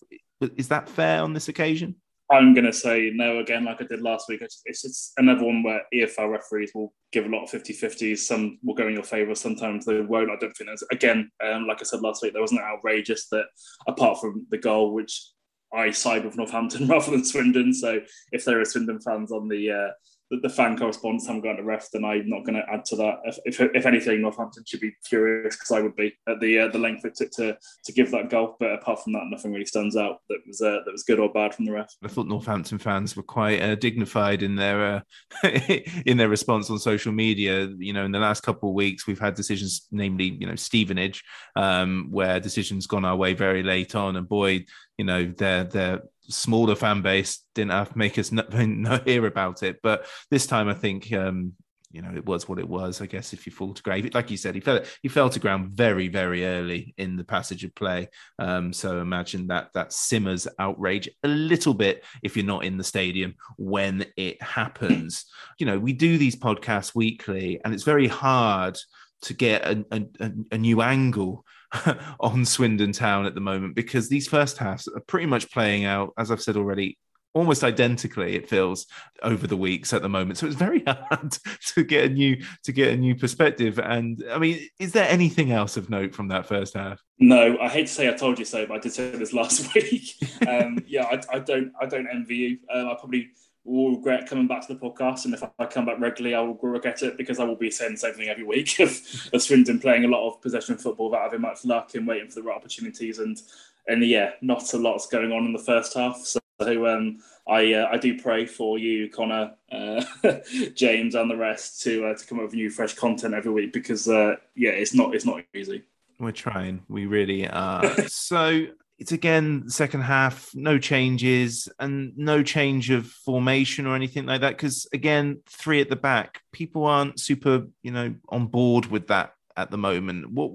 Is 0.57 0.69
that 0.69 0.89
fair 0.89 1.23
on 1.23 1.33
this 1.33 1.49
occasion? 1.49 1.97
I'm 2.31 2.55
going 2.55 2.65
to 2.65 2.73
say 2.73 3.11
no 3.13 3.41
again, 3.41 3.65
like 3.65 3.83
I 3.83 3.87
did 3.87 4.03
last 4.03 4.29
week. 4.29 4.41
It's, 4.65 5.13
another 5.17 5.45
one 5.45 5.65
where 5.65 5.83
EFL 5.93 6.31
referees 6.31 6.71
will 6.75 6.95
give 7.13 7.27
a 7.27 7.29
lot 7.29 7.43
of 7.43 7.51
50 7.51 7.75
50s. 7.75 8.19
Some 8.19 8.59
will 8.63 8.77
go 8.77 8.87
in 8.87 8.95
your 8.95 9.03
favour, 9.03 9.35
sometimes 9.35 9.85
they 9.85 10.01
won't. 10.01 10.31
I 10.31 10.37
don't 10.37 10.57
think 10.57 10.69
there's, 10.69 10.85
again, 10.93 11.29
um, 11.45 11.67
like 11.67 11.79
I 11.81 11.85
said 11.85 12.03
last 12.03 12.23
week, 12.23 12.33
there 12.33 12.43
wasn't 12.43 12.61
outrageous 12.61 13.27
that 13.31 13.47
apart 13.89 14.21
from 14.21 14.47
the 14.51 14.59
goal, 14.59 14.95
which 14.95 15.27
I 15.75 15.91
side 15.91 16.25
with 16.25 16.37
Northampton 16.37 16.87
rather 16.89 17.11
than 17.11 17.25
Swindon. 17.25 17.75
So 17.75 18.01
if 18.31 18.45
there 18.45 18.61
are 18.61 18.65
Swindon 18.65 19.01
fans 19.01 19.33
on 19.33 19.49
the 19.49 19.71
uh, 19.73 19.91
the, 20.31 20.39
the 20.39 20.49
fan 20.49 20.79
correspondents 20.79 21.27
haven't 21.27 21.43
got 21.43 21.57
the 21.57 21.65
ref, 21.65 21.91
then 21.91 22.05
I'm 22.05 22.29
not 22.29 22.45
going 22.45 22.55
to 22.55 22.73
add 22.73 22.85
to 22.87 22.97
that. 22.97 23.19
If, 23.25 23.39
if, 23.45 23.61
if 23.75 23.87
anything, 23.87 24.23
Northampton 24.23 24.65
should 24.67 24.81
be 24.81 24.95
furious 25.05 25.57
because 25.57 25.73
I 25.73 25.81
would 25.81 25.97
be 25.97 26.17
at 26.29 26.41
the 26.41 26.61
uh, 26.61 26.69
the 26.69 26.79
length 26.79 27.05
it 27.05 27.17
took 27.17 27.31
to 27.33 27.59
to 27.85 27.93
give 27.93 28.11
that 28.13 28.31
goal. 28.31 28.57
But 28.61 28.73
apart 28.73 29.03
from 29.03 29.13
that, 29.15 29.25
nothing 29.25 29.53
really 29.53 29.67
stands 29.67 29.97
out 29.97 30.21
that 30.29 30.39
was 30.47 30.61
uh, 30.61 30.79
that 30.85 30.93
was 30.93 31.03
good 31.03 31.19
or 31.19 31.33
bad 31.33 31.55
from 31.55 31.65
the 31.65 31.73
ref. 31.73 31.93
I 32.05 32.09
thought 32.09 32.29
Northampton 32.29 32.79
fans 32.79 33.17
were 33.17 33.23
quite 33.23 33.61
uh, 33.61 33.75
dignified 33.75 34.43
in 34.43 34.55
their 34.55 35.05
uh, 35.43 35.49
in 36.07 36.17
their 36.17 36.29
response 36.29 36.71
on 36.71 36.79
social 36.79 37.13
media. 37.13 37.67
You 37.79 37.93
know, 37.93 38.05
in 38.05 38.13
the 38.13 38.19
last 38.19 38.43
couple 38.43 38.69
of 38.69 38.75
weeks, 38.75 39.07
we've 39.07 39.19
had 39.19 39.35
decisions, 39.35 39.87
namely, 39.91 40.37
you 40.41 40.47
know, 40.47 40.57
Stevenage, 40.57 41.25
um, 41.57 42.09
where 42.11 42.39
decisions 42.41 42.87
gone 42.87 43.05
our 43.05 43.17
way 43.17 43.35
very 43.35 43.63
late 43.63 43.95
on, 43.95 44.17
and 44.17 44.29
boy, 44.29 44.65
you 44.97 45.05
know, 45.05 45.27
their 45.27 45.65
their 45.65 46.03
smaller 46.31 46.75
fan 46.75 47.03
base 47.03 47.45
didn't 47.55 47.73
have 47.73 47.97
make 47.97 48.19
us 48.19 48.33
no, 48.33 48.45
no 48.51 48.99
hear 48.99 49.27
about 49.27 49.63
it. 49.63 49.81
But 49.83 50.07
this 50.31 50.47
time, 50.47 50.69
I 50.69 50.75
think 50.75 51.13
um, 51.13 51.53
you 51.91 52.03
know 52.03 52.13
it 52.15 52.25
was 52.25 52.49
what 52.49 52.59
it 52.59 52.69
was. 52.69 53.01
I 53.01 53.07
guess 53.07 53.33
if 53.33 53.47
you 53.47 53.53
fall 53.53 53.75
to 53.75 53.83
grave, 53.83 54.15
like 54.15 54.31
you 54.31 54.37
said, 54.37 54.55
he 54.55 54.61
fell 54.61 54.81
he 55.03 55.09
fell 55.09 55.31
to 55.31 55.41
ground 55.41 55.73
very 55.73 56.09
very 56.09 56.47
early 56.47 56.95
in 56.97 57.17
the 57.17 57.25
passage 57.25 57.65
of 57.65 57.75
play. 57.75 58.09
Um, 58.39 58.73
so 58.73 59.01
imagine 59.01 59.49
that 59.49 59.71
that 59.75 59.93
simmers 59.93 60.47
outrage 60.59 61.09
a 61.23 61.29
little 61.29 61.75
bit 61.75 62.05
if 62.23 62.37
you're 62.37 62.47
not 62.47 62.65
in 62.65 62.77
the 62.77 62.85
stadium 62.85 63.35
when 63.57 64.07
it 64.17 64.41
happens. 64.43 65.27
you 65.59 65.67
know, 65.67 65.79
we 65.79 65.93
do 65.93 66.19
these 66.19 66.37
podcasts 66.37 66.95
weekly, 66.95 67.61
and 67.65 67.75
it's 67.75 67.85
very 67.85 68.07
hard 68.07 68.79
to 69.23 69.35
get 69.35 69.67
a, 69.67 69.85
a, 69.91 70.33
a 70.53 70.59
new 70.59 70.81
angle 70.81 71.45
on 72.21 72.45
Swindon 72.45 72.93
Town 72.93 73.27
at 73.27 73.35
the 73.35 73.41
moment 73.41 73.75
because 73.75 74.09
these 74.09 74.29
first 74.29 74.59
halves 74.59 74.89
are 74.89 75.01
pretty 75.01 75.27
much 75.27 75.51
playing 75.51 75.85
out, 75.85 76.13
as 76.19 76.31
I've 76.31 76.43
said 76.43 76.57
already, 76.57 76.99
almost 77.33 77.63
identically 77.63 78.35
it 78.35 78.49
feels 78.49 78.87
over 79.23 79.47
the 79.47 79.57
weeks 79.57 79.93
at 79.93 80.03
the 80.03 80.09
moment. 80.09 80.39
So 80.39 80.47
it's 80.47 80.57
very 80.57 80.83
hard 80.87 81.37
to 81.75 81.85
get 81.85 82.07
a 82.07 82.09
new 82.09 82.43
to 82.65 82.73
get 82.73 82.93
a 82.93 82.97
new 82.97 83.15
perspective. 83.15 83.79
And 83.79 84.25
i 84.33 84.39
mean 84.39 84.67
is 84.79 84.93
there 84.93 85.09
anything 85.09 85.53
else 85.53 85.77
of 85.77 85.91
note 85.91 86.15
from 86.15 86.29
that 86.29 86.47
first 86.47 86.75
half? 86.75 87.01
No 87.19 87.59
i 87.59 87.69
hate 87.69 87.87
to 87.87 87.93
say 87.93 88.09
i 88.09 88.13
told 88.13 88.39
you 88.39 88.45
so 88.45 88.67
but 88.67 88.75
i 88.75 88.81
did 88.81 88.93
say 88.93 89.11
this 89.11 89.33
last 89.41 89.73
week. 89.75 90.15
Um, 90.47 90.83
yeah 90.87 91.05
I, 91.05 91.37
I, 91.37 91.39
don't 91.39 91.73
i 91.81 91.87
don't 91.87 92.09
envy 92.09 92.37
you. 92.37 92.59
Um, 92.73 92.89
i 92.89 92.95
probably 92.95 93.31
will 93.71 93.97
regret 93.97 94.27
coming 94.27 94.47
back 94.47 94.67
to 94.67 94.75
the 94.75 94.81
podcast. 94.81 95.25
And 95.25 95.35
if 95.35 95.43
I 95.59 95.67
come 95.67 95.87
back 95.87 96.01
regularly, 96.01 96.35
I 96.35 96.41
will 96.41 96.55
regret 96.55 97.03
it 97.03 97.17
because 97.17 97.39
I 97.39 97.45
will 97.45 97.57
be 97.57 97.71
saying 97.71 97.93
the 97.93 97.99
same 97.99 98.15
thing 98.15 98.29
every 98.29 98.45
week 98.45 98.79
of, 98.81 99.01
of 99.33 99.43
Swindon 99.43 99.79
playing 99.79 100.05
a 100.05 100.09
lot 100.09 100.27
of 100.27 100.41
possession 100.41 100.77
football 100.77 101.11
without 101.11 101.25
having 101.25 101.41
much 101.41 101.65
luck 101.65 101.95
and 101.95 102.07
waiting 102.07 102.29
for 102.29 102.37
the 102.37 102.43
right 102.43 102.57
opportunities. 102.57 103.19
And 103.19 103.41
and 103.87 104.05
yeah, 104.05 104.33
not 104.41 104.73
a 104.73 104.77
lot's 104.77 105.07
going 105.07 105.33
on 105.33 105.47
in 105.47 105.53
the 105.53 105.59
first 105.59 105.95
half. 105.95 106.19
So 106.25 106.41
um, 106.87 107.19
I 107.49 107.73
uh, 107.73 107.89
I 107.91 107.97
do 107.97 108.21
pray 108.21 108.47
for 108.47 108.79
you, 108.79 109.09
Connor, 109.09 109.53
uh, 109.73 110.05
James, 110.75 111.15
and 111.15 111.31
the 111.31 111.37
rest 111.37 111.83
to 111.83 112.07
uh, 112.07 112.15
to 112.15 112.27
come 112.27 112.39
up 112.39 112.45
with 112.45 112.55
new 112.55 112.71
fresh 112.71 112.95
content 112.95 113.35
every 113.35 113.51
week 113.51 113.73
because 113.73 114.09
uh, 114.09 114.37
yeah, 114.55 114.71
it's 114.71 114.95
not 114.95 115.15
it's 115.15 115.25
not 115.25 115.43
easy. 115.55 115.83
We're 116.19 116.33
trying. 116.33 116.83
We 116.89 117.07
really 117.07 117.49
are. 117.49 117.97
so 118.09 118.67
it's 119.01 119.13
again 119.13 119.65
second 119.69 120.03
half, 120.03 120.51
no 120.55 120.79
changes 120.79 121.71
and 121.79 122.13
no 122.19 122.43
change 122.43 122.91
of 122.91 123.07
formation 123.07 123.87
or 123.87 123.97
anything 123.97 124.27
like 124.27 124.43
that. 124.43 124.51
Because 124.59 124.87
again, 124.93 125.41
three 125.49 125.81
at 125.81 125.89
the 125.89 125.97
back, 125.97 126.43
people 126.53 126.85
aren't 126.85 127.19
super, 127.19 127.67
you 127.83 127.93
know, 127.93 128.15
on 128.29 128.47
board 128.47 128.87
with 128.87 129.09
that 129.09 129.33
at 129.57 129.71
the 129.71 129.79
moment. 129.79 130.31
What 130.31 130.53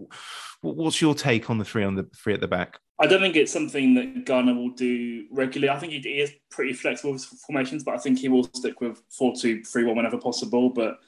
what's 0.62 1.02
your 1.02 1.16
take 1.16 1.50
on 1.50 1.58
the 1.58 1.66
three 1.66 1.84
on 1.84 1.96
the 1.96 2.08
three 2.16 2.36
at 2.36 2.40
the 2.40 2.48
back? 2.48 2.78
I 3.00 3.08
don't 3.08 3.20
think 3.20 3.36
it's 3.36 3.52
something 3.52 3.96
that 3.96 4.26
Garner 4.26 4.54
will 4.54 4.70
do 4.70 5.26
regularly. 5.32 5.76
I 5.76 5.80
think 5.80 5.92
he 5.92 6.20
is 6.20 6.32
pretty 6.52 6.74
flexible 6.74 7.14
with 7.14 7.26
formations, 7.48 7.84
but 7.84 7.96
I 7.96 7.98
think 7.98 8.20
he 8.20 8.30
will 8.30 8.44
stick 8.54 8.80
with 8.80 9.02
four 9.10 9.34
two 9.36 9.64
three 9.64 9.86
one 9.86 9.96
whenever 9.96 10.20
possible. 10.20 10.70
But 10.70 11.00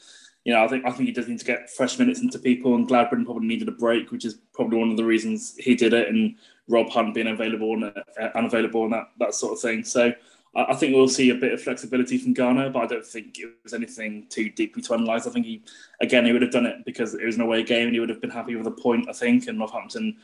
you 0.48 0.54
know, 0.54 0.64
I 0.64 0.68
think 0.70 0.86
I 0.86 0.92
think 0.92 1.08
he 1.08 1.12
does 1.12 1.28
need 1.28 1.40
to 1.40 1.46
get 1.46 1.70
fresh 1.70 2.00
minutes 2.00 2.22
into 2.22 2.40
people, 2.40 2.76
and 2.76 2.88
Gladwin 2.88 3.26
probably 3.26 3.46
needed 3.46 3.68
a 3.68 3.74
break, 3.74 4.12
which 4.12 4.24
is 4.24 4.36
probably 4.54 4.78
one 4.78 4.90
of 4.90 4.96
the 4.96 5.04
reasons 5.04 5.58
he 5.58 5.76
did 5.76 5.92
it. 5.92 6.08
And 6.08 6.36
Rob 6.70 6.88
Hunt 6.88 7.14
being 7.14 7.28
available 7.28 7.74
and 7.74 7.84
uh, 7.84 8.30
unavailable 8.34 8.86
and 8.86 8.94
that 8.94 9.10
that 9.20 9.34
sort 9.34 9.52
of 9.52 9.60
thing. 9.60 9.84
So 9.84 10.14
I, 10.56 10.64
I 10.70 10.74
think 10.76 10.96
we'll 10.96 11.10
see 11.10 11.32
a 11.32 11.36
bit 11.36 11.52
of 11.52 11.62
flexibility 11.62 12.18
from 12.18 12.34
Garner, 12.34 12.70
but 12.70 12.84
I 12.84 12.88
don't 12.88 13.06
think 13.06 13.38
it 13.38 13.56
was 13.62 13.74
anything 13.74 14.26
too 14.30 14.50
deeply 14.50 14.82
to 14.84 14.94
analyse. 14.94 15.28
I 15.28 15.32
think 15.32 15.46
he 15.46 15.64
again 16.00 16.26
he 16.26 16.32
would 16.32 16.44
have 16.44 16.52
done 16.52 16.66
it 16.66 16.86
because 16.86 17.14
it 17.14 17.26
was 17.26 17.36
an 17.36 17.42
away 17.42 17.64
game 17.64 17.88
and 17.88 17.94
he 17.94 18.00
would 18.00 18.08
have 18.08 18.22
been 18.22 18.30
happy 18.30 18.56
with 18.56 18.68
a 18.68 18.72
point. 18.72 19.10
I 19.10 19.12
think, 19.12 19.50
and 19.50 19.58
Northampton 19.58 20.16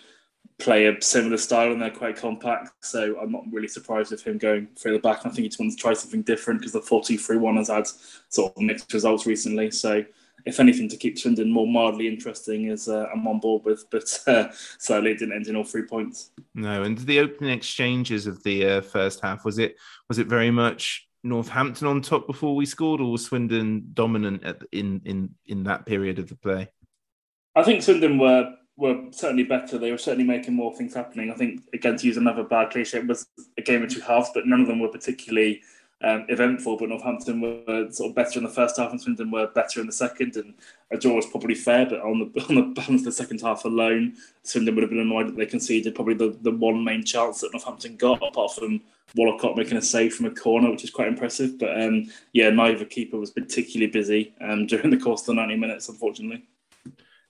play 0.59 0.85
a 0.85 1.01
similar 1.01 1.37
style 1.37 1.71
and 1.71 1.81
they're 1.81 1.91
quite 1.91 2.15
compact. 2.15 2.71
So 2.81 3.17
I'm 3.19 3.31
not 3.31 3.43
really 3.51 3.67
surprised 3.67 4.11
with 4.11 4.23
him 4.23 4.37
going 4.37 4.67
further 4.77 4.99
back. 4.99 5.19
I 5.19 5.29
think 5.29 5.39
he 5.39 5.47
just 5.47 5.59
wants 5.59 5.75
to 5.75 5.81
try 5.81 5.93
something 5.93 6.21
different 6.21 6.59
because 6.59 6.73
the 6.73 6.81
4-2-3-1 6.81 7.57
has 7.57 7.67
had 7.67 7.87
sort 8.29 8.55
of 8.55 8.61
mixed 8.61 8.93
results 8.93 9.25
recently. 9.25 9.71
So 9.71 10.03
if 10.45 10.59
anything, 10.59 10.89
to 10.89 10.97
keep 10.97 11.17
Swindon 11.17 11.51
more 11.51 11.67
mildly 11.67 12.07
interesting, 12.07 12.67
is 12.67 12.87
uh, 12.89 13.07
I'm 13.13 13.27
on 13.27 13.39
board 13.39 13.63
with. 13.63 13.85
But 13.89 14.19
uh, 14.27 14.49
sadly, 14.77 15.11
it 15.11 15.19
didn't 15.19 15.35
end 15.35 15.47
in 15.47 15.55
all 15.55 15.63
three 15.63 15.83
points. 15.83 16.31
No, 16.53 16.83
and 16.83 16.97
the 16.97 17.19
opening 17.19 17.51
exchanges 17.51 18.27
of 18.27 18.43
the 18.43 18.65
uh, 18.67 18.81
first 18.81 19.21
half 19.21 19.45
was 19.45 19.57
it 19.57 19.75
was 20.09 20.19
it 20.19 20.27
very 20.27 20.51
much 20.51 21.07
Northampton 21.23 21.87
on 21.87 22.01
top 22.01 22.27
before 22.27 22.55
we 22.55 22.65
scored, 22.65 22.99
or 22.99 23.11
was 23.11 23.25
Swindon 23.25 23.89
dominant 23.93 24.43
at, 24.43 24.61
in 24.71 25.01
in 25.05 25.35
in 25.45 25.63
that 25.63 25.85
period 25.85 26.19
of 26.19 26.27
the 26.27 26.35
play? 26.35 26.69
I 27.55 27.63
think 27.63 27.81
Swindon 27.81 28.17
were 28.17 28.53
were 28.75 29.05
certainly 29.11 29.43
better. 29.43 29.77
They 29.77 29.91
were 29.91 29.97
certainly 29.97 30.27
making 30.27 30.55
more 30.55 30.75
things 30.75 30.93
happening. 30.93 31.31
I 31.31 31.35
think, 31.35 31.61
again, 31.73 31.97
to 31.97 32.07
use 32.07 32.17
another 32.17 32.43
bad 32.43 32.71
cliche, 32.71 32.99
it 32.99 33.07
was 33.07 33.27
a 33.57 33.61
game 33.61 33.83
of 33.83 33.89
two 33.89 34.01
halves, 34.01 34.31
but 34.33 34.47
none 34.47 34.61
of 34.61 34.67
them 34.67 34.79
were 34.79 34.87
particularly 34.87 35.61
um, 36.03 36.25
eventful, 36.27 36.77
but 36.77 36.89
Northampton 36.89 37.39
were 37.39 37.89
sort 37.91 38.09
of 38.09 38.15
better 38.15 38.37
in 38.37 38.43
the 38.43 38.51
first 38.51 38.77
half 38.77 38.91
and 38.91 38.99
Swindon 38.99 39.31
were 39.31 39.47
better 39.47 39.79
in 39.79 39.87
the 39.87 39.93
second. 39.93 40.35
And 40.35 40.53
a 40.91 40.97
draw 40.97 41.15
was 41.15 41.25
probably 41.25 41.55
fair, 41.55 41.85
but 41.85 42.01
on 42.01 42.19
the 42.19 42.45
on 42.49 42.55
the 42.55 42.61
balance 42.61 43.01
of 43.01 43.05
the 43.05 43.11
second 43.11 43.41
half 43.41 43.63
alone, 43.65 44.15
Swindon 44.43 44.75
would 44.75 44.83
have 44.83 44.89
been 44.89 44.99
annoyed 44.99 45.27
that 45.27 45.37
they 45.37 45.45
conceded 45.45 45.95
probably 45.95 46.15
the, 46.15 46.37
the 46.41 46.51
one 46.51 46.83
main 46.83 47.03
chance 47.03 47.41
that 47.41 47.53
Northampton 47.53 47.95
got, 47.95 48.21
apart 48.21 48.53
from 48.53 48.81
Wollacott 49.15 49.55
making 49.55 49.77
a 49.77 49.81
save 49.81 50.13
from 50.13 50.25
a 50.25 50.31
corner, 50.31 50.69
which 50.69 50.83
is 50.83 50.89
quite 50.89 51.07
impressive. 51.07 51.57
But 51.57 51.81
um, 51.81 52.09
yeah, 52.33 52.49
neither 52.49 52.85
keeper 52.85 53.17
was 53.17 53.31
particularly 53.31 53.91
busy 53.91 54.33
um, 54.41 54.65
during 54.67 54.89
the 54.89 54.97
course 54.97 55.21
of 55.21 55.27
the 55.27 55.33
90 55.35 55.55
minutes, 55.55 55.87
unfortunately. 55.87 56.43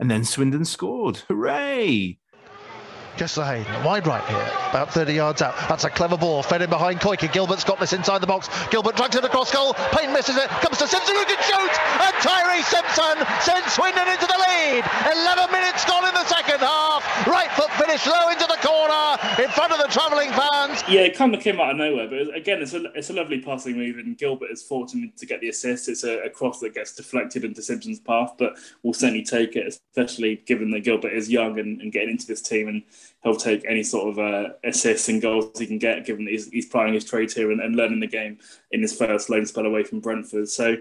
And 0.04 0.12
then 0.12 0.26
Swindon 0.26 0.66
scored. 0.66 1.20
Hooray! 1.30 2.20
Just 3.16 3.36
Hayden, 3.38 3.84
wide 3.84 4.08
right 4.08 4.24
here, 4.26 4.50
about 4.72 4.92
30 4.92 5.14
yards 5.14 5.42
out. 5.44 5.54
That's 5.70 5.84
a 5.84 5.90
clever 5.90 6.18
ball, 6.18 6.42
fed 6.42 6.64
in 6.64 6.70
behind 6.70 7.00
Koiki. 7.00 7.32
Gilbert's 7.32 7.64
got 7.64 7.80
this 7.80 7.94
inside 7.94 8.22
the 8.22 8.28
box. 8.28 8.50
Gilbert 8.70 8.96
drags 8.96 9.16
it 9.16 9.24
across 9.24 9.52
goal. 9.54 9.74
Payne 9.94 10.12
misses 10.12 10.36
it, 10.36 10.50
comes 10.50 10.80
to 10.80 10.88
Simpson 10.88 11.16
who 11.16 11.26
can 11.26 11.38
shoot, 11.46 11.74
and 12.02 12.14
Tyree 12.26 12.64
Simpson 12.64 13.22
sends 13.42 13.72
Swindon 13.74 14.08
into 14.08 14.26
the 14.26 14.34
lead. 14.34 14.84
11 15.14 15.52
minutes 15.52 15.86
gone 15.86 16.08
in 16.08 16.14
the 16.16 16.26
second 16.26 16.60
half. 16.60 17.06
Right 17.28 17.52
foot 17.52 17.70
finish 17.74 18.06
low 18.08 18.30
into 18.30 18.48
the 18.48 18.58
corner 18.66 19.44
in 19.44 19.50
front 19.50 19.72
of 19.72 19.78
the 19.78 19.88
travelling 19.90 20.32
fans. 20.32 20.84
Yeah, 20.90 21.02
it 21.02 21.16
kind 21.16 21.36
of 21.36 21.42
came 21.42 21.60
out 21.60 21.72
of 21.72 21.78
nowhere, 21.78 22.08
but 22.08 22.36
again, 22.36 22.64
it's 22.64 22.74
a, 22.74 22.86
it's 22.96 23.12
a 23.12 23.14
lovely 23.14 23.42
passing 23.42 23.78
move, 23.78 24.00
and 24.00 24.18
Gilbert 24.18 24.50
is 24.50 24.64
fortunate 24.64 25.16
to 25.18 25.26
get 25.28 25.40
the 25.40 25.50
assist. 25.50 25.88
It's 25.88 26.04
a, 26.04 26.20
a 26.24 26.30
cross 26.32 26.60
that 26.62 26.74
gets 26.74 26.96
deflected 26.96 27.46
into 27.46 27.62
Simpson's 27.62 28.00
path, 28.00 28.34
but 28.40 28.58
we'll 28.82 28.94
certainly 28.94 29.24
take 29.24 29.56
it, 29.56 29.68
especially 29.68 30.42
given 30.48 30.72
that 30.72 30.84
Gilbert 30.84 31.14
is 31.14 31.30
young 31.30 31.60
and, 31.60 31.80
and 31.82 31.92
getting 31.92 32.10
into 32.10 32.26
this 32.26 32.42
team 32.42 32.68
and 32.68 32.82
he'll 33.24 33.36
take 33.36 33.64
any 33.68 33.84
sort 33.84 34.10
of 34.10 34.20
uh, 34.20 34.50
assists 34.64 35.08
and 35.08 35.22
goals 35.22 35.58
he 35.58 35.66
can 35.66 35.78
get, 35.78 36.06
given 36.06 36.26
that 36.26 36.32
he's, 36.32 36.50
he's 36.50 36.66
playing 36.66 36.94
his 36.94 37.06
trade 37.06 37.32
here 37.32 37.52
and, 37.52 37.62
and, 37.62 37.76
learning 37.76 38.02
the 38.02 38.08
game 38.08 38.38
in 38.72 38.82
his 38.82 38.96
first 38.96 39.30
loan 39.30 39.46
spell 39.46 39.66
away 39.66 39.84
from 39.84 40.02
Brentford. 40.02 40.50
So, 40.50 40.76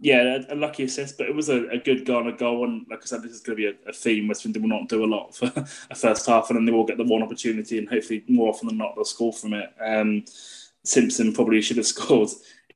yeah, 0.00 0.38
a, 0.48 0.54
a 0.54 0.56
lucky 0.56 0.84
assist, 0.84 1.18
but 1.18 1.28
it 1.28 1.34
was 1.34 1.48
a, 1.48 1.68
a 1.68 1.78
good 1.78 2.04
Garner 2.04 2.32
goal. 2.32 2.64
And 2.64 2.84
like 2.90 3.02
I 3.02 3.06
said, 3.06 3.22
this 3.22 3.32
is 3.32 3.40
going 3.40 3.56
to 3.56 3.62
be 3.62 3.68
a, 3.68 3.88
a 3.90 3.92
theme 3.92 4.26
where 4.26 4.34
Swindon 4.34 4.62
will 4.62 4.68
not 4.68 4.88
do 4.88 5.04
a 5.04 5.06
lot 5.06 5.34
for 5.36 5.52
a 5.90 5.94
first 5.94 6.26
half, 6.26 6.50
and 6.50 6.56
then 6.56 6.64
they 6.64 6.72
will 6.72 6.84
get 6.84 6.98
the 6.98 7.04
one 7.04 7.22
opportunity, 7.22 7.78
and 7.78 7.88
hopefully 7.88 8.24
more 8.28 8.48
often 8.48 8.68
than 8.68 8.78
not 8.78 8.94
they'll 8.96 9.04
score 9.04 9.32
from 9.32 9.54
it. 9.54 9.72
Um, 9.80 10.24
Simpson 10.82 11.32
probably 11.32 11.62
should 11.62 11.76
have 11.76 11.86
scored 11.94 12.30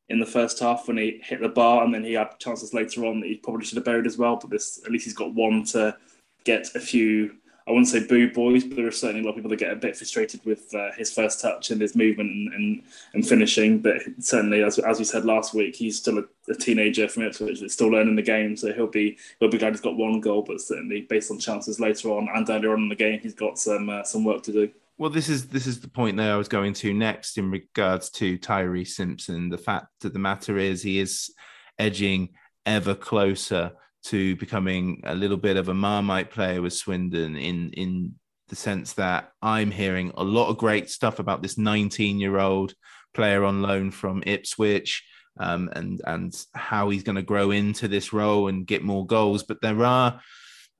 in 0.09 0.21
the 0.21 0.27
first 0.27 0.61
half 0.61 0.87
when 0.87 0.97
he 0.97 1.21
hit 1.25 1.41
the 1.41 1.49
bar, 1.49 1.85
and 1.85 1.93
then 1.93 2.05
he 2.05 2.13
had 2.13 2.39
chances 2.39 2.73
later 2.73 3.05
on 3.05 3.21
that 3.21 3.27
he 3.27 3.37
probably 3.37 3.67
should 3.67 3.77
have 3.77 3.85
buried 3.85 4.07
as 4.07 4.17
well. 4.17 4.37
But 4.37 4.51
this, 4.51 4.81
at 4.85 4.93
least 4.93 5.05
he's 5.05 5.15
got 5.15 5.35
one 5.35 5.65
to 5.67 5.97
get 6.45 6.75
a 6.77 6.81
few 6.81 7.37
I 7.69 7.71
wouldn't 7.73 7.89
say 7.89 8.07
boo 8.07 8.33
boys, 8.33 8.65
but 8.65 8.77
there 8.77 8.87
are 8.87 8.91
certainly 8.91 9.21
a 9.21 9.25
lot 9.25 9.31
of 9.31 9.37
people 9.37 9.51
that 9.51 9.59
get 9.59 9.73
a 9.73 9.77
bit 9.77 9.95
frustrated 9.95 10.43
with 10.47 10.75
uh, 10.75 10.91
his 10.97 11.13
first 11.13 11.43
touch 11.43 11.71
and 11.71 11.79
his 11.79 11.95
movement 11.95 12.31
and, 12.31 12.55
and, 12.55 12.83
and, 13.13 13.29
finishing. 13.29 13.81
But 13.81 13.97
certainly, 14.21 14.63
as, 14.63 14.79
as 14.79 14.99
we 14.99 15.05
said 15.05 15.27
last 15.27 15.53
week, 15.53 15.77
he's 15.77 15.99
still 15.99 16.19
a, 16.19 16.25
a 16.51 16.55
teenager 16.55 17.07
from 17.09 17.25
Ipswich 17.25 17.61
that's 17.61 17.75
still 17.75 17.89
learning 17.89 18.17
the 18.17 18.23
game. 18.23 18.57
So 18.57 18.73
he'll 18.73 18.87
be 18.87 19.19
he'll 19.39 19.51
be 19.51 19.59
glad 19.59 19.75
he's 19.75 19.83
got 19.83 19.99
one 19.99 20.19
goal, 20.21 20.41
but 20.41 20.63
certainly 20.63 21.03
based 21.03 21.31
on 21.31 21.39
chances 21.39 21.79
later 21.79 22.09
on 22.09 22.29
and 22.35 22.49
earlier 22.49 22.73
on 22.73 22.85
in 22.85 22.89
the 22.89 22.97
game, 22.97 23.21
he's 23.21 23.35
got 23.35 23.59
some 23.59 23.91
uh, 23.91 24.03
some 24.03 24.25
work 24.25 24.43
to 24.45 24.53
do. 24.53 24.71
Well, 24.97 25.11
this 25.11 25.29
is 25.29 25.49
this 25.49 25.67
is 25.67 25.79
the 25.79 25.89
point 25.89 26.17
that 26.17 26.31
I 26.31 26.37
was 26.37 26.49
going 26.49 26.73
to 26.75 26.95
next 26.95 27.37
in 27.37 27.51
regards 27.51 28.09
to 28.13 28.39
Tyree 28.39 28.87
Simpson. 28.87 29.51
The 29.51 29.59
fact 29.59 29.89
that 30.01 30.15
the 30.15 30.19
matter 30.19 30.57
is 30.57 30.83
he 30.83 31.01
is 31.01 31.35
edging 31.79 32.31
ever 32.65 32.95
closer 32.95 33.73
to 34.05 34.37
becoming 34.37 35.03
a 35.05 35.15
little 35.15 35.37
bit 35.37 35.57
of 35.57 35.69
a 35.69 35.75
marmite 35.75 36.31
player 36.31 36.63
with 36.63 36.73
Swindon 36.73 37.37
in 37.37 37.71
in 37.73 38.15
the 38.49 38.57
sense 38.57 38.95
that 38.95 39.31
I'm 39.43 39.71
hearing 39.71 40.13
a 40.17 40.25
lot 40.25 40.49
of 40.49 40.57
great 40.57 40.89
stuff 40.89 41.19
about 41.19 41.43
this 41.43 41.59
19 41.59 42.19
year 42.19 42.39
old 42.39 42.75
player 43.13 43.45
on 43.45 43.63
loan 43.63 43.91
from 43.91 44.23
Ipswich. 44.27 45.05
um, 45.41 45.71
and 45.73 46.01
and 46.05 46.45
how 46.55 46.91
he's 46.91 47.03
going 47.05 47.17
to 47.17 47.23
grow 47.23 47.51
into 47.51 47.89
this 47.89 48.13
role 48.13 48.49
and 48.49 48.67
get 48.67 48.83
more 48.83 49.07
goals. 49.07 49.43
But 49.45 49.61
there 49.63 49.85
are 49.85 50.21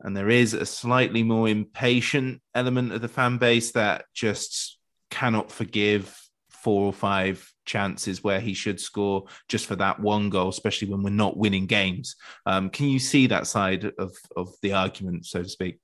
and 0.01 0.17
there 0.17 0.29
is 0.29 0.55
a 0.55 0.67
slightly 0.67 1.23
more 1.23 1.49
impatient 1.49 2.41
element 2.55 2.93
of 2.93 3.01
the 3.01 3.09
fan 3.09 3.39
base 3.39 3.73
that 3.73 4.05
just 4.15 4.79
cannot 5.11 5.51
forgive 5.51 6.17
four 6.51 6.87
or 6.87 6.93
five 6.93 7.53
chances 7.69 8.25
where 8.25 8.41
he 8.41 8.55
should 8.55 8.81
score 8.81 9.27
just 9.49 9.67
for 9.67 9.77
that 9.77 10.01
one 10.01 10.31
goal, 10.31 10.49
especially 10.49 10.91
when 10.91 11.03
we're 11.05 11.11
not 11.11 11.37
winning 11.37 11.67
games. 11.67 12.17
Um, 12.47 12.71
can 12.71 12.89
you 12.89 12.99
see 12.99 13.29
that 13.29 13.47
side 13.47 13.93
of, 13.99 14.17
of 14.37 14.49
the 14.63 14.73
argument, 14.73 15.27
so 15.27 15.43
to 15.43 15.49
speak? 15.49 15.79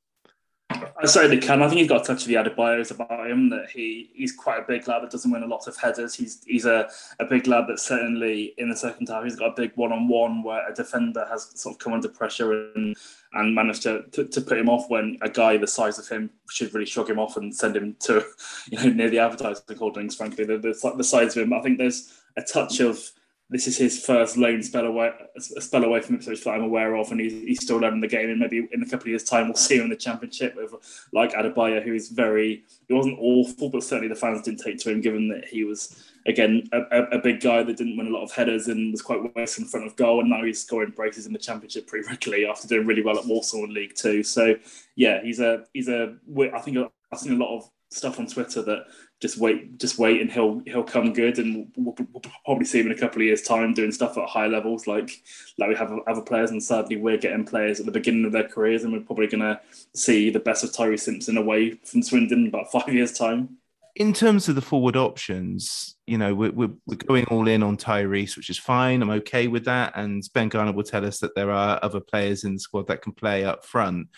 I 0.97 1.07
certainly 1.07 1.39
can. 1.39 1.63
I 1.63 1.69
think 1.69 1.81
he's 1.81 1.89
got 1.89 2.03
a 2.03 2.05
touch 2.05 2.23
of 2.23 2.29
the 2.29 2.35
Adebayos 2.35 2.91
about 2.91 3.31
him 3.31 3.49
that 3.51 3.71
he 3.71 4.11
he's 4.15 4.33
quite 4.33 4.59
a 4.59 4.63
big 4.67 4.87
lad 4.89 5.03
that 5.03 5.11
doesn't 5.11 5.31
win 5.31 5.43
a 5.43 5.47
lot 5.47 5.67
of 5.67 5.77
headers. 5.77 6.15
He's 6.15 6.43
he's 6.45 6.67
a, 6.67 6.89
a 7.21 7.25
big 7.25 7.47
lad 7.47 7.67
that 7.69 7.81
certainly 7.81 8.55
in 8.59 8.69
the 8.69 8.77
second 8.77 9.09
half 9.09 9.25
he's 9.25 9.37
got 9.37 9.53
a 9.53 9.61
big 9.61 9.73
one 9.77 9.93
on 9.93 10.09
one 10.09 10.43
where 10.43 10.69
a 10.69 10.75
defender 10.75 11.27
has 11.29 11.51
sort 11.55 11.75
of 11.75 11.79
come 11.79 11.93
under 11.93 12.09
pressure 12.09 12.73
and 12.75 12.97
and 13.35 13.55
managed 13.55 13.83
to, 13.83 14.03
to, 14.13 14.25
to 14.25 14.41
put 14.41 14.59
him 14.59 14.69
off 14.69 14.89
when 14.89 15.19
a 15.23 15.29
guy 15.29 15.57
the 15.57 15.67
size 15.67 15.99
of 15.99 16.09
him 16.09 16.31
should 16.49 16.73
really 16.73 16.87
shrug 16.87 17.11
him 17.11 17.19
off 17.19 17.37
and 17.37 17.55
send 17.55 17.77
him 17.77 17.97
to 18.01 18.25
you 18.71 18.79
know 18.79 18.91
near 18.91 19.11
the 19.11 19.19
advertising 19.19 19.77
holdings. 19.77 20.17
Frankly, 20.17 20.45
the, 20.45 20.59
the, 20.59 20.95
the 20.97 21.05
size 21.05 21.37
of 21.37 21.43
him, 21.43 21.53
I 21.53 21.61
think 21.61 21.79
there's 21.79 22.13
a 22.37 22.43
touch 22.43 22.81
of 22.81 23.11
this 23.51 23.67
is 23.67 23.77
his 23.77 24.05
first 24.05 24.37
loan 24.39 24.63
spell 24.63 24.87
away, 24.87 25.13
a 25.37 25.41
spell 25.61 25.85
away 25.85 26.01
from 26.01 26.17
Ipswich 26.17 26.43
that 26.45 26.51
I'm 26.51 26.63
aware 26.63 26.95
of, 26.97 27.11
and 27.13 27.21
he's, 27.21 27.33
he's 27.33 27.63
still 27.63 27.77
learning 27.77 28.01
the 28.01 28.09
game. 28.09 28.31
And 28.31 28.41
maybe 28.41 28.67
in 28.73 28.83
a 28.83 28.87
couple 28.87 29.03
of 29.03 29.09
years' 29.09 29.25
time, 29.25 29.49
we'll 29.49 29.57
see 29.57 29.77
him 29.77 29.85
in 29.85 29.91
the 29.91 29.97
Championship 29.97 30.57
with 30.57 30.75
like 31.13 31.33
Adebayo, 31.33 31.83
who 31.83 31.93
is 31.93 32.09
very. 32.09 32.65
He 32.89 32.95
wasn't 32.95 33.19
awful, 33.21 33.69
but 33.69 33.85
certainly 33.85 34.09
the 34.09 34.19
fans 34.19 34.43
didn't 34.43 34.61
take 34.61 34.79
to 34.79 34.91
him, 34.91 35.03
given 35.03 35.29
that 35.29 35.45
he 35.47 35.65
was 35.65 36.11
again 36.27 36.67
a, 36.73 37.03
a 37.13 37.19
big 37.19 37.41
guy 37.41 37.63
that 37.63 37.77
didn't 37.77 37.99
win 37.99 38.07
a 38.07 38.11
lot 38.11 38.23
of 38.23 38.33
headers 38.33 38.69
and 38.69 38.91
was 38.91 39.03
quite 39.03 39.35
waste 39.37 39.59
in 39.59 39.67
front 39.67 39.87
of 39.87 39.95
goal. 39.97 40.21
And 40.21 40.31
now 40.31 40.43
he's 40.43 40.63
scoring 40.63 40.95
braces 40.97 41.27
in 41.27 41.35
the 41.35 41.39
Championship 41.39 41.87
pretty 41.87 42.09
regularly 42.09 42.47
after 42.47 42.67
doing 42.67 42.87
really 42.87 43.03
well 43.03 43.19
at 43.19 43.27
Walsall 43.27 43.65
in 43.65 43.75
League 43.75 43.95
Two. 43.95 44.23
So 44.23 44.55
yeah, 44.97 45.23
he's 45.23 45.41
a 45.41 45.65
he's 45.75 45.89
a. 45.89 46.17
I 46.55 46.61
think 46.61 46.79
I've 47.13 47.19
seen 47.19 47.35
a 47.35 47.45
lot 47.45 47.57
of 47.57 47.71
stuff 47.91 48.19
on 48.19 48.27
Twitter 48.27 48.63
that 48.63 48.87
just 49.21 49.39
wait, 49.39 49.79
just 49.79 49.99
wait, 49.99 50.21
and 50.21 50.31
he'll 50.31 50.61
he'll 50.67 50.85
come 50.85 51.13
good, 51.13 51.39
and 51.39 51.73
we'll, 51.77 51.95
we'll, 52.13 52.23
probably 52.45 52.65
see 52.65 52.81
him 52.81 52.87
in 52.87 52.93
a 52.93 52.99
couple 52.99 53.23
of 53.23 53.27
years' 53.27 53.43
time 53.43 53.73
doing 53.73 53.93
stuff 53.93 54.19
at 54.19 54.29
high 54.29 54.47
levels, 54.47 54.87
like 54.87 55.23
like 55.59 55.69
we 55.69 55.75
have 55.75 55.93
other 56.07 56.21
players. 56.21 56.51
And 56.51 56.63
sadly, 56.63 56.97
we're 56.97 57.17
getting 57.17 57.45
players 57.45 57.81
at 57.81 57.87
the 57.87 57.93
beginning 57.93 58.25
of 58.25 58.33
their 58.33 58.49
careers, 58.49 58.85
and 58.85 58.93
we're 58.93 59.01
probably 59.01 59.29
going 59.29 59.41
to 59.41 59.61
see 59.95 60.31
the 60.31 60.41
best 60.41 60.65
of 60.65 60.73
Tyreece 60.73 61.01
Simpson 61.01 61.37
away 61.37 61.73
from 61.85 62.03
Swindon 62.03 62.41
in 62.41 62.49
about 62.49 62.71
five 62.71 62.93
years' 62.93 63.13
time. 63.13 63.57
In 63.97 64.13
terms 64.13 64.49
of 64.49 64.57
the 64.57 64.63
forward 64.63 64.97
options, 64.97 65.97
you 66.07 66.19
know, 66.19 66.35
we're, 66.35 66.51
we're, 66.51 66.73
we're 66.85 66.97
going 66.97 67.25
all 67.27 67.47
in 67.47 67.63
on 67.63 67.77
Tyreece, 67.77 68.37
which 68.37 68.51
is 68.51 68.59
fine. 68.59 69.01
I'm 69.01 69.11
okay 69.11 69.47
with 69.47 69.65
that. 69.67 69.93
And 69.95 70.29
Ben 70.35 70.49
Garner 70.49 70.73
will 70.73 70.83
tell 70.83 71.07
us 71.07 71.21
that 71.21 71.37
there 71.37 71.53
are 71.53 71.79
other 71.81 72.01
players 72.01 72.43
in 72.43 72.55
the 72.55 72.59
squad 72.59 72.89
that 72.89 73.03
can 73.03 73.13
play 73.13 73.45
up 73.45 73.65
front 73.65 74.09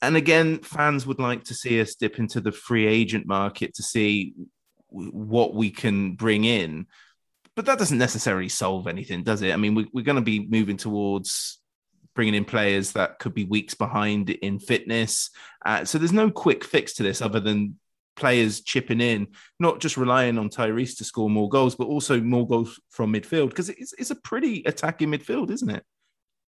and 0.00 0.16
again, 0.16 0.58
fans 0.58 1.06
would 1.06 1.18
like 1.18 1.44
to 1.44 1.54
see 1.54 1.80
us 1.80 1.94
dip 1.94 2.18
into 2.18 2.40
the 2.40 2.52
free 2.52 2.86
agent 2.86 3.26
market 3.26 3.74
to 3.74 3.82
see 3.82 4.34
what 4.88 5.54
we 5.54 5.70
can 5.70 6.14
bring 6.14 6.44
in. 6.44 6.86
But 7.56 7.66
that 7.66 7.78
doesn't 7.78 7.98
necessarily 7.98 8.48
solve 8.48 8.86
anything, 8.86 9.24
does 9.24 9.42
it? 9.42 9.52
I 9.52 9.56
mean, 9.56 9.74
we, 9.74 9.88
we're 9.92 10.04
going 10.04 10.16
to 10.16 10.22
be 10.22 10.46
moving 10.48 10.76
towards 10.76 11.58
bringing 12.14 12.34
in 12.34 12.44
players 12.44 12.92
that 12.92 13.18
could 13.18 13.34
be 13.34 13.44
weeks 13.44 13.74
behind 13.74 14.30
in 14.30 14.58
fitness. 14.58 15.30
Uh, 15.64 15.84
so 15.84 15.98
there's 15.98 16.12
no 16.12 16.30
quick 16.30 16.64
fix 16.64 16.94
to 16.94 17.02
this 17.02 17.20
other 17.20 17.40
than 17.40 17.78
players 18.16 18.60
chipping 18.60 19.00
in, 19.00 19.28
not 19.60 19.80
just 19.80 19.96
relying 19.96 20.38
on 20.38 20.48
Tyreece 20.48 20.98
to 20.98 21.04
score 21.04 21.30
more 21.30 21.48
goals, 21.48 21.74
but 21.74 21.86
also 21.86 22.20
more 22.20 22.46
goals 22.46 22.80
from 22.90 23.12
midfield 23.12 23.50
because 23.50 23.68
it's, 23.68 23.92
it's 23.94 24.10
a 24.10 24.16
pretty 24.16 24.62
attacking 24.66 25.10
midfield, 25.10 25.50
isn't 25.50 25.70
it? 25.70 25.84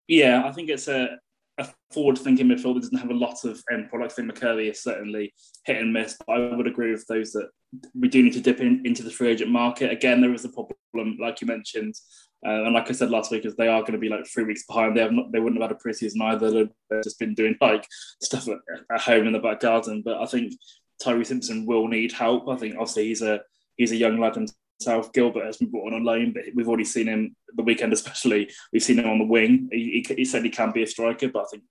Yeah, 0.07 0.43
I 0.45 0.51
think 0.51 0.69
it's 0.69 0.87
a 0.87 1.19
a 1.59 1.67
forward-thinking 1.91 2.47
midfielder 2.47 2.81
doesn't 2.81 2.97
have 2.97 3.11
a 3.11 3.13
lot 3.13 3.43
of 3.43 3.61
end 3.71 3.89
products. 3.89 4.13
I 4.13 4.23
think 4.23 4.33
McKirdy 4.33 4.71
is 4.71 4.81
certainly 4.81 5.33
hit 5.65 5.77
and 5.77 5.93
miss. 5.93 6.17
But 6.25 6.33
I 6.33 6.55
would 6.55 6.67
agree 6.67 6.91
with 6.91 7.05
those 7.07 7.31
that 7.33 7.49
we 7.93 8.07
do 8.07 8.23
need 8.23 8.33
to 8.33 8.41
dip 8.41 8.59
in, 8.59 8.81
into 8.85 9.03
the 9.03 9.11
free 9.11 9.29
agent 9.29 9.51
market. 9.51 9.91
Again, 9.91 10.21
there 10.21 10.33
is 10.33 10.45
a 10.45 10.49
problem, 10.49 11.17
like 11.19 11.41
you 11.41 11.47
mentioned, 11.47 11.93
uh, 12.45 12.63
and 12.63 12.73
like 12.73 12.89
I 12.89 12.93
said 12.93 13.11
last 13.11 13.31
week, 13.31 13.45
is 13.45 13.55
they 13.55 13.67
are 13.67 13.81
going 13.81 13.93
to 13.93 13.99
be 13.99 14.09
like 14.09 14.25
three 14.25 14.45
weeks 14.45 14.65
behind. 14.65 14.95
They 14.95 15.01
have 15.01 15.11
not, 15.11 15.31
they 15.31 15.39
wouldn't 15.39 15.61
have 15.61 15.69
had 15.69 15.77
a 15.77 15.83
preseason 15.83 16.21
either. 16.21 16.49
They've 16.51 17.03
just 17.03 17.19
been 17.19 17.33
doing 17.33 17.55
like 17.59 17.85
stuff 18.23 18.47
at, 18.47 18.57
at 18.93 19.01
home 19.01 19.27
in 19.27 19.33
the 19.33 19.39
back 19.39 19.59
garden. 19.59 20.01
But 20.03 20.21
I 20.21 20.25
think 20.25 20.53
Tyreece 21.03 21.27
Simpson 21.27 21.65
will 21.65 21.87
need 21.87 22.13
help. 22.13 22.47
I 22.47 22.55
think 22.55 22.75
obviously 22.75 23.07
he's 23.07 23.21
a 23.21 23.41
he's 23.75 23.91
a 23.91 23.97
young 23.97 24.19
lad 24.19 24.37
South 24.81 25.11
Gilbert 25.13 25.45
has 25.45 25.57
been 25.57 25.69
brought 25.69 25.93
on 25.93 26.03
loan, 26.03 26.31
but 26.31 26.43
we've 26.55 26.67
already 26.67 26.85
seen 26.85 27.07
him 27.07 27.35
the 27.55 27.63
weekend, 27.63 27.91
especially. 27.93 28.49
We've 28.71 28.83
seen 28.83 28.99
him 28.99 29.09
on 29.09 29.19
the 29.19 29.25
wing. 29.25 29.69
He, 29.71 30.03
he, 30.07 30.15
he 30.15 30.25
said 30.25 30.43
he 30.43 30.49
can 30.49 30.71
be 30.71 30.83
a 30.83 30.87
striker, 30.87 31.27
but 31.27 31.43
I 31.43 31.47
think 31.51 31.63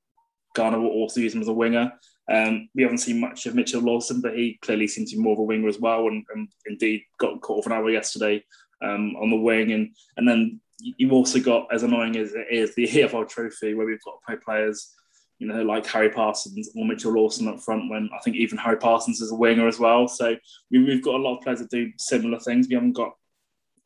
Garner 0.54 0.80
will 0.80 0.88
also 0.88 1.20
use 1.20 1.34
him 1.34 1.40
as 1.40 1.48
a 1.48 1.52
winger. 1.52 1.92
Um, 2.30 2.68
we 2.74 2.82
haven't 2.82 2.98
seen 2.98 3.20
much 3.20 3.46
of 3.46 3.54
Mitchell 3.54 3.80
Lawson, 3.80 4.20
but 4.20 4.36
he 4.36 4.58
clearly 4.60 4.86
seems 4.86 5.10
to 5.10 5.16
be 5.16 5.22
more 5.22 5.32
of 5.32 5.38
a 5.38 5.42
winger 5.42 5.68
as 5.68 5.78
well, 5.78 6.08
and, 6.08 6.24
and 6.34 6.48
indeed 6.66 7.02
got 7.18 7.40
caught 7.40 7.60
off 7.60 7.66
an 7.66 7.72
hour 7.72 7.90
yesterday 7.90 8.44
um, 8.82 9.16
on 9.16 9.30
the 9.30 9.36
wing. 9.36 9.72
And 9.72 9.94
and 10.16 10.28
then 10.28 10.60
you've 10.78 11.12
also 11.12 11.40
got, 11.40 11.72
as 11.72 11.82
annoying 11.82 12.16
as 12.16 12.34
it 12.34 12.46
is, 12.50 12.74
the 12.74 12.86
EFL 12.88 13.28
Trophy, 13.28 13.74
where 13.74 13.86
we've 13.86 14.02
got 14.04 14.12
to 14.12 14.26
play 14.26 14.36
players 14.44 14.94
you 15.38 15.46
know, 15.46 15.62
like 15.62 15.86
Harry 15.86 16.10
Parsons 16.10 16.70
or 16.74 16.84
Mitchell 16.84 17.12
Lawson 17.12 17.48
up 17.48 17.60
front. 17.60 17.90
When 17.90 18.10
I 18.14 18.18
think 18.18 18.36
even 18.36 18.58
Harry 18.58 18.76
Parsons 18.76 19.20
is 19.20 19.32
a 19.32 19.36
winger 19.36 19.68
as 19.68 19.78
well. 19.78 20.08
So 20.08 20.36
we, 20.70 20.90
have 20.90 21.02
got 21.02 21.14
a 21.14 21.22
lot 21.22 21.38
of 21.38 21.44
players 21.44 21.60
that 21.60 21.70
do 21.70 21.92
similar 21.96 22.40
things. 22.40 22.68
We 22.68 22.74
haven't 22.74 22.92
got 22.92 23.12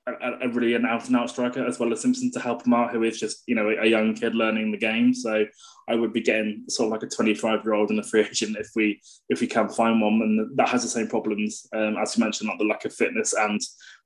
a, 0.06 0.12
a 0.42 0.48
really 0.48 0.74
an 0.74 0.86
out 0.86 1.06
and 1.06 1.16
out 1.16 1.30
striker 1.30 1.64
as 1.64 1.78
well 1.78 1.92
as 1.92 2.00
Simpson 2.00 2.30
to 2.32 2.40
help 2.40 2.66
him 2.66 2.74
out, 2.74 2.90
who 2.90 3.02
is 3.02 3.20
just 3.20 3.42
you 3.46 3.54
know 3.54 3.68
a, 3.68 3.82
a 3.82 3.86
young 3.86 4.14
kid 4.14 4.34
learning 4.34 4.72
the 4.72 4.78
game. 4.78 5.14
So 5.14 5.44
I 5.88 5.94
would 5.94 6.12
be 6.12 6.22
getting 6.22 6.64
sort 6.68 6.86
of 6.86 6.92
like 6.92 7.02
a 7.02 7.14
25 7.14 7.64
year 7.64 7.74
old 7.74 7.90
in 7.90 7.98
a 7.98 8.02
free 8.02 8.20
agent 8.30 8.56
if 8.58 8.70
we 8.74 9.00
if 9.28 9.40
we 9.40 9.46
can 9.46 9.68
find 9.68 10.00
one, 10.00 10.14
and 10.22 10.56
that 10.56 10.68
has 10.68 10.82
the 10.82 10.88
same 10.88 11.08
problems 11.08 11.66
um, 11.74 11.96
as 11.98 12.16
you 12.16 12.24
mentioned, 12.24 12.48
like 12.48 12.58
the 12.58 12.64
lack 12.64 12.84
of 12.84 12.94
fitness 12.94 13.34
and 13.34 13.60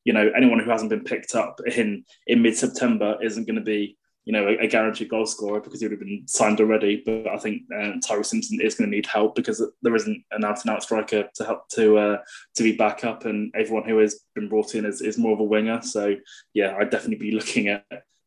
you 0.05 0.13
know 0.13 0.31
anyone 0.37 0.59
who 0.59 0.71
hasn't 0.71 0.91
been 0.91 1.05
picked 1.05 1.35
up 1.35 1.61
in 1.67 2.05
in 2.27 2.43
mid 2.43 2.57
September 2.57 3.17
isn't 3.23 3.47
going 3.47 3.57
to 3.57 3.63
be 3.63 3.97
you 4.27 4.33
know, 4.33 4.49
a, 4.49 4.65
a, 4.65 4.67
guaranteed 4.67 5.09
goal 5.09 5.25
scorer 5.25 5.61
because 5.61 5.81
he 5.81 5.87
would 5.87 5.93
have 5.93 6.01
been 6.01 6.27
signed 6.27 6.61
already. 6.61 7.01
But 7.07 7.29
I 7.29 7.39
think 7.39 7.63
Tyreece 7.71 8.27
Simpson 8.27 8.61
is 8.61 8.75
going 8.75 8.91
to 8.91 8.95
need 8.97 9.07
help 9.07 9.37
because 9.37 9.65
there 9.83 9.95
isn't 9.95 10.25
an 10.33 10.45
out 10.45 10.63
and 10.65 10.75
out 10.75 10.83
striker 10.83 11.29
to 11.37 11.45
help 11.45 11.69
to 11.71 11.97
uh, 11.97 12.19
to 12.57 12.63
be 12.63 12.77
back 12.77 13.05
up, 13.05 13.25
and 13.25 13.55
everyone 13.57 13.89
who 13.89 13.99
has 13.99 14.21
been 14.35 14.49
brought 14.49 14.75
in 14.75 14.85
is, 14.85 15.01
is 15.01 15.17
more 15.17 15.33
of 15.33 15.41
a 15.41 15.45
winger. 15.45 15.81
So 15.81 16.17
yeah, 16.55 16.77
I'd 16.77 16.91
definitely 16.91 17.31
be 17.31 17.37
looking 17.37 17.69
at 17.69 17.85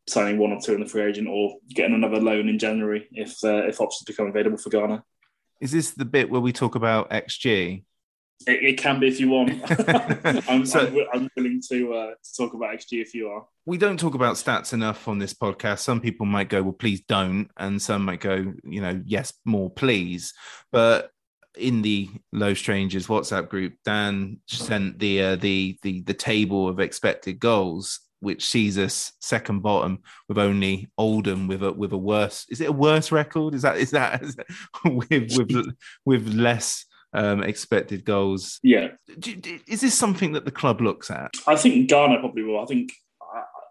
signing 0.08 0.38
one 0.38 0.54
or 0.54 0.62
two 0.62 0.74
in 0.74 0.80
the 0.80 0.88
free 0.88 1.04
agent 1.04 1.28
or 1.28 1.58
getting 1.70 1.94
another 1.94 2.20
loan 2.20 2.48
in 2.48 2.58
January 2.58 3.08
if 3.12 3.44
uh, 3.44 3.68
if 3.68 3.82
options 3.82 4.06
become 4.06 4.28
available 4.28 4.58
for 4.58 4.70
Garner. 4.70 5.04
Is 5.60 5.72
this 5.72 5.92
the 5.92 6.06
bit 6.06 6.30
where 6.30 6.40
we 6.40 6.54
talk 6.54 6.76
about 6.76 7.10
XG? 7.10 7.84
It, 8.48 8.64
it, 8.64 8.78
can 8.78 9.00
be 9.00 9.08
if 9.08 9.20
you 9.20 9.30
want. 9.30 9.62
I'm, 10.50 10.66
so, 10.66 10.88
I'm, 10.88 11.08
I'm, 11.14 11.30
willing 11.36 11.62
to, 11.70 11.94
uh, 11.94 12.08
to 12.12 12.36
talk 12.38 12.54
about 12.54 12.74
XG 12.74 13.02
if 13.02 13.14
you 13.14 13.30
are. 13.30 13.46
We 13.66 13.78
don't 13.78 14.00
talk 14.00 14.16
about 14.16 14.36
stats 14.36 14.72
enough 14.72 15.08
on 15.08 15.20
this 15.20 15.34
podcast. 15.34 15.80
Some 15.80 16.00
people 16.00 16.26
might 16.26 16.50
go, 16.50 16.64
well, 16.64 16.74
please 16.74 17.02
don't. 17.02 17.50
And 17.58 17.82
some 17.82 18.06
might 18.06 18.22
go, 18.22 18.54
you 18.64 18.82
know, 18.82 19.02
yes, 19.06 19.34
more, 19.46 19.70
please. 19.70 20.34
But 20.72 21.12
in 21.58 21.82
the 21.82 22.10
Low 22.32 22.54
Strangers 22.54 23.08
WhatsApp 23.08 23.50
group, 23.50 23.74
Dan 23.84 24.40
sent 24.48 25.00
the 25.00 25.22
uh, 25.22 25.36
the 25.36 25.78
the 25.82 26.02
the 26.02 26.14
table 26.14 26.68
of 26.68 26.80
expected 26.80 27.40
goals, 27.40 28.00
which 28.20 28.46
sees 28.46 28.78
us 28.78 29.12
second 29.20 29.62
bottom 29.62 30.00
with 30.28 30.38
only 30.38 30.90
Oldham 30.98 31.48
with 31.48 31.64
a 31.64 31.72
with 31.72 31.92
a 31.92 31.98
worse. 31.98 32.46
Is 32.50 32.62
it 32.62 32.70
a 32.70 32.74
worse 32.74 33.12
record? 33.12 33.54
Is 33.54 33.64
that 33.64 33.78
is 33.78 33.92
that, 33.92 34.24
is 34.24 34.36
that 34.36 34.48
with 34.86 35.38
with 35.38 35.76
with 36.06 36.28
less 36.34 36.86
um, 37.14 37.44
expected 37.44 38.06
goals. 38.06 38.60
Yeah. 38.64 38.90
Is 39.68 39.82
this 39.82 39.98
something 39.98 40.34
that 40.34 40.46
the 40.46 40.52
club 40.52 40.82
looks 40.82 41.10
at? 41.10 41.32
I 41.48 41.56
think 41.56 41.90
Garner 41.90 42.20
probably 42.20 42.44
will. 42.44 42.60
I 42.60 42.66
think 42.66 42.92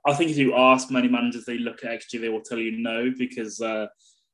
I 0.06 0.14
think 0.14 0.30
if 0.30 0.38
you 0.38 0.54
ask 0.54 0.90
many 0.90 1.08
managers, 1.08 1.44
they 1.44 1.58
look 1.58 1.84
at 1.84 2.00
XG, 2.00 2.20
they 2.20 2.28
will 2.28 2.40
tell 2.40 2.58
you 2.58 2.78
no 2.78 3.12
because 3.18 3.60
uh, 3.60 3.86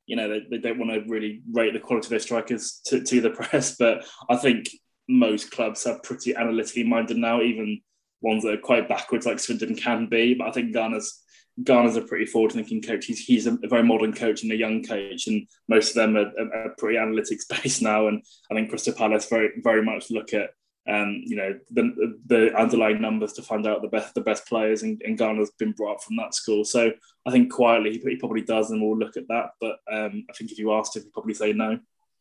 you 0.07 0.17
know 0.17 0.29
they, 0.29 0.43
they 0.51 0.59
don't 0.59 0.79
want 0.79 0.93
to 0.93 1.11
really 1.11 1.43
rate 1.53 1.73
the 1.73 1.81
quality 1.81 2.07
of 2.07 2.11
their 2.11 2.21
strikers 2.21 2.81
to, 2.87 3.03
to 3.03 3.21
the 3.21 3.31
press. 3.39 3.77
But 3.77 4.05
I 4.31 4.37
think 4.37 4.69
most 5.09 5.51
clubs 5.51 5.87
are 5.87 5.99
pretty 6.03 6.35
analytically 6.35 6.85
minded 6.85 7.17
now, 7.17 7.41
even 7.41 7.81
ones 8.21 8.43
that 8.45 8.55
are 8.55 8.59
quite 8.59 8.89
backwards 8.89 9.27
like 9.27 9.39
Swindon 9.39 9.75
can 9.75 10.07
be. 10.07 10.35
But 10.35 10.49
I 10.49 10.53
think 10.53 10.73
Garner's 10.73 11.23
Garner's 11.63 11.97
a 11.97 12.03
pretty 12.03 12.27
forward-thinking 12.27 12.83
coach. 12.83 13.07
He's 13.07 13.21
he's 13.21 13.47
a, 13.47 13.57
very 13.63 13.85
modern 13.85 14.13
coach 14.13 14.43
and 14.43 14.51
a 14.51 14.57
young 14.57 14.83
coach, 14.83 15.29
and 15.29 15.47
most 15.69 15.91
of 15.91 15.95
them 15.95 16.17
are, 16.17 16.33
are, 16.39 16.67
are 16.67 16.75
pretty 16.79 16.99
analytics 16.99 17.49
based 17.63 17.83
now. 17.83 18.09
And 18.09 18.23
I 18.51 18.55
think 18.55 18.71
Crystal 18.71 18.93
Palace 18.93 19.29
very 19.29 19.51
very 19.63 19.83
much 19.83 20.11
look 20.11 20.35
at 20.35 20.51
um, 20.89 21.23
you 21.25 21.37
know 21.37 21.59
the 21.71 22.19
the 22.27 22.59
underlying 22.59 23.01
numbers 23.01 23.35
to 23.35 23.43
find 23.43 23.67
out 23.67 23.83
the 23.83 23.89
best 23.89 24.15
the 24.15 24.21
best 24.21 24.47
players, 24.49 24.83
and, 24.83 25.01
and 25.05 25.17
Garner's 25.17 25.53
been 25.59 25.73
brought 25.73 25.97
up 25.97 26.03
from 26.03 26.17
that 26.17 26.35
school. 26.35 26.65
So 26.65 26.93
I 27.25 27.31
think 27.31 27.53
quietly 27.53 27.93
he, 27.93 28.11
he 28.11 28.17
probably 28.17 28.43
does, 28.43 28.71
and 28.71 28.83
we'll 28.83 28.99
look 28.99 29.17
at 29.17 29.29
that. 29.29 29.51
But 29.61 29.77
um, 29.91 30.27
I 30.29 30.33
think 30.33 30.51
if 30.51 30.59
you 30.59 30.73
asked 30.73 30.97
him, 30.97 31.05
he'd 31.05 31.13
probably 31.13 31.35
say 31.35 31.53
no. 31.53 31.79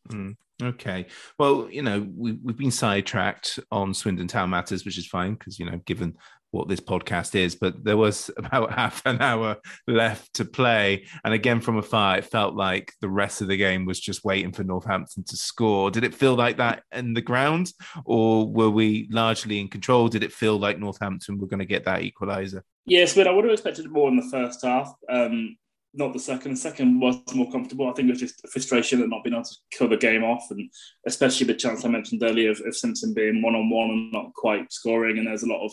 Mm. 0.08 0.36
Okay. 0.62 1.06
Well, 1.38 1.68
you 1.70 1.82
know, 1.82 2.06
we, 2.16 2.32
we've 2.32 2.56
been 2.56 2.70
sidetracked 2.70 3.58
on 3.72 3.92
Swindon 3.92 4.28
Town 4.28 4.50
matters, 4.50 4.84
which 4.84 4.98
is 4.98 5.06
fine 5.06 5.34
because, 5.34 5.58
you 5.58 5.68
know, 5.68 5.78
given 5.84 6.16
what 6.54 6.68
this 6.68 6.80
podcast 6.80 7.34
is, 7.34 7.54
but 7.54 7.84
there 7.84 7.96
was 7.96 8.30
about 8.36 8.72
half 8.72 9.02
an 9.04 9.20
hour 9.20 9.56
left 9.86 10.32
to 10.34 10.44
play. 10.44 11.06
And 11.24 11.34
again, 11.34 11.60
from 11.60 11.76
afar, 11.76 12.18
it 12.18 12.24
felt 12.24 12.54
like 12.54 12.92
the 13.00 13.08
rest 13.08 13.42
of 13.42 13.48
the 13.48 13.56
game 13.56 13.84
was 13.84 14.00
just 14.00 14.24
waiting 14.24 14.52
for 14.52 14.64
Northampton 14.64 15.24
to 15.24 15.36
score. 15.36 15.90
Did 15.90 16.04
it 16.04 16.14
feel 16.14 16.34
like 16.34 16.56
that 16.58 16.84
in 16.92 17.14
the 17.14 17.20
ground, 17.20 17.72
or 18.04 18.48
were 18.48 18.70
we 18.70 19.08
largely 19.10 19.60
in 19.60 19.68
control? 19.68 20.08
Did 20.08 20.22
it 20.22 20.32
feel 20.32 20.58
like 20.58 20.78
Northampton 20.78 21.38
were 21.38 21.48
going 21.48 21.58
to 21.58 21.66
get 21.66 21.84
that 21.84 22.02
equaliser? 22.02 22.62
Yes, 22.86 23.14
but 23.14 23.26
I 23.26 23.30
would 23.30 23.44
have 23.44 23.52
expected 23.52 23.90
more 23.90 24.08
in 24.08 24.16
the 24.16 24.28
first 24.30 24.64
half. 24.64 24.94
Um, 25.08 25.56
not 25.94 26.12
the 26.12 26.18
second. 26.18 26.52
The 26.52 26.56
second 26.56 27.00
was 27.00 27.16
more 27.34 27.50
comfortable. 27.50 27.88
I 27.88 27.92
think 27.92 28.08
it 28.08 28.12
was 28.12 28.20
just 28.20 28.46
frustration 28.48 29.02
at 29.02 29.08
not 29.08 29.22
being 29.22 29.34
able 29.34 29.44
to 29.44 29.56
kill 29.70 29.88
the 29.88 29.96
game 29.96 30.24
off, 30.24 30.46
and 30.50 30.70
especially 31.06 31.46
the 31.46 31.54
chance 31.54 31.84
I 31.84 31.88
mentioned 31.88 32.22
earlier 32.22 32.50
of, 32.50 32.60
of 32.66 32.76
Simpson 32.76 33.14
being 33.14 33.42
one 33.42 33.54
on 33.54 33.70
one 33.70 33.90
and 33.90 34.12
not 34.12 34.34
quite 34.34 34.72
scoring. 34.72 35.18
And 35.18 35.26
there's 35.26 35.44
a 35.44 35.48
lot 35.48 35.64
of 35.64 35.72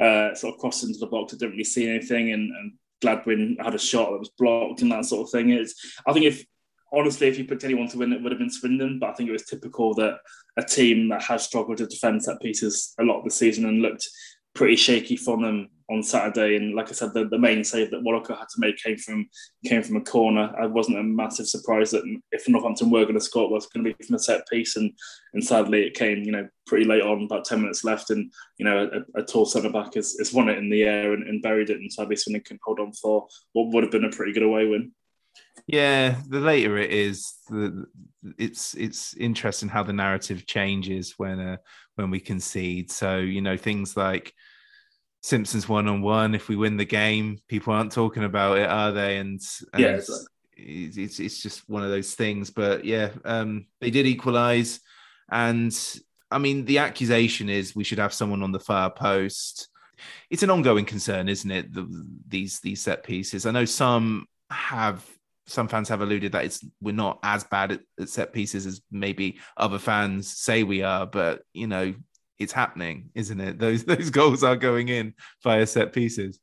uh, 0.00 0.34
sort 0.34 0.54
of 0.54 0.60
crossed 0.60 0.84
into 0.84 0.98
the 0.98 1.06
box. 1.06 1.32
I 1.32 1.36
didn't 1.36 1.52
really 1.52 1.64
see 1.64 1.88
anything, 1.88 2.32
and, 2.32 2.50
and 2.50 2.72
Gladwin 3.02 3.56
had 3.62 3.74
a 3.74 3.78
shot 3.78 4.10
that 4.10 4.18
was 4.18 4.30
blocked 4.38 4.82
and 4.82 4.92
that 4.92 5.04
sort 5.04 5.26
of 5.26 5.30
thing. 5.30 5.50
It's 5.50 5.74
I 6.06 6.12
think 6.12 6.26
if 6.26 6.44
honestly, 6.92 7.28
if 7.28 7.38
you 7.38 7.44
picked 7.44 7.64
anyone 7.64 7.88
to 7.88 7.98
win, 7.98 8.12
it 8.12 8.22
would 8.22 8.32
have 8.32 8.38
been 8.38 8.50
Swindon. 8.50 8.98
But 8.98 9.10
I 9.10 9.12
think 9.14 9.28
it 9.28 9.32
was 9.32 9.44
typical 9.44 9.94
that 9.94 10.18
a 10.56 10.62
team 10.62 11.08
that 11.10 11.22
has 11.22 11.44
struggled 11.44 11.78
to 11.78 11.86
defend 11.86 12.22
set 12.22 12.40
pieces 12.40 12.94
a 12.98 13.04
lot 13.04 13.22
the 13.24 13.30
season 13.30 13.66
and 13.66 13.82
looked 13.82 14.08
pretty 14.54 14.76
shaky 14.76 15.16
from 15.16 15.42
them 15.42 15.68
on 15.90 16.02
Saturday. 16.02 16.56
And 16.56 16.74
like 16.74 16.88
I 16.88 16.92
said, 16.92 17.12
the, 17.12 17.26
the 17.26 17.38
main 17.38 17.64
save 17.64 17.90
that 17.90 18.02
Wollacott 18.02 18.38
had 18.38 18.48
to 18.48 18.60
make 18.60 18.76
came 18.78 18.96
from 18.96 19.28
came 19.66 19.82
from 19.82 19.96
a 19.96 20.00
corner. 20.00 20.54
I 20.58 20.66
wasn't 20.66 20.98
a 20.98 21.02
massive 21.02 21.48
surprise 21.48 21.90
that 21.90 22.04
if 22.32 22.48
Northampton 22.48 22.90
were 22.90 23.02
going 23.02 23.14
to 23.14 23.20
score, 23.20 23.44
it 23.44 23.50
was 23.50 23.66
going 23.66 23.84
to 23.84 23.92
be 23.92 24.04
from 24.04 24.16
a 24.16 24.18
set 24.18 24.46
piece. 24.48 24.76
And 24.76 24.92
and 25.34 25.44
sadly, 25.44 25.82
it 25.82 25.94
came 25.94 26.22
you 26.22 26.32
know 26.32 26.48
pretty 26.66 26.84
late 26.84 27.02
on, 27.02 27.24
about 27.24 27.44
ten 27.44 27.60
minutes 27.60 27.84
left, 27.84 28.10
and 28.10 28.32
you 28.58 28.64
know 28.64 28.88
a, 29.16 29.20
a 29.20 29.24
tall 29.24 29.46
centre 29.46 29.70
back 29.70 29.94
has, 29.94 30.16
has 30.18 30.32
won 30.32 30.48
it 30.48 30.58
in 30.58 30.70
the 30.70 30.82
air 30.82 31.12
and, 31.12 31.26
and 31.26 31.42
buried 31.42 31.70
it. 31.70 31.78
And 31.78 31.92
sadly, 31.92 32.16
Swindon 32.16 32.44
can 32.44 32.58
hold 32.62 32.80
on 32.80 32.92
for 32.92 33.26
what 33.52 33.72
would 33.72 33.82
have 33.82 33.92
been 33.92 34.04
a 34.04 34.10
pretty 34.10 34.32
good 34.32 34.42
away 34.42 34.66
win. 34.66 34.92
Yeah, 35.66 36.16
the 36.28 36.40
later 36.40 36.78
it 36.78 36.90
is, 36.90 37.32
the 37.48 37.86
it's 38.38 38.74
it's 38.74 39.14
interesting 39.16 39.68
how 39.68 39.82
the 39.82 39.92
narrative 39.92 40.46
changes 40.46 41.14
when 41.16 41.40
uh, 41.40 41.56
when 41.96 42.10
we 42.10 42.20
concede. 42.20 42.90
So 42.90 43.18
you 43.18 43.40
know 43.40 43.56
things 43.56 43.96
like 43.96 44.32
Simpsons 45.22 45.68
one 45.68 45.88
on 45.88 46.02
one. 46.02 46.34
If 46.34 46.48
we 46.48 46.56
win 46.56 46.76
the 46.76 46.84
game, 46.84 47.38
people 47.48 47.72
aren't 47.72 47.92
talking 47.92 48.24
about 48.24 48.58
it, 48.58 48.68
are 48.68 48.92
they? 48.92 49.18
And, 49.18 49.40
and 49.72 49.82
yeah, 49.82 50.00
it's, 50.56 50.96
it's, 50.96 51.20
it's 51.20 51.42
just 51.42 51.68
one 51.68 51.82
of 51.82 51.90
those 51.90 52.14
things. 52.14 52.50
But 52.50 52.84
yeah, 52.84 53.10
um, 53.24 53.66
they 53.80 53.90
did 53.90 54.06
equalize, 54.06 54.80
and 55.30 55.76
I 56.30 56.38
mean 56.38 56.64
the 56.64 56.78
accusation 56.78 57.48
is 57.48 57.76
we 57.76 57.84
should 57.84 57.98
have 57.98 58.14
someone 58.14 58.42
on 58.42 58.52
the 58.52 58.60
far 58.60 58.90
post. 58.90 59.68
It's 60.30 60.42
an 60.42 60.50
ongoing 60.50 60.86
concern, 60.86 61.28
isn't 61.28 61.50
it? 61.50 61.72
The, 61.72 61.86
these 62.26 62.60
these 62.60 62.80
set 62.80 63.04
pieces. 63.04 63.46
I 63.46 63.50
know 63.50 63.64
some 63.64 64.26
have 64.50 65.04
some 65.46 65.68
fans 65.68 65.88
have 65.88 66.00
alluded 66.00 66.32
that 66.32 66.44
it's 66.44 66.64
we're 66.80 66.94
not 66.94 67.18
as 67.22 67.44
bad 67.44 67.72
at, 67.72 67.80
at, 68.00 68.08
set 68.08 68.32
pieces 68.32 68.66
as 68.66 68.80
maybe 68.90 69.38
other 69.56 69.78
fans 69.78 70.28
say 70.28 70.62
we 70.62 70.82
are, 70.82 71.06
but 71.06 71.42
you 71.52 71.66
know 71.66 71.94
it's 72.40 72.52
happening, 72.52 73.10
isn't 73.14 73.40
it? 73.40 73.58
Those 73.58 73.84
those 73.92 74.10
goals 74.10 74.42
are 74.42 74.56
going 74.56 74.88
in 74.88 75.14
via 75.44 75.66
set 75.66 75.92
pieces. 75.92 76.40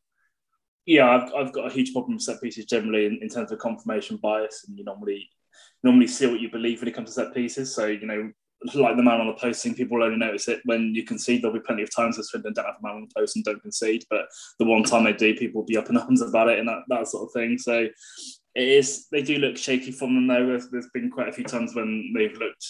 Yeah, 0.86 1.10
I've, 1.10 1.34
I've 1.34 1.54
got 1.54 1.68
a 1.68 1.74
huge 1.74 1.92
problem 1.92 2.14
with 2.14 2.24
set 2.24 2.42
pieces 2.42 2.66
generally 2.66 3.08
in, 3.08 3.20
in 3.22 3.28
terms 3.28 3.52
of 3.52 3.60
confirmation 3.60 4.18
bias, 4.18 4.64
and 4.68 4.78
you 4.78 4.86
normally 4.86 5.30
normally 5.84 6.08
see 6.08 6.28
what 6.28 6.40
you 6.40 6.50
believe 6.50 6.80
when 6.80 6.88
it 6.88 6.96
comes 6.96 7.10
to 7.10 7.26
set 7.26 7.34
pieces. 7.34 7.76
So 7.76 7.88
you 7.88 8.06
know, 8.06 8.32
like 8.76 8.96
the 8.96 9.04
man 9.04 9.20
on 9.20 9.28
the 9.28 9.34
posting, 9.34 9.74
people 9.74 10.02
only 10.02 10.18
notice 10.18 10.48
it 10.48 10.62
when 10.66 10.94
you 10.96 11.04
concede. 11.04 11.42
There'll 11.42 11.58
be 11.58 11.66
plenty 11.66 11.84
of 11.84 11.94
times 11.94 12.16
that 12.16 12.24
Swindon 12.24 12.54
don't 12.54 12.66
have 12.66 12.76
a 12.80 12.88
man 12.88 12.96
on 12.96 13.08
the 13.08 13.20
post 13.20 13.36
and 13.36 13.44
don't 13.44 13.62
concede, 13.62 14.06
but 14.10 14.28
the 14.60 14.66
one 14.66 14.84
time 14.84 15.04
they 15.04 15.14
do, 15.14 15.36
people 15.36 15.62
will 15.62 15.68
be 15.68 15.78
up 15.78 15.90
in 15.90 15.98
arms 15.98 16.22
about 16.22 16.50
it 16.50 16.60
and 16.60 16.68
that, 16.70 16.84
that 16.88 17.08
sort 17.08 17.28
of 17.28 17.34
thing. 17.34 17.58
So 17.58 17.88
it 18.56 18.68
is 18.68 19.08
they 19.12 19.22
do 19.22 19.38
look 19.38 19.58
shaky 19.58 19.92
from 19.92 20.16
them 20.16 20.28
though. 20.28 20.46
There's, 20.46 20.70
there's 20.70 20.90
been 20.94 21.12
quite 21.12 21.30
a 21.30 21.34
few 21.34 21.44
times 21.44 21.76
when 21.76 22.14
they've 22.16 22.38
looked 22.38 22.66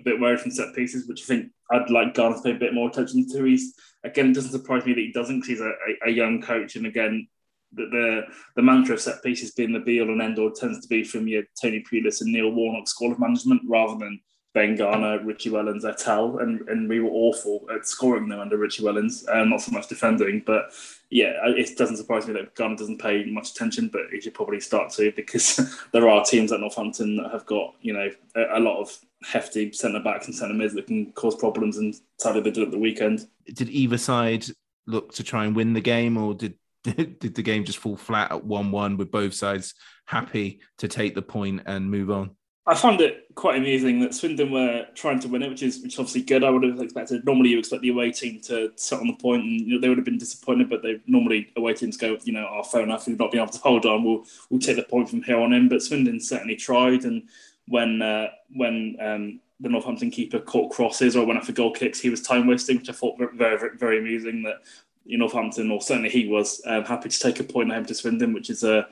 a 0.00 0.04
bit 0.04 0.20
worried 0.20 0.40
from 0.40 0.50
set 0.50 0.74
pieces, 0.74 1.08
which 1.08 1.22
I 1.22 1.26
think 1.26 1.52
I'd 1.70 1.90
like 1.90 2.14
Garner 2.14 2.36
to 2.36 2.42
pay 2.42 2.52
a 2.52 2.58
bit 2.58 2.74
more 2.74 2.88
attention 2.88 3.26
to. 3.32 3.44
He's 3.44 3.74
again, 4.04 4.30
it 4.30 4.34
doesn't 4.34 4.52
surprise 4.52 4.84
me 4.84 4.94
that 4.94 5.00
he 5.00 5.12
doesn't 5.12 5.40
because 5.40 5.48
he's 5.48 5.60
a, 5.60 5.68
a, 5.70 6.08
a, 6.08 6.10
young 6.10 6.40
coach, 6.40 6.76
and 6.76 6.86
again, 6.86 7.28
the, 7.72 7.86
the, 7.86 8.22
the 8.56 8.62
mantra 8.62 8.94
of 8.94 9.00
set 9.00 9.22
pieces 9.22 9.52
being 9.52 9.72
the 9.72 9.80
be 9.80 10.00
all 10.00 10.10
and 10.10 10.22
end 10.22 10.38
all 10.38 10.50
tends 10.50 10.80
to 10.80 10.88
be 10.88 11.04
from 11.04 11.28
your 11.28 11.44
Tony 11.60 11.84
Pulis 11.90 12.20
and 12.20 12.32
Neil 12.32 12.50
Warnock 12.50 12.88
school 12.88 13.12
of 13.12 13.20
management 13.20 13.62
rather 13.68 13.96
than 13.98 14.20
Ben 14.52 14.74
Garner, 14.74 15.22
Richie 15.22 15.50
Wellens, 15.50 15.84
Etel, 15.84 16.42
and, 16.42 16.68
and 16.68 16.88
we 16.88 16.98
were 16.98 17.10
awful 17.10 17.68
at 17.72 17.86
scoring 17.86 18.28
them 18.28 18.40
under 18.40 18.56
Richie 18.56 18.82
Wellens, 18.82 19.24
uh, 19.28 19.44
not 19.44 19.60
so 19.60 19.70
much 19.70 19.86
defending. 19.86 20.42
But 20.44 20.72
yeah, 21.08 21.34
it 21.44 21.78
doesn't 21.78 21.98
surprise 21.98 22.26
me 22.26 22.32
that 22.34 22.56
Garner 22.56 22.74
doesn't 22.74 23.00
pay 23.00 23.24
much 23.26 23.52
attention, 23.52 23.88
but 23.92 24.02
he 24.10 24.20
should 24.20 24.34
probably 24.34 24.58
start 24.58 24.90
to 24.94 25.12
because 25.12 25.78
there 25.92 26.08
are 26.08 26.24
teams 26.24 26.50
at 26.50 26.58
Northampton 26.58 27.16
that 27.18 27.30
have 27.30 27.46
got 27.46 27.74
you 27.80 27.92
know 27.92 28.10
a, 28.34 28.58
a 28.58 28.60
lot 28.60 28.80
of 28.80 28.98
hefty 29.22 29.72
centre 29.72 30.00
backs 30.00 30.26
and 30.26 30.34
centre 30.34 30.54
mids 30.54 30.74
that 30.74 30.86
can 30.86 31.12
cause 31.12 31.36
problems, 31.36 31.76
and 31.76 31.94
sadly 32.18 32.40
they 32.40 32.50
did 32.50 32.64
at 32.64 32.70
the 32.70 32.78
weekend. 32.78 33.26
Did 33.52 33.68
either 33.68 33.98
side 33.98 34.46
look 34.86 35.12
to 35.14 35.24
try 35.24 35.44
and 35.44 35.54
win 35.54 35.72
the 35.72 35.80
game, 35.80 36.16
or 36.16 36.34
did 36.34 36.54
did 36.82 37.34
the 37.34 37.42
game 37.42 37.64
just 37.64 37.78
fall 37.78 37.96
flat 37.96 38.32
at 38.32 38.44
one-one 38.44 38.96
with 38.96 39.10
both 39.10 39.34
sides 39.34 39.74
happy 40.06 40.60
to 40.78 40.88
take 40.88 41.14
the 41.14 41.22
point 41.22 41.62
and 41.66 41.90
move 41.90 42.10
on? 42.10 42.30
I 42.66 42.74
found 42.74 43.00
it 43.00 43.24
quite 43.34 43.56
amusing 43.56 44.00
that 44.00 44.14
Swindon 44.14 44.52
were 44.52 44.86
trying 44.94 45.18
to 45.20 45.28
win 45.28 45.42
it, 45.42 45.48
which 45.48 45.62
is 45.62 45.80
which 45.80 45.94
is 45.94 45.98
obviously 45.98 46.22
good. 46.22 46.44
I 46.44 46.50
would 46.50 46.62
have 46.62 46.80
expected. 46.80 47.24
Normally, 47.24 47.50
you 47.50 47.58
expect 47.58 47.82
the 47.82 47.88
away 47.88 48.12
team 48.12 48.40
to 48.42 48.70
sit 48.76 48.98
on 48.98 49.06
the 49.06 49.14
point, 49.14 49.42
and 49.42 49.60
you 49.60 49.74
know, 49.74 49.80
they 49.80 49.88
would 49.88 49.98
have 49.98 50.04
been 50.04 50.18
disappointed. 50.18 50.68
But 50.70 50.82
they 50.82 51.00
normally 51.06 51.50
away 51.56 51.72
teams 51.72 51.96
go, 51.96 52.18
you 52.22 52.32
know, 52.32 52.44
our 52.44 52.60
oh, 52.60 52.62
fair 52.62 52.82
enough. 52.82 53.06
We've 53.06 53.18
not 53.18 53.32
been 53.32 53.40
able 53.40 53.52
to 53.52 53.58
hold 53.58 53.86
on. 53.86 54.04
We'll 54.04 54.24
we'll 54.50 54.60
take 54.60 54.76
the 54.76 54.84
point 54.84 55.08
from 55.08 55.22
here 55.22 55.40
on 55.40 55.52
in. 55.52 55.68
But 55.68 55.82
Swindon 55.82 56.20
certainly 56.20 56.54
tried, 56.54 57.04
and 57.04 57.28
when 57.70 58.02
uh, 58.02 58.28
when 58.54 58.96
um, 59.00 59.40
the 59.60 59.68
Northampton 59.68 60.10
keeper 60.10 60.40
caught 60.40 60.72
crosses 60.72 61.16
or 61.16 61.24
went 61.24 61.38
after 61.38 61.52
goal 61.52 61.72
kicks, 61.72 62.00
he 62.00 62.10
was 62.10 62.20
time 62.20 62.46
wasting, 62.46 62.78
which 62.78 62.90
I 62.90 62.92
thought 62.92 63.18
very 63.18 63.56
very, 63.56 63.76
very 63.76 63.98
amusing. 63.98 64.42
That 64.42 64.62
you 65.04 65.16
know, 65.16 65.26
Northampton, 65.26 65.70
or 65.70 65.80
certainly 65.80 66.10
he 66.10 66.26
was 66.26 66.60
um, 66.66 66.84
happy 66.84 67.08
to 67.08 67.18
take 67.18 67.40
a 67.40 67.44
point 67.44 67.72
home 67.72 67.86
to 67.86 67.94
Swindon, 67.94 68.32
which 68.32 68.50
is 68.50 68.64
a 68.64 68.88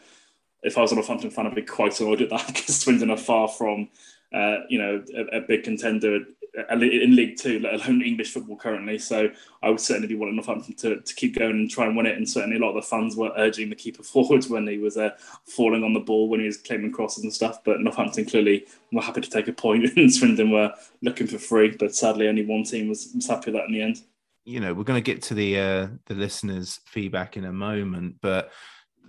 if 0.62 0.78
I 0.78 0.80
was 0.80 0.92
a 0.92 0.94
Northampton 0.94 1.30
fan, 1.30 1.46
I'd 1.46 1.54
be 1.54 1.62
quite 1.62 1.98
annoyed 2.00 2.22
at 2.22 2.30
that 2.30 2.46
because 2.54 2.80
Swindon 2.80 3.10
are 3.10 3.16
far 3.16 3.48
from, 3.48 3.88
uh, 4.32 4.58
you 4.68 4.78
know, 4.78 5.04
a, 5.16 5.38
a, 5.38 5.40
big 5.40 5.62
contender 5.62 6.20
in 6.70 7.16
League 7.16 7.36
Two, 7.36 7.60
let 7.60 7.74
alone 7.74 8.02
English 8.02 8.32
football 8.32 8.56
currently. 8.56 8.98
So 8.98 9.30
I 9.62 9.70
would 9.70 9.80
certainly 9.80 10.08
be 10.08 10.14
wanting 10.14 10.36
Northampton 10.36 10.74
to, 10.76 11.00
to 11.00 11.14
keep 11.14 11.38
going 11.38 11.52
and 11.52 11.70
try 11.70 11.86
and 11.86 11.96
win 11.96 12.06
it. 12.06 12.16
And 12.16 12.28
certainly 12.28 12.56
a 12.56 12.60
lot 12.60 12.70
of 12.70 12.76
the 12.76 12.88
fans 12.88 13.16
were 13.16 13.32
urging 13.36 13.70
the 13.70 13.76
keeper 13.76 14.02
forwards 14.04 14.48
when 14.48 14.66
he 14.66 14.78
was 14.78 14.96
uh, 14.96 15.10
falling 15.46 15.84
on 15.84 15.92
the 15.92 16.00
ball, 16.00 16.28
when 16.28 16.40
he 16.40 16.46
was 16.46 16.56
claiming 16.56 16.92
crosses 16.92 17.24
and 17.24 17.32
stuff. 17.32 17.62
But 17.64 17.80
Northampton 17.80 18.26
clearly 18.26 18.66
were 18.92 19.02
happy 19.02 19.20
to 19.20 19.30
take 19.30 19.48
a 19.48 19.52
point, 19.52 19.84
and 19.96 20.12
Swindon 20.12 20.50
were 20.50 20.72
looking 21.02 21.26
for 21.26 21.38
free. 21.38 21.76
But 21.78 21.94
sadly, 21.94 22.28
only 22.28 22.44
one 22.44 22.64
team 22.64 22.88
was, 22.88 23.10
was 23.14 23.28
happy 23.28 23.50
with 23.50 23.60
that 23.60 23.66
in 23.66 23.72
the 23.72 23.82
end. 23.82 24.02
You 24.44 24.60
know, 24.60 24.72
we're 24.72 24.84
going 24.84 25.02
to 25.02 25.12
get 25.12 25.22
to 25.24 25.34
the 25.34 25.58
uh, 25.58 25.88
the 26.06 26.14
listeners' 26.14 26.80
feedback 26.86 27.36
in 27.36 27.44
a 27.44 27.52
moment, 27.52 28.16
but 28.22 28.50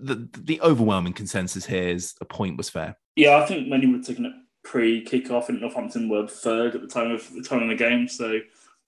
the 0.01 0.27
the 0.37 0.59
overwhelming 0.61 1.13
consensus 1.13 1.65
here 1.65 1.87
is 1.87 2.13
a 2.21 2.25
point 2.25 2.57
was 2.57 2.69
fair. 2.69 2.97
Yeah, 3.15 3.37
I 3.37 3.45
think 3.45 3.67
many 3.67 3.87
were 3.87 4.03
taking 4.03 4.25
it 4.25 4.33
pre 4.69 5.03
kickoff, 5.03 5.49
and 5.49 5.59
Northampton 5.59 6.07
were 6.09 6.27
third 6.27 6.75
at 6.75 6.81
the 6.81 6.87
time 6.87 7.09
of 7.09 7.33
the 7.33 7.41
time 7.41 7.63
of 7.63 7.69
the 7.69 7.75
game. 7.75 8.07
So 8.07 8.39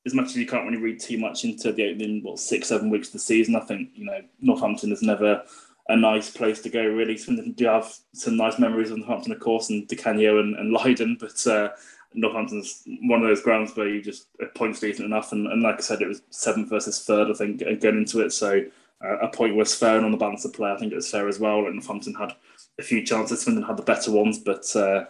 as 0.06 0.14
much 0.14 0.28
as 0.28 0.38
you 0.38 0.46
can't 0.46 0.66
really 0.66 0.82
read 0.82 1.00
too 1.00 1.18
much 1.18 1.44
into 1.44 1.72
the 1.72 1.90
opening 1.90 2.22
what 2.24 2.40
six 2.40 2.68
seven 2.68 2.92
weeks 2.92 3.08
of 3.08 3.14
the 3.14 3.20
season, 3.20 3.56
I 3.56 3.62
think 3.62 3.90
you 3.96 4.06
know 4.06 4.22
Northampton 4.40 4.92
is 4.92 5.02
never 5.02 5.44
a 5.90 5.98
nice 5.98 6.30
place 6.30 6.62
to 6.62 6.70
go. 6.70 6.86
Really, 6.86 7.18
Swindon 7.18 7.54
do 7.54 7.66
have 7.66 7.92
some 8.14 8.38
nice 8.38 8.60
memories 8.60 8.92
of 8.92 9.00
Northampton, 9.00 9.32
of 9.32 9.40
course, 9.40 9.72
and 9.72 9.88
Di 9.88 9.96
Canio 9.96 10.40
and, 10.40 10.56
and 10.56 10.72
Leiden, 10.72 11.18
but. 11.20 11.48
Uh, 11.48 11.70
Northampton's 12.14 12.84
one 13.04 13.22
of 13.22 13.28
those 13.30 13.42
grounds 13.42 13.74
where 13.74 13.88
you 13.88 14.02
just 14.02 14.28
a 14.42 14.46
point's 14.46 14.82
decent 14.82 15.06
enough, 15.06 15.32
and, 15.32 15.48
and 15.48 15.64
like 15.64 15.78
I 15.78 15.80
said, 15.80 16.02
it 16.02 16.10
was 16.10 16.22
seventh 16.30 16.70
versus 16.70 17.06
third, 17.06 17.32
I 17.32 17.34
think, 17.34 17.60
going 17.82 18.00
into 18.00 18.20
it. 18.20 18.34
So 18.34 18.66
uh, 19.02 19.18
a 19.20 19.30
point 19.30 19.56
was 19.56 19.74
fair, 19.74 19.96
and 19.96 20.04
on 20.04 20.12
the 20.12 20.18
balance 20.18 20.44
of 20.44 20.52
play, 20.52 20.70
I 20.70 20.78
think 20.78 20.92
it 20.92 20.98
was 20.98 21.10
fair 21.10 21.30
as 21.30 21.40
well. 21.40 21.68
And 21.68 21.76
Northampton 21.76 22.14
had 22.16 22.34
a 22.78 22.84
few 22.84 23.02
chances, 23.06 23.44
Swindon 23.44 23.64
had 23.64 23.78
the 23.78 23.84
better 23.84 24.12
ones, 24.12 24.40
but 24.40 24.76
uh, 24.76 25.06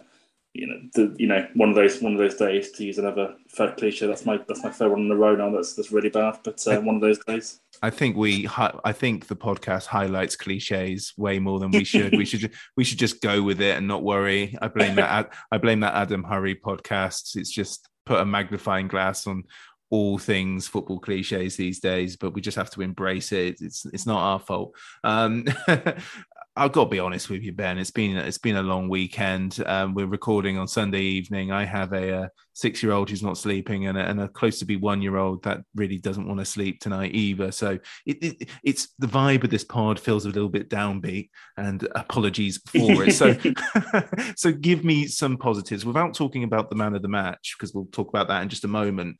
you 0.54 0.66
know, 0.66 0.76
the, 0.94 1.16
you 1.18 1.26
know, 1.26 1.46
one 1.54 1.70
of 1.70 1.74
those 1.74 2.02
one 2.02 2.12
of 2.12 2.18
those 2.18 2.34
days 2.34 2.72
to 2.72 2.84
use 2.84 2.98
another 2.98 3.34
third 3.52 3.76
cliche. 3.76 4.06
That's 4.06 4.26
my 4.26 4.38
that's 4.46 4.62
my 4.62 4.70
third 4.70 4.90
one 4.90 5.00
in 5.00 5.10
a 5.10 5.16
row 5.16 5.34
now. 5.34 5.50
That's 5.50 5.74
that's 5.74 5.90
really 5.90 6.10
bad, 6.10 6.38
but 6.44 6.62
uh, 6.66 6.80
one 6.80 6.96
of 6.96 7.00
those 7.00 7.18
days. 7.20 7.60
I 7.82 7.90
think 7.90 8.16
we, 8.16 8.46
I 8.84 8.92
think 8.92 9.26
the 9.26 9.34
podcast 9.34 9.86
highlights 9.86 10.36
cliches 10.36 11.14
way 11.16 11.40
more 11.40 11.58
than 11.58 11.72
we 11.72 11.82
should. 11.82 12.12
we 12.16 12.24
should, 12.24 12.52
we 12.76 12.84
should 12.84 12.98
just 12.98 13.20
go 13.20 13.42
with 13.42 13.60
it 13.60 13.76
and 13.76 13.88
not 13.88 14.04
worry. 14.04 14.56
I 14.62 14.68
blame 14.68 14.94
that. 14.96 15.32
I 15.50 15.58
blame 15.58 15.80
that 15.80 15.94
Adam 15.94 16.22
Hurrey 16.22 16.54
podcast. 16.54 17.34
It's 17.34 17.50
just 17.50 17.88
put 18.04 18.20
a 18.20 18.24
magnifying 18.24 18.88
glass 18.88 19.26
on 19.26 19.44
all 19.92 20.16
things 20.16 20.66
football 20.66 20.98
cliches 20.98 21.56
these 21.56 21.78
days, 21.78 22.16
but 22.16 22.32
we 22.32 22.40
just 22.40 22.56
have 22.56 22.70
to 22.70 22.80
embrace 22.82 23.30
it. 23.30 23.60
It's 23.60 23.84
it's 23.86 24.06
not 24.06 24.20
our 24.20 24.38
fault. 24.38 24.74
Um, 25.04 25.44
I've 26.54 26.72
got 26.72 26.84
to 26.84 26.90
be 26.90 26.98
honest 26.98 27.30
with 27.30 27.42
you, 27.42 27.52
Ben. 27.52 27.78
It's 27.78 27.90
been 27.90 28.14
it's 28.14 28.36
been 28.36 28.56
a 28.56 28.62
long 28.62 28.90
weekend. 28.90 29.62
Um, 29.64 29.94
we're 29.94 30.06
recording 30.06 30.58
on 30.58 30.68
Sunday 30.68 31.00
evening. 31.00 31.50
I 31.50 31.64
have 31.64 31.94
a, 31.94 32.08
a 32.10 32.30
six 32.52 32.82
year 32.82 32.92
old 32.92 33.08
who's 33.08 33.22
not 33.22 33.38
sleeping, 33.38 33.86
and 33.86 33.96
a, 33.96 34.02
and 34.02 34.20
a 34.20 34.28
close 34.28 34.58
to 34.58 34.66
be 34.66 34.76
one 34.76 35.00
year 35.00 35.16
old 35.16 35.42
that 35.44 35.62
really 35.74 35.96
doesn't 35.96 36.28
want 36.28 36.40
to 36.40 36.44
sleep 36.44 36.78
tonight 36.78 37.14
either. 37.14 37.52
So 37.52 37.78
it, 38.04 38.22
it, 38.22 38.50
it's 38.62 38.88
the 38.98 39.06
vibe 39.06 39.44
of 39.44 39.50
this 39.50 39.64
pod 39.64 39.98
feels 39.98 40.26
a 40.26 40.30
little 40.30 40.50
bit 40.50 40.68
downbeat, 40.68 41.30
and 41.56 41.88
apologies 41.94 42.58
for 42.66 43.04
it. 43.04 43.14
So 43.14 43.34
so 44.36 44.52
give 44.52 44.84
me 44.84 45.06
some 45.06 45.38
positives 45.38 45.86
without 45.86 46.12
talking 46.12 46.44
about 46.44 46.68
the 46.68 46.76
man 46.76 46.94
of 46.94 47.00
the 47.00 47.08
match 47.08 47.54
because 47.56 47.72
we'll 47.72 47.86
talk 47.86 48.10
about 48.10 48.28
that 48.28 48.42
in 48.42 48.50
just 48.50 48.64
a 48.64 48.68
moment 48.68 49.16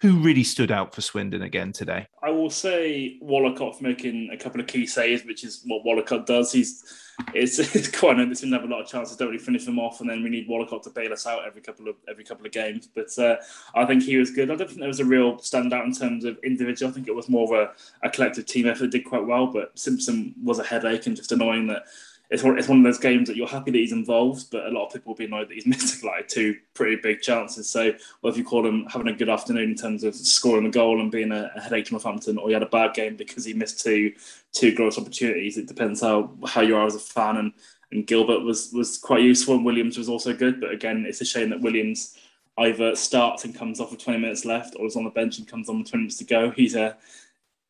who 0.00 0.18
really 0.20 0.44
stood 0.44 0.70
out 0.70 0.94
for 0.94 1.00
Swindon 1.00 1.42
again 1.42 1.72
today? 1.72 2.06
I 2.22 2.30
will 2.30 2.50
say 2.50 3.18
Wollacott 3.22 3.76
for 3.76 3.84
making 3.84 4.30
a 4.30 4.36
couple 4.36 4.60
of 4.60 4.66
key 4.66 4.86
saves, 4.86 5.24
which 5.24 5.42
is 5.42 5.62
what 5.66 5.84
Wollacott 5.84 6.26
does. 6.26 6.52
He's 6.52 7.02
it's, 7.32 7.58
it's 7.74 7.88
quite 7.88 8.16
we 8.16 8.50
have 8.50 8.64
a 8.64 8.66
lot 8.66 8.82
of 8.82 8.88
chances, 8.88 9.16
don't 9.16 9.28
really 9.28 9.38
finish 9.38 9.64
them 9.64 9.78
off, 9.78 10.00
and 10.00 10.10
then 10.10 10.22
we 10.22 10.28
need 10.28 10.48
Wollacott 10.48 10.82
to 10.82 10.90
bail 10.90 11.12
us 11.12 11.26
out 11.26 11.46
every 11.46 11.62
couple 11.62 11.88
of 11.88 11.96
every 12.08 12.24
couple 12.24 12.44
of 12.44 12.52
games. 12.52 12.88
But 12.94 13.18
uh, 13.18 13.36
I 13.74 13.86
think 13.86 14.02
he 14.02 14.16
was 14.16 14.30
good. 14.30 14.50
I 14.50 14.56
don't 14.56 14.66
think 14.66 14.80
there 14.80 14.88
was 14.88 15.00
a 15.00 15.04
real 15.04 15.36
standout 15.36 15.84
in 15.84 15.94
terms 15.94 16.24
of 16.24 16.38
individual. 16.44 16.90
I 16.90 16.94
think 16.94 17.08
it 17.08 17.14
was 17.14 17.28
more 17.28 17.44
of 17.44 17.68
a, 17.68 18.06
a 18.06 18.10
collective 18.10 18.46
team 18.46 18.66
effort. 18.66 18.90
Did 18.90 19.04
quite 19.04 19.26
well, 19.26 19.46
but 19.46 19.78
Simpson 19.78 20.34
was 20.42 20.58
a 20.58 20.64
headache 20.64 21.06
and 21.06 21.16
just 21.16 21.32
annoying 21.32 21.66
that 21.68 21.84
it's 22.28 22.42
one, 22.42 22.58
it's 22.58 22.68
one 22.68 22.78
of 22.78 22.84
those 22.84 22.98
games 22.98 23.28
that 23.28 23.36
you're 23.36 23.46
happy 23.46 23.70
that 23.70 23.78
he's 23.78 23.92
involved, 23.92 24.50
but 24.50 24.66
a 24.66 24.70
lot 24.70 24.86
of 24.86 24.92
people 24.92 25.12
will 25.12 25.18
be 25.18 25.26
annoyed 25.26 25.48
that 25.48 25.54
he's 25.54 25.66
missed 25.66 26.02
like 26.02 26.28
two 26.28 26.56
pretty 26.74 26.96
big 26.96 27.20
chances. 27.20 27.70
So, 27.70 27.92
whether 28.20 28.36
you 28.36 28.44
call 28.44 28.66
him 28.66 28.86
having 28.86 29.08
a 29.08 29.12
good 29.12 29.28
afternoon 29.28 29.70
in 29.70 29.76
terms 29.76 30.02
of 30.02 30.14
scoring 30.14 30.66
a 30.66 30.70
goal 30.70 31.00
and 31.00 31.10
being 31.10 31.32
a, 31.32 31.50
a 31.54 31.60
headache 31.60 31.86
to 31.86 31.92
Northampton, 31.92 32.38
or 32.38 32.48
he 32.48 32.54
had 32.54 32.62
a 32.62 32.66
bad 32.66 32.94
game 32.94 33.16
because 33.16 33.44
he 33.44 33.54
missed 33.54 33.82
two 33.82 34.12
two 34.52 34.74
gross 34.74 34.98
opportunities, 34.98 35.56
it 35.56 35.68
depends 35.68 36.00
how 36.00 36.30
how 36.46 36.62
you 36.62 36.76
are 36.76 36.86
as 36.86 36.96
a 36.96 37.00
fan. 37.00 37.36
And 37.36 37.52
and 37.92 38.06
Gilbert 38.06 38.40
was 38.40 38.72
was 38.72 38.98
quite 38.98 39.22
useful, 39.22 39.54
and 39.54 39.64
Williams 39.64 39.96
was 39.96 40.08
also 40.08 40.34
good. 40.34 40.60
But 40.60 40.72
again, 40.72 41.04
it's 41.06 41.20
a 41.20 41.24
shame 41.24 41.50
that 41.50 41.60
Williams 41.60 42.18
either 42.58 42.96
starts 42.96 43.44
and 43.44 43.54
comes 43.54 43.80
off 43.80 43.90
with 43.90 44.02
20 44.02 44.18
minutes 44.18 44.44
left, 44.44 44.74
or 44.78 44.86
is 44.86 44.96
on 44.96 45.04
the 45.04 45.10
bench 45.10 45.38
and 45.38 45.46
comes 45.46 45.68
on 45.68 45.78
with 45.78 45.90
20 45.90 46.02
minutes 46.02 46.18
to 46.18 46.24
go. 46.24 46.50
He's 46.50 46.74
a 46.74 46.96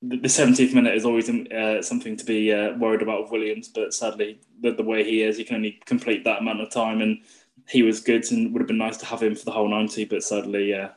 the 0.03 0.29
70th 0.29 0.75
minute 0.75 0.95
is 0.95 1.05
always 1.05 1.29
uh, 1.29 1.83
something 1.83 2.17
to 2.17 2.25
be 2.25 2.53
uh, 2.53 2.77
worried 2.77 3.03
about 3.03 3.23
with 3.23 3.33
Williams, 3.33 3.69
but 3.69 3.95
sadly, 3.95 4.41
the, 4.61 4.73
the, 4.73 4.83
way 4.83 5.03
he 5.05 5.23
is, 5.23 5.37
he 5.37 5.45
can 5.45 5.57
only 5.57 5.81
complete 5.87 6.25
that 6.25 6.41
amount 6.41 6.61
of 6.61 6.71
time. 6.71 7.01
And 7.01 7.19
he 7.69 7.83
was 7.83 8.01
good 8.01 8.31
and 8.31 8.53
would 8.53 8.61
have 8.61 8.69
been 8.69 8.79
nice 8.79 8.99
to 8.99 9.07
have 9.07 9.23
him 9.23 9.35
for 9.35 9.45
the 9.45 9.53
whole 9.53 9.69
90, 9.69 10.05
but 10.05 10.23
sadly, 10.23 10.75
uh, 10.75 10.89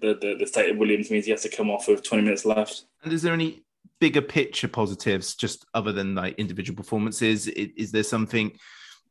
the, 0.00 0.18
the, 0.20 0.36
the 0.40 0.46
state 0.46 0.70
of 0.70 0.76
Williams 0.76 1.10
means 1.10 1.24
he 1.24 1.30
has 1.30 1.42
to 1.42 1.48
come 1.48 1.70
off 1.70 1.88
with 1.88 2.02
20 2.02 2.24
minutes 2.24 2.44
left. 2.44 2.84
And 3.04 3.12
is 3.12 3.22
there 3.22 3.32
any 3.32 3.62
bigger 4.00 4.22
picture 4.22 4.68
positives, 4.68 5.34
just 5.34 5.64
other 5.74 5.92
than 5.92 6.14
like 6.14 6.34
individual 6.38 6.76
performances? 6.76 7.46
Is, 7.46 7.70
is 7.76 7.92
there 7.92 8.02
something 8.02 8.52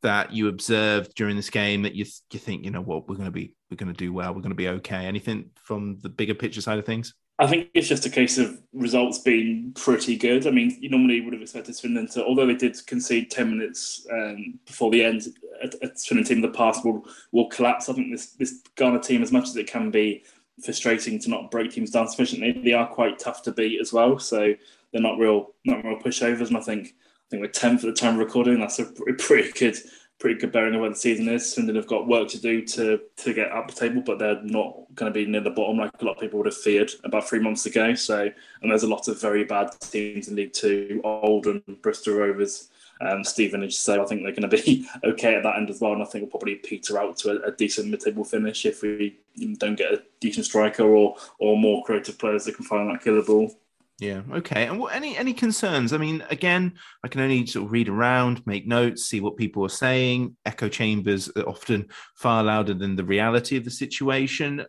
that 0.03 0.31
you 0.31 0.47
observed 0.47 1.15
during 1.15 1.35
this 1.35 1.49
game 1.49 1.81
that 1.81 1.95
you 1.95 2.05
you 2.31 2.39
think 2.39 2.63
you 2.63 2.69
know 2.69 2.81
what 2.81 3.09
we're 3.09 3.15
going 3.15 3.25
to 3.25 3.31
be 3.31 3.55
we're 3.71 3.77
going 3.77 3.91
to 3.91 3.97
do 3.97 4.13
well, 4.13 4.27
we're 4.33 4.41
going 4.41 4.49
to 4.51 4.55
be 4.55 4.67
okay? 4.67 5.05
Anything 5.05 5.49
from 5.55 5.97
the 6.01 6.09
bigger 6.09 6.35
picture 6.35 6.61
side 6.61 6.79
of 6.79 6.85
things? 6.85 7.13
I 7.39 7.45
think 7.45 7.69
it's 7.75 7.87
just 7.87 8.05
a 8.05 8.09
case 8.09 8.39
of 8.39 8.59
results 8.73 9.19
being 9.19 9.71
pretty 9.75 10.17
good. 10.17 10.47
I 10.47 10.51
mean, 10.51 10.75
you 10.79 10.89
normally 10.89 11.21
would 11.21 11.33
have 11.33 11.41
expected 11.41 11.75
Swindon 11.75 12.07
to, 12.09 12.25
although 12.25 12.47
they 12.47 12.55
did 12.55 12.75
concede 12.87 13.29
10 13.29 13.57
minutes 13.57 14.07
um, 14.11 14.59
before 14.65 14.89
the 14.89 15.03
end, 15.03 15.27
a, 15.61 15.67
a 15.85 15.95
Swindon 15.95 16.25
team 16.25 16.37
in 16.37 16.41
the 16.41 16.57
past 16.57 16.83
will, 16.83 17.05
will 17.31 17.47
collapse. 17.49 17.89
I 17.89 17.93
think 17.93 18.11
this, 18.11 18.31
this 18.31 18.61
Garner 18.75 18.99
team, 18.99 19.21
as 19.21 19.31
much 19.31 19.49
as 19.49 19.55
it 19.55 19.69
can 19.69 19.91
be 19.91 20.23
frustrating 20.63 21.19
to 21.19 21.29
not 21.29 21.51
break 21.51 21.71
teams 21.71 21.91
down 21.91 22.07
sufficiently, 22.07 22.53
they 22.53 22.73
are 22.73 22.87
quite 22.87 23.19
tough 23.19 23.43
to 23.43 23.51
beat 23.51 23.79
as 23.79 23.93
well. 23.93 24.17
So 24.17 24.55
they're 24.91 25.01
not 25.01 25.19
real, 25.19 25.53
not 25.63 25.83
real 25.83 25.99
pushovers. 25.99 26.47
And 26.47 26.57
I 26.57 26.61
think, 26.61 26.87
I 26.87 27.25
think 27.29 27.43
we're 27.43 27.49
10th 27.49 27.75
at 27.75 27.81
the 27.81 27.93
time 27.93 28.15
of 28.15 28.19
recording. 28.19 28.59
That's 28.59 28.79
a 28.79 28.85
pretty 28.85 29.51
good 29.51 29.77
pretty 30.19 30.39
good 30.39 30.51
bearing 30.51 30.73
of 30.73 30.81
where 30.81 30.89
the 30.89 30.95
season 30.95 31.29
is. 31.29 31.53
Swindon 31.53 31.75
have 31.75 31.87
got 31.87 32.07
work 32.07 32.27
to 32.29 32.41
do 32.41 32.65
to 32.65 32.99
to 33.17 33.33
get 33.33 33.51
up 33.51 33.69
the 33.69 33.79
table, 33.79 34.01
but 34.01 34.19
they're 34.19 34.41
not 34.43 34.75
going 34.95 35.11
to 35.11 35.17
be 35.17 35.25
near 35.25 35.41
the 35.41 35.49
bottom 35.49 35.77
like 35.77 35.91
a 35.99 36.05
lot 36.05 36.15
of 36.15 36.21
people 36.21 36.39
would 36.39 36.47
have 36.47 36.57
feared 36.57 36.91
about 37.03 37.27
three 37.27 37.39
months 37.39 37.65
ago. 37.65 37.93
So, 37.93 38.29
and 38.61 38.71
there's 38.71 38.83
a 38.83 38.87
lot 38.87 39.07
of 39.07 39.21
very 39.21 39.43
bad 39.43 39.69
teams 39.79 40.27
in 40.27 40.35
League 40.35 40.53
Two, 40.53 41.01
Oldham, 41.03 41.63
Bristol 41.81 42.15
Rovers, 42.15 42.69
um, 43.01 43.23
Stevenage. 43.23 43.75
So 43.75 44.01
I 44.01 44.05
think 44.05 44.23
they're 44.23 44.31
going 44.31 44.49
to 44.49 44.63
be 44.63 44.87
okay 45.03 45.35
at 45.35 45.43
that 45.43 45.57
end 45.57 45.69
as 45.69 45.81
well. 45.81 45.93
And 45.93 46.01
I 46.01 46.05
think 46.05 46.23
we'll 46.23 46.31
probably 46.31 46.55
peter 46.55 46.99
out 46.99 47.17
to 47.17 47.31
a, 47.31 47.49
a 47.49 47.51
decent 47.51 47.89
mid-table 47.89 48.23
finish 48.23 48.65
if 48.65 48.81
we 48.81 49.17
don't 49.57 49.75
get 49.75 49.93
a 49.93 50.03
decent 50.19 50.45
striker 50.45 50.83
or 50.83 51.15
or 51.39 51.57
more 51.57 51.83
creative 51.83 52.17
players 52.17 52.45
that 52.45 52.55
can 52.55 52.65
find 52.65 52.89
that 52.89 53.03
killer 53.03 53.23
ball. 53.23 53.55
Yeah. 53.99 54.21
Okay. 54.31 54.67
And 54.67 54.79
what, 54.79 54.93
any 54.93 55.17
any 55.17 55.33
concerns? 55.33 55.91
I 55.91 55.97
mean, 55.97 56.23
again, 56.29 56.73
I 57.03 57.07
can 57.07 57.21
only 57.21 57.45
sort 57.47 57.65
of 57.65 57.71
read 57.71 57.89
around, 57.89 58.45
make 58.45 58.67
notes, 58.67 59.05
see 59.05 59.21
what 59.21 59.37
people 59.37 59.65
are 59.65 59.69
saying. 59.69 60.37
Echo 60.45 60.69
chambers 60.69 61.29
are 61.35 61.47
often 61.47 61.87
far 62.15 62.43
louder 62.43 62.75
than 62.75 62.95
the 62.95 63.03
reality 63.03 63.57
of 63.57 63.63
the 63.63 63.71
situation. 63.71 64.63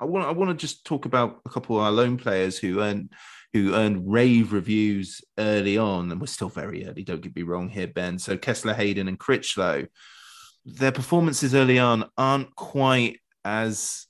I 0.00 0.06
want 0.06 0.26
I 0.26 0.30
want 0.30 0.50
to 0.50 0.56
just 0.56 0.86
talk 0.86 1.04
about 1.04 1.40
a 1.44 1.50
couple 1.50 1.76
of 1.76 1.82
our 1.82 1.92
loan 1.92 2.16
players 2.16 2.58
who 2.58 2.80
earned 2.80 3.12
who 3.52 3.74
earned 3.74 4.10
rave 4.10 4.52
reviews 4.52 5.20
early 5.36 5.76
on, 5.76 6.10
and 6.10 6.20
we're 6.20 6.26
still 6.26 6.48
very 6.48 6.86
early. 6.86 7.02
Don't 7.04 7.20
get 7.20 7.36
me 7.36 7.42
wrong 7.42 7.68
here, 7.68 7.88
Ben. 7.88 8.18
So 8.18 8.38
Kesler, 8.38 8.74
Hayden, 8.74 9.08
and 9.08 9.18
Critchlow, 9.18 9.86
their 10.64 10.92
performances 10.92 11.54
early 11.54 11.78
on 11.78 12.08
aren't 12.16 12.54
quite 12.54 13.18
as 13.44 14.06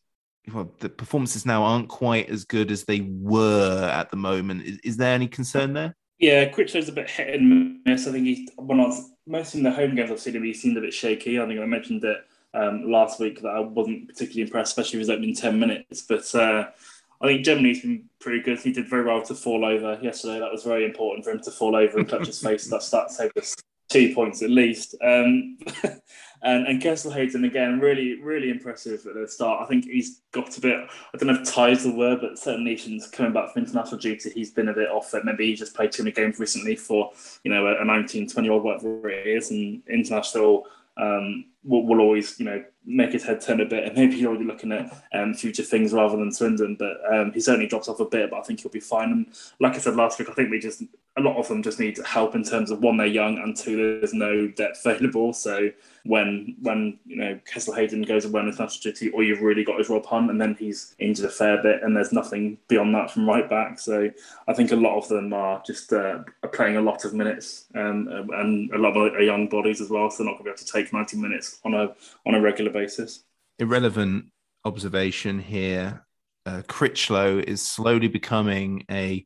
well, 0.52 0.72
the 0.80 0.88
performances 0.88 1.46
now 1.46 1.62
aren't 1.62 1.88
quite 1.88 2.28
as 2.30 2.44
good 2.44 2.70
as 2.70 2.84
they 2.84 3.00
were 3.00 3.88
at 3.92 4.10
the 4.10 4.16
moment. 4.16 4.62
Is, 4.62 4.78
is 4.78 4.96
there 4.96 5.14
any 5.14 5.28
concern 5.28 5.72
there? 5.72 5.94
Yeah, 6.18 6.50
Critchlow's 6.50 6.88
a 6.88 6.92
bit 6.92 7.08
hit 7.08 7.34
and 7.40 7.80
miss. 7.84 8.06
I 8.06 8.12
think 8.12 8.26
he's 8.26 8.48
when 8.56 8.80
I 8.80 8.86
was 8.86 9.10
most 9.26 9.54
in 9.54 9.62
the 9.62 9.70
home 9.70 9.94
games 9.94 10.10
I've 10.10 10.20
seen 10.20 10.36
him, 10.36 10.44
he 10.44 10.52
seemed 10.52 10.76
a 10.76 10.80
bit 10.82 10.92
shaky. 10.92 11.40
I 11.40 11.46
think 11.46 11.60
I 11.60 11.64
mentioned 11.64 12.04
it 12.04 12.18
um, 12.52 12.90
last 12.90 13.20
week 13.20 13.40
that 13.42 13.48
I 13.48 13.60
wasn't 13.60 14.08
particularly 14.08 14.42
impressed, 14.42 14.72
especially 14.78 14.98
with 14.98 15.08
his 15.08 15.16
opening 15.16 15.34
ten 15.34 15.58
minutes. 15.58 16.02
But 16.02 16.34
uh, 16.34 16.68
I 17.22 17.26
think 17.26 17.46
he's 17.46 17.82
been 17.82 18.04
pretty 18.18 18.42
good. 18.42 18.58
He 18.58 18.72
did 18.72 18.88
very 18.88 19.04
well 19.04 19.22
to 19.22 19.34
fall 19.34 19.64
over 19.64 19.98
yesterday. 20.02 20.40
That 20.40 20.52
was 20.52 20.64
very 20.64 20.84
important 20.84 21.24
for 21.24 21.30
him 21.30 21.40
to 21.40 21.50
fall 21.50 21.74
over 21.74 21.98
and 21.98 22.08
touch 22.08 22.26
his 22.26 22.40
face. 22.40 22.66
That 22.66 22.86
that 22.92 23.10
saved 23.10 23.38
us 23.38 23.56
two 23.90 24.14
points 24.14 24.40
at 24.42 24.50
least. 24.50 24.94
Um, 25.02 25.58
and, 26.42 26.66
and 26.66 26.80
Kesler 26.80 27.12
Hayden 27.12 27.44
again, 27.44 27.80
really, 27.80 28.20
really 28.22 28.48
impressive 28.50 29.04
at 29.06 29.14
the 29.14 29.28
start. 29.28 29.62
I 29.62 29.66
think 29.66 29.84
he's 29.84 30.22
got 30.32 30.56
a 30.56 30.60
bit. 30.60 30.78
I 30.78 31.18
don't 31.18 31.26
know 31.26 31.40
if 31.40 31.52
ties 31.52 31.84
the 31.84 31.94
word, 31.94 32.20
but 32.22 32.38
certain 32.38 32.64
nations 32.64 33.08
coming 33.08 33.32
back 33.32 33.52
from 33.52 33.64
international 33.64 33.98
duty, 33.98 34.30
he's 34.30 34.52
been 34.52 34.68
a 34.68 34.74
bit 34.74 34.88
off 34.88 35.12
it. 35.12 35.24
Maybe 35.24 35.46
he 35.46 35.54
just 35.54 35.74
played 35.74 35.92
too 35.92 36.04
many 36.04 36.14
games 36.14 36.38
recently 36.38 36.76
for 36.76 37.10
you 37.44 37.50
know 37.50 37.66
a 37.66 37.84
19, 37.84 38.28
20 38.28 38.46
year 38.46 38.54
old 38.54 38.64
whatever 38.64 39.10
it 39.10 39.26
is, 39.26 39.50
and 39.50 39.82
international 39.88 40.66
um, 40.96 41.46
will, 41.64 41.86
will, 41.86 42.00
always, 42.00 42.38
you 42.38 42.44
know, 42.44 42.62
make 42.84 43.12
his 43.12 43.24
head 43.24 43.40
turn 43.40 43.60
a 43.60 43.64
bit. 43.64 43.84
And 43.84 43.96
maybe 43.96 44.16
he's 44.16 44.26
already 44.26 44.44
looking 44.44 44.72
at 44.72 44.92
um, 45.14 45.34
future 45.34 45.62
things 45.62 45.92
rather 45.92 46.16
than 46.16 46.32
Swindon. 46.32 46.76
But 46.76 46.98
um, 47.10 47.32
he 47.32 47.40
certainly 47.40 47.66
drops 47.66 47.88
off 47.88 48.00
a 48.00 48.04
bit, 48.04 48.30
but 48.30 48.38
I 48.38 48.42
think 48.42 48.60
he'll 48.60 48.70
be 48.70 48.80
fine. 48.80 49.10
And 49.10 49.26
like 49.60 49.74
I 49.74 49.78
said 49.78 49.96
last 49.96 50.18
week, 50.18 50.28
I 50.28 50.32
think 50.32 50.50
we 50.50 50.58
just 50.58 50.82
a 51.20 51.28
lot 51.28 51.36
of 51.36 51.48
them 51.48 51.62
just 51.62 51.78
need 51.78 51.98
help 52.04 52.34
in 52.34 52.42
terms 52.42 52.70
of 52.70 52.80
one, 52.80 52.96
they're 52.96 53.06
young, 53.06 53.38
and 53.38 53.56
two, 53.56 53.98
there's 54.00 54.14
no 54.14 54.48
depth 54.48 54.84
available. 54.84 55.32
So 55.32 55.70
when 56.04 56.56
when 56.62 56.98
you 57.04 57.16
know 57.16 57.38
Kesler 57.50 57.76
Hayden 57.76 58.02
goes 58.02 58.24
away 58.24 58.40
on 58.40 58.48
international 58.48 58.82
duty, 58.82 59.10
all 59.10 59.22
you've 59.22 59.42
really 59.42 59.64
got 59.64 59.80
is 59.80 59.88
Rob 59.88 60.06
Hunt, 60.06 60.30
and 60.30 60.40
then 60.40 60.56
he's 60.58 60.94
injured 60.98 61.26
a 61.26 61.30
fair 61.30 61.62
bit, 61.62 61.82
and 61.82 61.96
there's 61.96 62.12
nothing 62.12 62.58
beyond 62.68 62.94
that 62.94 63.10
from 63.10 63.28
right 63.28 63.48
back. 63.48 63.78
So 63.78 64.10
I 64.48 64.52
think 64.54 64.72
a 64.72 64.76
lot 64.76 64.96
of 64.96 65.08
them 65.08 65.32
are 65.32 65.62
just 65.66 65.92
uh, 65.92 66.20
are 66.42 66.48
playing 66.48 66.76
a 66.76 66.82
lot 66.82 67.04
of 67.04 67.14
minutes, 67.14 67.66
um, 67.74 68.08
and 68.34 68.70
a 68.72 68.78
lot 68.78 68.96
of 68.96 69.14
are 69.14 69.22
young 69.22 69.48
bodies 69.48 69.80
as 69.80 69.90
well, 69.90 70.10
so 70.10 70.22
they're 70.22 70.32
not 70.32 70.38
going 70.38 70.44
to 70.44 70.44
be 70.44 70.50
able 70.50 70.58
to 70.58 70.72
take 70.72 70.92
90 70.92 71.16
minutes 71.18 71.60
on 71.64 71.74
a 71.74 71.94
on 72.26 72.34
a 72.34 72.40
regular 72.40 72.70
basis. 72.70 73.24
Irrelevant 73.58 74.26
observation 74.64 75.38
here. 75.38 76.04
Uh, 76.46 76.62
Critchlow 76.66 77.38
is 77.38 77.60
slowly 77.60 78.08
becoming 78.08 78.84
a 78.90 79.24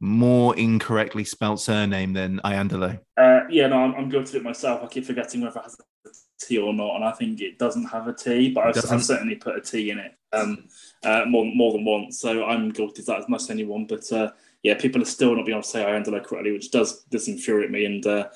more 0.00 0.56
incorrectly 0.56 1.24
spelt 1.24 1.60
surname 1.60 2.14
than 2.14 2.40
Iandolo. 2.44 2.98
Uh, 3.16 3.40
yeah, 3.50 3.66
no, 3.66 3.84
I'm, 3.84 3.94
I'm 3.94 4.08
guilty 4.08 4.38
of 4.38 4.42
it 4.42 4.44
myself. 4.44 4.82
I 4.82 4.86
keep 4.86 5.04
forgetting 5.04 5.42
whether 5.42 5.60
it 5.60 5.62
has 5.62 5.76
a 6.06 6.10
T 6.40 6.58
or 6.58 6.72
not, 6.72 6.96
and 6.96 7.04
I 7.04 7.12
think 7.12 7.40
it 7.40 7.58
doesn't 7.58 7.84
have 7.84 8.08
a 8.08 8.14
T, 8.14 8.50
but 8.50 8.64
I've, 8.64 8.90
I've, 8.90 9.04
certainly 9.04 9.36
put 9.36 9.56
a 9.56 9.60
T 9.60 9.90
in 9.90 9.98
it 9.98 10.14
um, 10.32 10.68
uh, 11.04 11.24
more, 11.26 11.44
more 11.44 11.72
than 11.72 11.84
once. 11.84 12.18
So 12.18 12.44
I'm 12.44 12.70
guilty 12.70 13.02
of 13.02 13.06
that 13.06 13.18
as 13.18 13.28
much 13.28 13.42
as 13.42 13.50
anyone. 13.50 13.86
But 13.86 14.10
uh, 14.10 14.30
yeah, 14.62 14.74
people 14.74 15.02
are 15.02 15.06
still 15.06 15.36
not 15.36 15.44
being 15.44 15.56
able 15.56 15.62
to 15.62 15.68
say 15.68 15.84
Iandolo 15.84 16.24
correctly, 16.24 16.52
which 16.52 16.70
does 16.70 17.02
does 17.04 17.28
infuriate 17.28 17.70
me. 17.70 17.84
And 17.84 18.06
uh, 18.06 18.28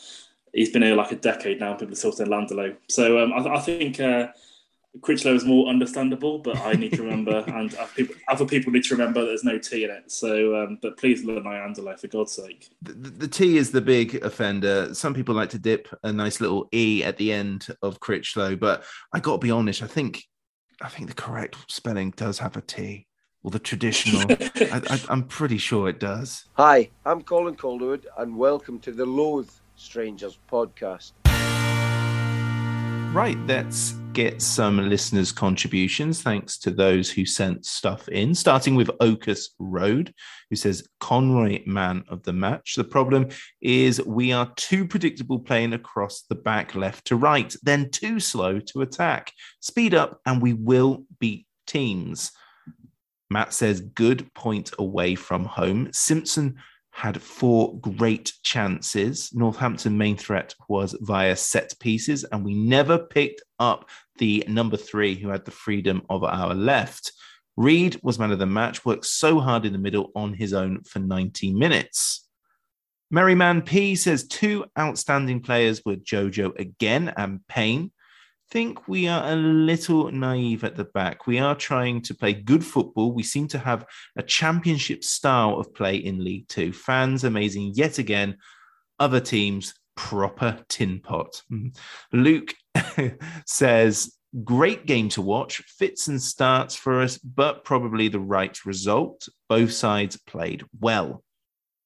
he's 0.52 0.70
been 0.70 0.82
here 0.82 0.96
like 0.96 1.12
a 1.12 1.16
decade 1.16 1.60
now, 1.60 1.70
and 1.70 1.78
people 1.78 1.92
are 1.92 1.96
still 1.96 2.12
saying 2.12 2.30
Landolo. 2.30 2.76
So 2.88 3.22
um, 3.22 3.32
I, 3.32 3.54
I, 3.54 3.60
think 3.60 4.00
uh, 4.00 4.28
Critchlow 5.02 5.34
is 5.34 5.44
more 5.44 5.68
understandable, 5.68 6.38
but 6.38 6.56
I 6.58 6.72
need 6.74 6.92
to 6.92 7.02
remember, 7.02 7.44
and 7.48 7.74
other 7.74 7.90
people, 7.96 8.14
other 8.28 8.46
people 8.46 8.72
need 8.72 8.84
to 8.84 8.94
remember 8.94 9.24
there's 9.24 9.44
no 9.44 9.58
T 9.58 9.84
in 9.84 9.90
it. 9.90 10.10
So, 10.10 10.62
um, 10.62 10.78
but 10.80 10.96
please 10.96 11.24
learn 11.24 11.42
Iandolo 11.42 11.98
for 11.98 12.06
God's 12.06 12.32
sake. 12.32 12.68
The, 12.82 12.92
the, 12.92 13.28
T 13.28 13.56
is 13.56 13.72
the 13.72 13.80
big 13.80 14.16
offender. 14.24 14.94
Some 14.94 15.14
people 15.14 15.34
like 15.34 15.50
to 15.50 15.58
dip 15.58 15.88
a 16.04 16.12
nice 16.12 16.40
little 16.40 16.68
E 16.72 17.02
at 17.02 17.16
the 17.16 17.32
end 17.32 17.66
of 17.82 18.00
Critchlow, 18.00 18.56
but 18.56 18.84
I 19.12 19.20
got 19.20 19.32
to 19.32 19.38
be 19.38 19.50
honest. 19.50 19.82
I 19.82 19.86
think, 19.86 20.22
I 20.80 20.88
think 20.88 21.08
the 21.08 21.14
correct 21.14 21.56
spelling 21.68 22.12
does 22.12 22.38
have 22.38 22.56
a 22.56 22.60
T, 22.60 23.06
or 23.42 23.50
the 23.50 23.58
traditional. 23.58 24.24
I, 24.30 25.00
am 25.08 25.24
pretty 25.24 25.58
sure 25.58 25.88
it 25.88 25.98
does. 25.98 26.44
Hi, 26.54 26.90
I'm 27.04 27.22
Colin 27.22 27.56
Calderwood, 27.56 28.06
and 28.16 28.36
welcome 28.36 28.78
to 28.80 28.92
the 28.92 29.04
Loathe 29.04 29.50
Strangers 29.74 30.38
podcast. 30.48 31.12
Right, 33.12 33.38
let's 33.46 33.94
get 34.14 34.40
some 34.40 34.88
listeners' 34.88 35.32
contributions. 35.32 36.22
Thanks 36.22 36.56
to 36.60 36.70
those 36.70 37.10
who 37.10 37.26
sent 37.26 37.66
stuff 37.66 38.08
in, 38.08 38.34
starting 38.34 38.76
with 38.76 38.88
Ocus 39.00 39.48
Road, 39.58 40.14
who 40.48 40.56
says, 40.56 40.88
Conroy, 41.00 41.62
man 41.66 42.04
of 42.08 42.22
the 42.22 42.32
match. 42.32 42.76
The 42.76 42.84
problem 42.84 43.28
is 43.60 44.02
we 44.04 44.32
are 44.32 44.52
too 44.56 44.86
predictable 44.86 45.40
playing 45.40 45.72
across 45.72 46.22
the 46.22 46.36
back 46.36 46.74
left 46.74 47.06
to 47.06 47.16
right, 47.16 47.54
then 47.62 47.90
too 47.90 48.20
slow 48.20 48.60
to 48.60 48.82
attack. 48.82 49.32
Speed 49.60 49.94
up 49.94 50.20
and 50.24 50.40
we 50.40 50.52
will 50.52 51.04
beat 51.18 51.46
teams. 51.66 52.30
Matt 53.30 53.52
says, 53.52 53.80
good 53.80 54.32
point 54.34 54.70
away 54.78 55.16
from 55.16 55.44
home. 55.44 55.90
Simpson 55.92 56.56
had 56.94 57.20
four 57.20 57.76
great 57.80 58.32
chances. 58.44 59.30
Northampton 59.34 59.98
main 59.98 60.16
threat 60.16 60.54
was 60.68 60.96
via 61.00 61.34
set 61.34 61.74
pieces, 61.80 62.22
and 62.22 62.44
we 62.44 62.54
never 62.54 62.96
picked 62.96 63.42
up 63.58 63.88
the 64.18 64.44
number 64.48 64.76
three 64.76 65.14
who 65.14 65.28
had 65.28 65.44
the 65.44 65.50
freedom 65.50 66.02
of 66.08 66.24
our 66.24 66.54
left. 66.54 67.12
Reed 67.56 67.98
was 68.02 68.18
man 68.18 68.32
of 68.32 68.38
the 68.38 68.46
match, 68.46 68.84
worked 68.84 69.06
so 69.06 69.40
hard 69.40 69.64
in 69.64 69.72
the 69.72 69.78
middle 69.78 70.10
on 70.14 70.34
his 70.34 70.52
own 70.52 70.82
for 70.84 70.98
90 70.98 71.52
minutes. 71.52 72.28
Merryman 73.10 73.62
P 73.62 73.94
says 73.94 74.26
two 74.26 74.64
outstanding 74.78 75.40
players 75.40 75.82
were 75.84 75.96
Jojo 75.96 76.58
again 76.58 77.12
and 77.16 77.46
Payne 77.46 77.92
think 78.50 78.86
we 78.86 79.08
are 79.08 79.32
a 79.32 79.36
little 79.36 80.10
naive 80.12 80.64
at 80.64 80.76
the 80.76 80.84
back. 80.84 81.26
We 81.26 81.38
are 81.38 81.54
trying 81.56 82.02
to 82.02 82.14
play 82.14 82.32
good 82.34 82.64
football. 82.64 83.12
We 83.12 83.22
seem 83.22 83.48
to 83.48 83.58
have 83.58 83.84
a 84.16 84.22
championship 84.22 85.02
style 85.02 85.58
of 85.58 85.74
play 85.74 85.96
in 85.96 86.22
League 86.22 86.48
Two. 86.48 86.72
Fans 86.72 87.24
amazing 87.24 87.72
yet 87.74 87.98
again. 87.98 88.36
Other 89.00 89.20
teams, 89.20 89.74
proper 89.96 90.60
tin 90.68 91.00
pot. 91.00 91.42
Hmm. 91.48 91.68
Luke 92.12 92.54
says, 93.46 94.16
great 94.42 94.86
game 94.86 95.08
to 95.10 95.22
watch. 95.22 95.58
Fits 95.78 96.08
and 96.08 96.20
starts 96.20 96.74
for 96.74 97.00
us, 97.02 97.18
but 97.18 97.64
probably 97.64 98.08
the 98.08 98.20
right 98.20 98.64
result. 98.64 99.28
Both 99.48 99.72
sides 99.72 100.16
played 100.16 100.64
well. 100.80 101.22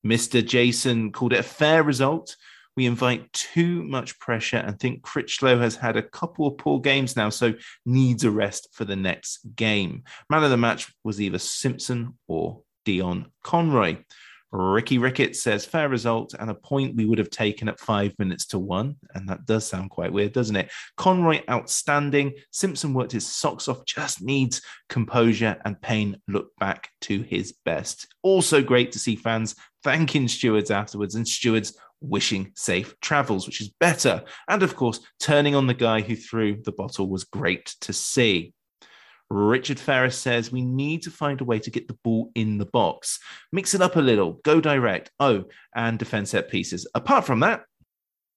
Mr. 0.07 0.45
Jason 0.45 1.13
called 1.13 1.33
it 1.33 1.41
a 1.41 1.43
fair 1.43 1.83
result 1.83 2.37
we 2.79 2.87
invite 2.87 3.33
too 3.33 3.83
much 3.83 4.21
pressure 4.21 4.59
and 4.59 4.79
think 4.79 5.03
Critchlow 5.03 5.59
has 5.59 5.75
had 5.75 5.97
a 5.97 6.03
couple 6.03 6.47
of 6.47 6.59
poor 6.59 6.79
games 6.79 7.17
now, 7.17 7.29
so 7.29 7.55
needs 7.85 8.23
a 8.23 8.31
rest 8.31 8.69
for 8.71 8.85
the 8.85 8.95
next 8.95 9.41
game. 9.57 10.05
Man 10.31 10.45
of 10.45 10.51
the 10.51 10.57
match 10.57 10.95
was 11.03 11.21
either 11.21 11.41
Simpson 11.41 12.17
or 12.29 12.63
Dion 12.85 13.33
Conroy. 13.43 13.97
Ricky 14.51 14.99
Rickett 14.99 15.37
says 15.37 15.67
fair 15.67 15.89
result 15.89 16.35
and 16.39 16.51
a 16.51 16.55
point 16.55 16.97
we 16.97 17.05
would 17.05 17.19
have 17.19 17.31
taken 17.31 17.69
at 17.69 17.81
five 17.81 18.15
minutes 18.19 18.47
to 18.47 18.59
one. 18.59 18.97
And 19.15 19.29
that 19.29 19.45
does 19.45 19.67
sound 19.67 19.91
quite 19.91 20.13
weird, 20.13 20.33
doesn't 20.33 20.57
it? 20.57 20.71
Conroy 20.97 21.43
outstanding. 21.51 22.35
Simpson 22.51 22.95
worked 22.95 23.13
his 23.13 23.27
socks 23.27 23.69
off, 23.69 23.85
just 23.85 24.23
needs 24.23 24.63
composure, 24.89 25.61
and 25.65 25.81
Payne 25.81 26.21
looked 26.29 26.59
back 26.59 26.91
to 27.03 27.23
his 27.23 27.55
best. 27.65 28.07
Also 28.23 28.63
great 28.63 28.93
to 28.93 28.99
see 28.99 29.17
fans 29.17 29.55
thanking 29.85 30.29
stewards 30.29 30.71
afterwards 30.71 31.15
and 31.15 31.29
stewards 31.29 31.77
wishing 32.01 32.53
safe 32.55 32.95
travels, 33.01 33.47
which 33.47 33.61
is 33.61 33.71
better. 33.81 34.23
And 34.49 34.63
of 34.63 34.77
course, 34.77 35.01
turning 35.21 35.55
on 35.55 35.67
the 35.67 35.75
guy 35.75 36.01
who 36.01 36.17
threw 36.17 36.63
the 36.63 36.73
bottle 36.73 37.09
was 37.09 37.25
great 37.25 37.75
to 37.83 37.93
see. 37.93 38.55
Richard 39.31 39.79
Ferris 39.79 40.17
says 40.17 40.51
we 40.51 40.63
need 40.63 41.03
to 41.03 41.11
find 41.11 41.41
a 41.41 41.45
way 41.45 41.59
to 41.59 41.71
get 41.71 41.89
the 41.89 41.99
ball 42.03 42.31
in 42.35 42.59
the 42.59 42.67
box, 42.67 43.19
mix 43.53 43.75
it 43.75 43.83
up 43.83 43.97
a 43.97 44.01
little, 44.01 44.41
go 44.45 44.61
direct. 44.61 45.11
Oh, 45.21 45.45
and 45.75 45.99
defend 45.99 46.29
set 46.29 46.51
pieces. 46.51 46.87
Apart 46.95 47.25
from 47.25 47.41
that, 47.41 47.65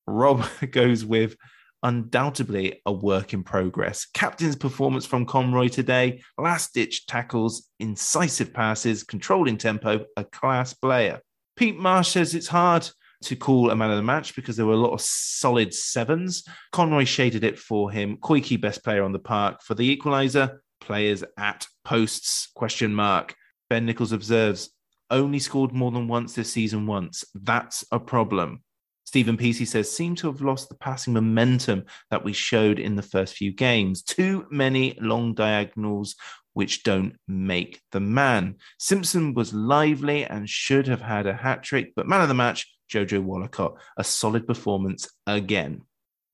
Rob 0.06 0.46
goes 0.72 1.06
with 1.06 1.36
undoubtedly 1.84 2.82
a 2.86 2.92
work 2.92 3.34
in 3.34 3.44
progress. 3.44 4.06
Captain's 4.14 4.56
performance 4.56 5.06
from 5.06 5.26
Conroy 5.26 5.68
today, 5.68 6.22
last 6.38 6.74
ditch 6.74 7.06
tackles, 7.06 7.70
incisive 7.80 8.54
passes, 8.54 9.04
controlling 9.04 9.58
tempo, 9.58 10.06
a 10.18 10.24
class 10.24 10.74
player. 10.74 11.22
Pete 11.56 11.78
Marsh 11.78 12.10
says 12.10 12.36
it's 12.36 12.48
hard 12.48 12.88
to 13.24 13.36
call 13.36 13.70
a 13.70 13.76
man 13.76 13.92
of 13.92 13.98
the 13.98 14.04
match 14.04 14.36
because 14.36 14.58
there 14.58 14.66
were 14.66 14.74
a 14.74 14.78
lot 14.78 14.94
of 14.94 15.02
solid 15.02 15.74
sevens. 15.74 16.44
Conroy 16.72 17.04
shaded 17.04 17.44
it 17.44 17.58
for 17.58 17.92
him. 17.92 18.18
Koiki, 18.18 18.60
best 18.60 18.84
player 18.84 19.04
on 19.04 19.12
the 19.12 19.20
park. 19.20 19.62
For 19.62 19.76
the 19.76 19.96
equaliser, 19.96 20.58
players 20.82 21.24
at 21.38 21.66
posts, 21.86 22.50
question 22.54 22.94
mark. 22.94 23.36
Ben 23.70 23.86
Nichols 23.86 24.12
observes, 24.12 24.70
only 25.10 25.40
scored 25.40 25.72
more 25.72 25.92
than 25.92 26.08
once 26.08 26.34
this 26.34 26.52
season 26.52 26.86
once. 26.86 27.24
That's 27.34 27.86
a 27.92 28.00
problem. 28.00 28.64
Stephen 29.06 29.36
Peacey 29.36 29.66
says, 29.66 29.92
seem 29.92 30.16
to 30.16 30.28
have 30.28 30.42
lost 30.42 30.70
the 30.70 30.76
passing 30.76 31.14
momentum 31.14 31.84
that 32.12 32.24
we 32.24 32.32
showed 32.32 32.80
in 32.80 32.96
the 32.96 33.02
first 33.02 33.36
few 33.36 33.52
games. 33.52 34.04
Too 34.04 34.46
many 34.50 34.98
long 35.02 35.34
diagonals 35.34 36.16
which 36.54 36.84
don't 36.84 37.16
make 37.28 37.82
the 37.92 38.00
man. 38.00 38.56
Simpson 38.80 39.34
was 39.34 39.54
lively 39.54 40.26
and 40.26 40.50
should 40.50 40.88
have 40.88 41.02
had 41.02 41.28
a 41.28 41.34
hat 41.34 41.64
trick, 41.64 41.92
but 41.96 42.08
man 42.08 42.22
of 42.22 42.30
the 42.30 42.34
match, 42.34 42.74
Jojo 42.92 43.24
Wollacott, 43.24 43.78
a 43.98 44.04
solid 44.04 44.48
performance 44.48 45.10
again. 45.28 45.82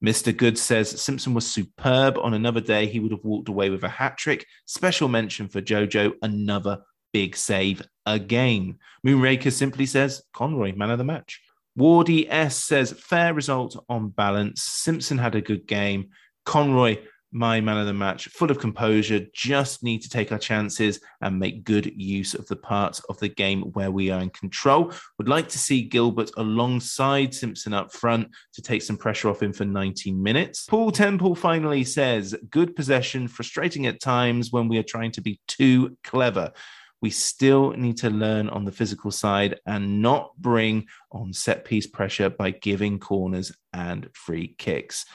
Mr. 0.04 0.36
Good 0.36 0.58
says 0.58 1.02
Simpson 1.02 1.34
was 1.34 1.48
superb. 1.48 2.18
On 2.20 2.34
another 2.34 2.62
day, 2.62 2.86
he 2.86 3.00
would 3.00 3.12
have 3.12 3.24
walked 3.24 3.50
away 3.50 3.70
with 3.70 3.84
a 3.84 3.90
hat 3.90 4.18
trick. 4.18 4.46
Special 4.66 5.08
mention 5.08 5.48
for 5.48 5.62
Jojo, 5.62 6.14
another 6.22 6.82
big 7.14 7.36
save 7.36 7.82
again. 8.06 8.78
Moonraker 9.06 9.52
simply 9.52 9.86
says 9.86 10.22
Conroy, 10.34 10.76
man 10.76 10.92
of 10.92 10.98
the 10.98 11.04
match. 11.04 11.42
Wardy 11.78 12.28
S 12.30 12.58
says 12.58 12.92
fair 12.92 13.34
result 13.34 13.84
on 13.90 14.10
balance. 14.10 14.64
Simpson 14.64 15.18
had 15.18 15.36
a 15.36 15.42
good 15.42 15.68
game. 15.68 16.10
Conroy 16.46 16.98
my 17.32 17.60
man 17.60 17.78
of 17.78 17.86
the 17.86 17.94
match, 17.94 18.28
full 18.30 18.50
of 18.50 18.60
composure, 18.60 19.22
just 19.34 19.84
need 19.84 20.02
to 20.02 20.10
take 20.10 20.32
our 20.32 20.38
chances 20.38 21.00
and 21.22 21.38
make 21.40 21.64
good 21.64 21.92
use 21.96 22.34
of 22.34 22.48
the 22.48 22.56
parts 22.56 23.00
of 23.10 23.20
the 23.20 23.30
game 23.30 23.62
where 23.74 23.92
we 23.92 24.10
are 24.10 24.22
in 24.22 24.30
control. 24.30 24.94
Would 25.18 25.30
like 25.30 25.50
to 25.50 25.60
see 25.60 25.82
Gilbert 25.82 26.32
alongside 26.38 27.34
Simpson 27.34 27.74
up 27.74 27.92
front 27.92 28.30
to 28.54 28.62
take 28.62 28.82
some 28.82 28.98
pressure 28.98 29.30
off 29.30 29.42
him 29.42 29.54
for 29.54 29.66
19 29.66 30.22
minutes. 30.22 30.66
Paul 30.66 30.92
Temple 30.92 31.36
finally 31.36 31.84
says, 31.84 32.36
good 32.50 32.76
possession, 32.76 33.28
frustrating 33.28 33.88
at 33.88 34.02
times 34.02 34.52
when 34.52 34.68
we 34.68 34.78
are 34.78 34.84
trying 34.84 35.12
to 35.12 35.22
be 35.22 35.40
too 35.48 35.98
clever. 36.04 36.52
We 37.00 37.12
still 37.12 37.72
need 37.74 37.98
to 37.98 38.10
learn 38.10 38.50
on 38.50 38.66
the 38.66 38.72
physical 38.72 39.12
side 39.12 39.60
and 39.68 40.02
not 40.02 40.32
bring 40.38 40.88
on 41.12 41.32
set 41.32 41.64
piece 41.64 41.86
pressure 41.86 42.30
by 42.30 42.52
giving 42.52 43.00
corners 43.00 43.52
and 43.72 44.10
free 44.14 44.56
kicks. 44.58 45.06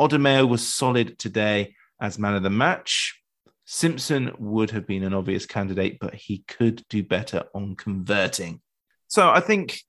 Odimayo 0.00 0.48
was 0.48 0.66
solid 0.66 1.18
today 1.18 1.74
as 2.00 2.18
man 2.18 2.34
of 2.34 2.42
the 2.42 2.50
match. 2.50 3.20
Simpson 3.64 4.32
would 4.38 4.70
have 4.70 4.86
been 4.86 5.02
an 5.02 5.12
obvious 5.12 5.44
candidate, 5.44 5.98
but 6.00 6.14
he 6.14 6.44
could 6.48 6.82
do 6.88 7.02
better 7.02 7.44
on 7.54 7.76
converting. 7.76 8.60
So 9.08 9.28
I 9.28 9.40
think 9.40 9.82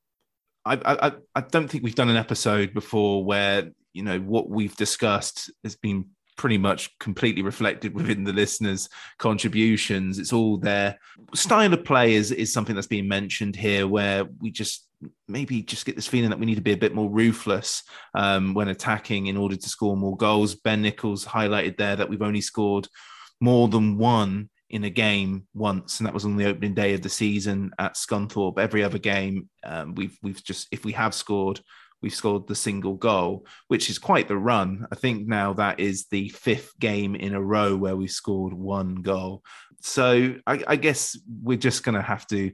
I, 0.66 0.80
I, 0.86 1.12
I 1.36 1.42
don't 1.42 1.70
think 1.70 1.84
we've 1.84 1.96
done 1.96 2.10
an 2.10 2.18
episode 2.18 2.74
before 2.74 3.24
where 3.24 3.72
you 3.94 4.04
know 4.04 4.20
what 4.20 4.50
we've 4.50 4.76
discussed 4.76 5.52
has 5.64 5.76
been 5.76 6.06
pretty 6.38 6.58
much 6.58 6.98
completely 7.00 7.42
reflected 7.42 7.94
within 7.94 8.24
the 8.24 8.34
listeners' 8.34 8.90
contributions. 9.18 10.20
It's 10.20 10.34
all 10.34 10.58
there. 10.58 10.98
Style 11.34 11.74
of 11.74 11.84
play 11.84 12.14
is, 12.14 12.32
is 12.32 12.52
something 12.52 12.76
that's 12.76 12.88
being 12.88 13.08
mentioned 13.08 13.56
here, 13.56 13.88
where 13.88 14.26
we 14.40 14.52
just 14.52 14.89
maybe 15.28 15.62
just 15.62 15.86
get 15.86 15.96
this 15.96 16.08
feeling 16.08 16.30
that 16.30 16.40
we 16.40 16.46
need 16.46 16.56
to 16.56 16.62
be 16.62 16.74
a 16.74 16.78
bit 16.78 16.94
more 16.94 17.10
ruthless 17.10 17.84
um, 18.16 18.54
when 18.54 18.68
attacking 18.68 19.28
in 19.28 19.38
order 19.38 19.56
to 19.56 19.70
score 19.70 19.96
more 19.96 20.18
goals. 20.18 20.56
Ben 20.56 20.82
Nichols 20.82 21.26
highlighted 21.26 21.78
there 21.78 21.96
that 21.96 22.10
we've 22.10 22.22
only 22.22 22.42
scored 22.42 22.88
more 23.40 23.68
than 23.68 23.98
one 23.98 24.50
in 24.70 24.84
a 24.84 24.90
game 24.90 25.48
once, 25.54 26.00
and 26.00 26.08
that 26.08 26.14
was 26.14 26.26
on 26.26 26.38
the 26.38 26.46
opening 26.46 26.74
day 26.74 26.94
of 26.94 27.02
the 27.02 27.10
season 27.10 27.72
at 27.80 27.96
Scunthorpe. 27.96 28.60
Every 28.60 28.84
other 28.84 29.00
game, 29.00 29.50
um, 29.64 29.96
we've 29.96 30.18
we've 30.22 30.44
just 30.44 30.68
if 30.72 30.86
we 30.86 30.92
have 30.92 31.14
scored, 31.14 31.60
we've 32.02 32.14
scored 32.14 32.48
the 32.48 32.56
single 32.56 32.96
goal, 32.96 33.46
which 33.68 33.90
is 33.90 33.98
quite 33.98 34.28
the 34.28 34.38
run. 34.38 34.86
I 34.92 34.96
think 34.96 35.28
now 35.28 35.54
that 35.54 35.80
is 35.80 36.06
the 36.12 36.30
fifth 36.30 36.78
game 36.80 37.16
in 37.16 37.34
a 37.34 37.42
row 37.42 37.76
where 37.76 37.96
we've 37.96 38.12
scored 38.12 38.54
one 38.54 38.96
goal. 38.96 39.44
So 39.82 40.36
I, 40.46 40.64
I 40.68 40.76
guess 40.76 41.18
we're 41.42 41.58
just 41.58 41.84
going 41.84 41.96
to 41.96 42.02
have 42.02 42.28
to 42.28 42.52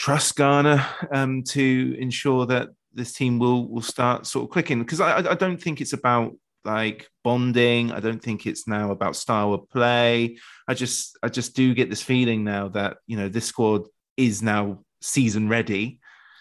trust 0.00 0.34
Garner 0.34 0.84
um, 1.12 1.42
to 1.42 1.94
ensure 1.98 2.46
that 2.46 2.70
this 2.92 3.12
team 3.12 3.38
will 3.38 3.68
will 3.68 3.82
start 3.82 4.26
sort 4.26 4.44
of 4.44 4.50
clicking 4.50 4.80
because 4.80 5.00
I, 5.00 5.18
I 5.18 5.34
don't 5.34 5.62
think 5.62 5.80
it's 5.80 5.92
about 5.92 6.32
like 6.64 7.08
bonding. 7.22 7.92
I 7.92 8.00
don't 8.00 8.22
think 8.22 8.46
it's 8.46 8.66
now 8.66 8.90
about 8.90 9.14
style 9.14 9.52
of 9.52 9.68
play. 9.68 10.38
I 10.66 10.74
just 10.74 11.18
I 11.22 11.28
just 11.28 11.54
do 11.54 11.74
get 11.74 11.90
this 11.90 12.02
feeling 12.02 12.44
now 12.44 12.68
that 12.68 12.96
you 13.06 13.16
know 13.18 13.28
this 13.28 13.44
squad 13.44 13.82
is 14.16 14.42
now 14.42 14.82
season 15.02 15.48
ready. 15.50 16.00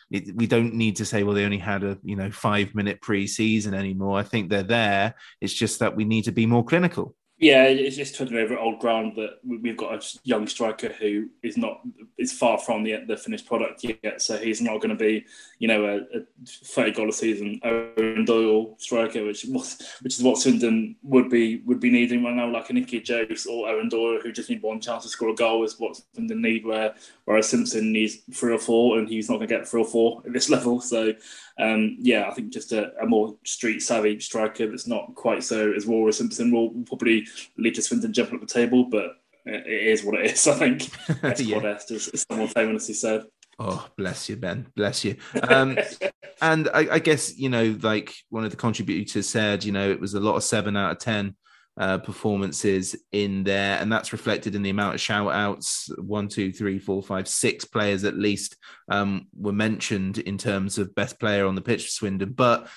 It, 0.09 0.35
we 0.35 0.47
don't 0.47 0.73
need 0.73 0.95
to 0.95 1.05
say 1.05 1.23
well 1.23 1.35
they 1.35 1.45
only 1.45 1.59
had 1.59 1.83
a 1.83 1.97
you 2.01 2.15
know 2.15 2.31
five 2.31 2.73
minute 2.73 3.01
preseason 3.01 3.73
anymore. 3.73 4.17
I 4.17 4.23
think 4.23 4.49
they're 4.49 4.63
there. 4.63 5.15
It's 5.41 5.53
just 5.53 5.79
that 5.79 5.97
we 5.97 6.05
need 6.05 6.23
to 6.23 6.31
be 6.31 6.45
more 6.45 6.63
clinical. 6.63 7.13
Yeah, 7.41 7.63
it's 7.63 7.95
just 7.95 8.15
turning 8.15 8.35
over 8.35 8.57
old 8.57 8.79
ground 8.79 9.13
that 9.15 9.39
we've 9.47 9.77
got 9.77 9.93
a 9.93 10.19
young 10.25 10.45
striker 10.45 10.89
who 10.89 11.29
is 11.41 11.55
not 11.55 11.79
is 12.17 12.33
far 12.33 12.57
from 12.57 12.83
the 12.83 12.97
the 13.07 13.15
finished 13.15 13.45
product 13.45 13.81
yet. 13.81 14.21
So 14.21 14.37
he's 14.37 14.59
not 14.59 14.81
going 14.81 14.89
to 14.89 14.95
be, 14.95 15.25
you 15.57 15.69
know, 15.69 15.85
a, 15.85 16.17
a 16.17 16.21
thirty 16.45 16.91
goal 16.91 17.07
a 17.07 17.13
season 17.13 17.61
Eoin 17.63 18.25
Doyle 18.25 18.75
striker, 18.77 19.23
which 19.23 19.45
was 19.47 19.81
which 20.01 20.17
is 20.17 20.23
what 20.23 20.37
Swindon 20.37 20.97
would 21.03 21.29
be 21.29 21.61
would 21.65 21.79
be 21.79 21.89
needing 21.89 22.25
right 22.25 22.35
now, 22.35 22.51
like 22.51 22.71
a 22.71 22.73
Nicky 22.73 22.99
Jokes 22.99 23.45
or 23.45 23.67
Eoin 23.67 23.89
Doyle, 23.89 24.19
who 24.21 24.33
just 24.33 24.49
need 24.49 24.61
one 24.61 24.81
chance 24.81 25.03
to 25.03 25.09
score 25.09 25.29
a 25.29 25.35
goal 25.35 25.63
is 25.63 25.79
what 25.79 25.97
Swindon 26.13 26.41
need. 26.41 26.65
Where 26.65 26.93
whereas 27.23 27.47
Simpson 27.47 27.93
needs 27.93 28.17
three 28.33 28.53
or 28.53 28.59
four, 28.59 28.99
and 28.99 29.07
he's 29.07 29.29
not 29.29 29.37
going 29.37 29.47
to 29.47 29.55
get 29.55 29.65
three 29.65 29.81
or 29.81 29.87
four 29.87 30.21
at 30.25 30.33
this 30.33 30.49
level. 30.49 30.81
So 30.81 31.13
um, 31.59 31.97
yeah, 31.99 32.27
I 32.29 32.33
think 32.33 32.53
just 32.53 32.71
a, 32.71 32.91
a, 33.01 33.05
more 33.05 33.35
street 33.43 33.81
savvy 33.81 34.19
striker 34.19 34.67
that's 34.67 34.87
not 34.87 35.13
quite 35.15 35.43
so 35.43 35.73
as 35.73 35.85
raw 35.85 36.07
as 36.07 36.17
Simpson 36.17 36.51
will 36.51 36.69
probably 36.85 37.27
lead 37.57 37.75
to 37.75 37.81
Swindon 37.81 38.13
jumping 38.13 38.35
up 38.35 38.41
the 38.41 38.47
table, 38.47 38.85
but 38.85 39.17
it 39.45 39.67
is 39.67 40.03
what 40.03 40.19
it 40.19 40.31
is. 40.31 40.47
I 40.47 40.53
think 40.53 40.89
that's 41.21 41.41
yeah. 41.41 41.59
as, 41.59 42.07
as 42.07 42.25
someone 42.29 42.47
famously 42.47 42.93
said. 42.93 43.23
Oh, 43.59 43.85
bless 43.97 44.29
you, 44.29 44.37
Ben. 44.37 44.67
Bless 44.73 45.03
you. 45.03 45.17
Um, 45.43 45.77
and 46.41 46.69
I, 46.73 46.95
I, 46.95 46.99
guess 46.99 47.37
you 47.37 47.49
know, 47.49 47.77
like 47.81 48.15
one 48.29 48.45
of 48.45 48.51
the 48.51 48.57
contributors 48.57 49.27
said, 49.27 49.65
you 49.65 49.73
know, 49.73 49.91
it 49.91 49.99
was 49.99 50.13
a 50.13 50.19
lot 50.21 50.37
of 50.37 50.43
seven 50.45 50.77
out 50.77 50.91
of 50.91 50.99
ten 50.99 51.35
uh, 51.79 51.97
performances 51.97 52.95
in 53.13 53.43
there, 53.43 53.79
and 53.79 53.91
that's 53.91 54.11
reflected 54.11 54.53
in 54.53 54.61
the 54.61 54.69
amount 54.69 54.95
of 54.95 55.01
shout 55.01 55.31
outs. 55.31 55.89
One, 55.97 56.27
two, 56.27 56.51
three, 56.51 56.77
four, 56.77 57.01
five, 57.01 57.27
six 57.27 57.63
players 57.63 58.03
at 58.03 58.17
least 58.17 58.57
um, 58.91 59.27
were 59.33 59.53
mentioned 59.53 60.17
in 60.17 60.37
terms 60.37 60.77
of 60.77 60.93
best 60.93 61.19
player 61.19 61.45
on 61.45 61.55
the 61.55 61.61
pitch 61.61 61.85
for 61.85 61.89
Swindon. 61.89 62.33
But 62.33 62.67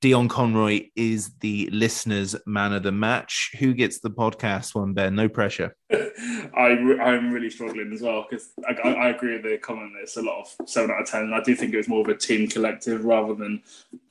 Dion 0.00 0.28
Conroy 0.28 0.88
is 0.96 1.32
the 1.40 1.70
listener's 1.72 2.34
man 2.46 2.72
of 2.72 2.82
the 2.82 2.92
match. 2.92 3.52
Who 3.60 3.74
gets 3.74 4.00
the 4.00 4.10
podcast 4.10 4.74
one, 4.74 4.92
Ben? 4.92 5.14
No 5.14 5.28
pressure. 5.28 5.76
I, 5.90 6.98
I'm 7.00 7.32
really 7.32 7.48
struggling 7.48 7.90
as 7.94 8.02
well 8.02 8.26
because 8.28 8.50
I, 8.68 8.74
I, 8.74 9.08
agree 9.08 9.34
with 9.34 9.44
the 9.44 9.56
comment 9.56 9.92
that 9.94 10.02
it's 10.02 10.18
a 10.18 10.22
lot 10.22 10.40
of 10.40 10.68
7 10.68 10.90
out 10.90 11.00
of 11.00 11.08
10. 11.08 11.32
I 11.32 11.40
do 11.42 11.54
think 11.54 11.72
it 11.72 11.78
was 11.78 11.88
more 11.88 12.02
of 12.02 12.08
a 12.08 12.14
team 12.14 12.46
collective 12.46 13.06
rather 13.06 13.34
than 13.34 13.62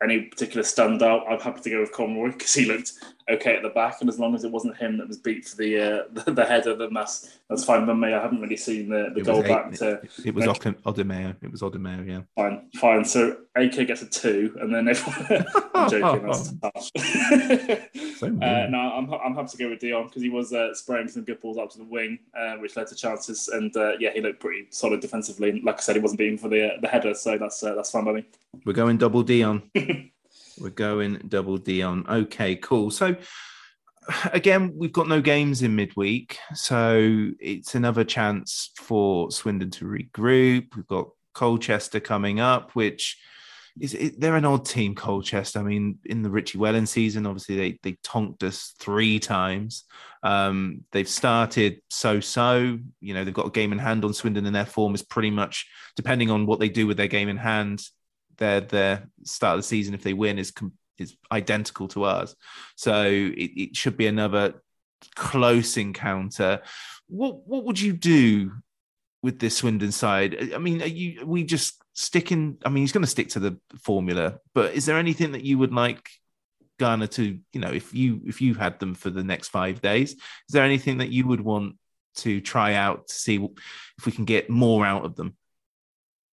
any 0.01 0.21
particular 0.21 0.63
standout. 0.63 1.29
I'm 1.29 1.39
happy 1.39 1.61
to 1.61 1.69
go 1.69 1.79
with 1.81 1.91
Conroy 1.91 2.31
because 2.31 2.53
he 2.53 2.65
looked 2.65 2.93
okay 3.29 3.55
at 3.55 3.63
the 3.63 3.69
back, 3.69 3.97
and 3.99 4.09
as 4.09 4.19
long 4.19 4.35
as 4.35 4.43
it 4.43 4.51
wasn't 4.51 4.77
him 4.77 4.97
that 4.97 5.07
was 5.07 5.17
beat 5.17 5.45
for 5.45 5.57
the 5.57 5.79
uh, 5.79 6.03
the, 6.11 6.31
the 6.31 6.45
header, 6.45 6.75
then 6.75 6.93
that's 6.93 7.37
that's 7.49 7.63
fine 7.63 7.85
with 7.85 7.97
me. 7.97 8.13
I 8.13 8.21
haven't 8.21 8.41
really 8.41 8.57
seen 8.57 8.89
the, 8.89 9.11
the 9.13 9.21
goal 9.21 9.43
eight, 9.43 9.47
back 9.47 9.71
to. 9.73 9.93
It, 9.93 10.09
it 10.25 10.35
was 10.35 10.45
Odimayo. 10.45 11.35
It 11.41 11.51
was 11.51 11.61
Odimayo. 11.61 12.07
Yeah. 12.07 12.21
Fine, 12.35 12.69
fine. 12.75 13.05
So 13.05 13.37
AK 13.55 13.87
gets 13.87 14.01
a 14.01 14.07
two, 14.07 14.55
and 14.61 14.73
then 14.73 14.87
everyone. 14.87 15.45
I'm 15.75 15.89
joking. 15.89 16.25
That's 16.25 16.53
tough. 16.61 18.17
so 18.17 18.27
uh, 18.27 18.67
no, 18.69 18.77
I'm 18.77 19.13
I'm 19.13 19.35
happy 19.35 19.49
to 19.49 19.57
go 19.57 19.69
with 19.69 19.79
Dion 19.79 20.07
because 20.07 20.21
he 20.21 20.29
was 20.29 20.53
uh, 20.53 20.73
spraying 20.73 21.07
some 21.07 21.23
good 21.23 21.39
balls 21.41 21.57
up 21.67 21.73
to 21.73 21.77
the 21.79 21.83
wing, 21.83 22.19
uh, 22.37 22.55
which 22.55 22.75
led 22.75 22.87
to 22.87 22.95
chances, 22.95 23.47
and 23.49 23.75
uh, 23.77 23.93
yeah, 23.99 24.11
he 24.13 24.21
looked 24.21 24.39
pretty 24.39 24.67
solid 24.71 25.01
defensively. 25.01 25.61
Like 25.61 25.77
I 25.77 25.81
said, 25.81 25.95
he 25.95 26.01
wasn't 26.01 26.19
beaten 26.19 26.37
for 26.37 26.49
the 26.49 26.73
uh, 26.73 26.79
the 26.81 26.87
header, 26.87 27.13
so 27.13 27.37
that's 27.37 27.59
that's 27.59 27.91
fine 27.91 28.05
by 28.05 28.13
me. 28.13 28.25
We're 28.65 28.73
going 28.73 28.97
double 28.97 29.23
D 29.23 29.43
on. 29.43 29.69
We're 30.59 30.69
going 30.69 31.21
double 31.27 31.57
D 31.57 31.83
on. 31.83 32.05
Okay, 32.07 32.55
cool. 32.55 32.89
So 32.89 33.15
again, 34.33 34.73
we've 34.75 34.93
got 34.93 35.07
no 35.07 35.21
games 35.21 35.61
in 35.61 35.75
midweek, 35.75 36.37
so 36.53 37.29
it's 37.39 37.75
another 37.75 38.03
chance 38.03 38.71
for 38.77 39.29
Swindon 39.29 39.69
to 39.71 39.85
regroup. 39.85 40.75
We've 40.75 40.87
got 40.87 41.09
Colchester 41.33 41.99
coming 41.99 42.39
up, 42.39 42.71
which 42.71 43.17
is 43.79 43.93
it, 43.93 44.19
they're 44.19 44.35
an 44.35 44.45
odd 44.45 44.65
team. 44.65 44.95
Colchester. 44.95 45.59
I 45.59 45.63
mean, 45.63 45.99
in 46.05 46.21
the 46.21 46.29
Richie 46.29 46.57
Wellens 46.57 46.89
season, 46.89 47.25
obviously 47.25 47.55
they 47.55 47.79
they 47.83 47.97
tonked 48.03 48.43
us 48.43 48.73
three 48.79 49.19
times. 49.19 49.83
Um, 50.23 50.83
they've 50.91 51.07
started 51.07 51.81
so 51.89 52.19
so. 52.19 52.79
You 52.99 53.13
know, 53.13 53.23
they've 53.23 53.33
got 53.33 53.47
a 53.47 53.51
game 53.51 53.71
in 53.71 53.79
hand 53.79 54.05
on 54.05 54.13
Swindon, 54.13 54.45
and 54.45 54.55
their 54.55 54.65
form 54.65 54.95
is 54.95 55.03
pretty 55.03 55.31
much 55.31 55.67
depending 55.95 56.29
on 56.31 56.45
what 56.45 56.59
they 56.59 56.69
do 56.69 56.87
with 56.87 56.97
their 56.97 57.07
game 57.07 57.29
in 57.29 57.37
hand 57.37 57.81
their 58.37 58.61
their 58.61 59.09
start 59.23 59.55
of 59.55 59.59
the 59.59 59.67
season 59.67 59.93
if 59.93 60.03
they 60.03 60.13
win 60.13 60.39
is 60.39 60.53
is 60.97 61.15
identical 61.31 61.87
to 61.89 62.05
ours. 62.05 62.35
So 62.75 63.03
it, 63.03 63.51
it 63.55 63.75
should 63.75 63.97
be 63.97 64.07
another 64.07 64.61
close 65.15 65.77
encounter. 65.77 66.61
What 67.07 67.47
what 67.47 67.65
would 67.65 67.79
you 67.79 67.93
do 67.93 68.53
with 69.21 69.39
this 69.39 69.57
Swindon 69.57 69.91
side? 69.91 70.53
I 70.53 70.57
mean, 70.57 70.81
are 70.81 70.87
you 70.87 71.21
are 71.21 71.25
we 71.25 71.43
just 71.43 71.81
sticking? 71.97 72.57
I 72.63 72.69
mean, 72.69 72.83
he's 72.83 72.91
going 72.91 73.03
to 73.03 73.09
stick 73.09 73.29
to 73.29 73.39
the 73.39 73.59
formula, 73.81 74.39
but 74.53 74.73
is 74.73 74.85
there 74.85 74.97
anything 74.97 75.33
that 75.33 75.43
you 75.43 75.57
would 75.57 75.73
like 75.73 76.09
Garner 76.79 77.07
to, 77.07 77.39
you 77.51 77.59
know, 77.59 77.71
if 77.71 77.93
you 77.93 78.21
if 78.25 78.39
you 78.39 78.53
had 78.53 78.79
them 78.79 78.93
for 78.93 79.09
the 79.09 79.23
next 79.23 79.49
five 79.49 79.81
days, 79.81 80.13
is 80.13 80.21
there 80.49 80.63
anything 80.63 80.99
that 80.99 81.09
you 81.09 81.27
would 81.27 81.41
want 81.41 81.75
to 82.17 82.39
try 82.39 82.75
out 82.75 83.07
to 83.07 83.13
see 83.13 83.35
if 83.97 84.05
we 84.05 84.11
can 84.11 84.25
get 84.25 84.49
more 84.49 84.85
out 84.85 85.03
of 85.03 85.15
them? 85.15 85.35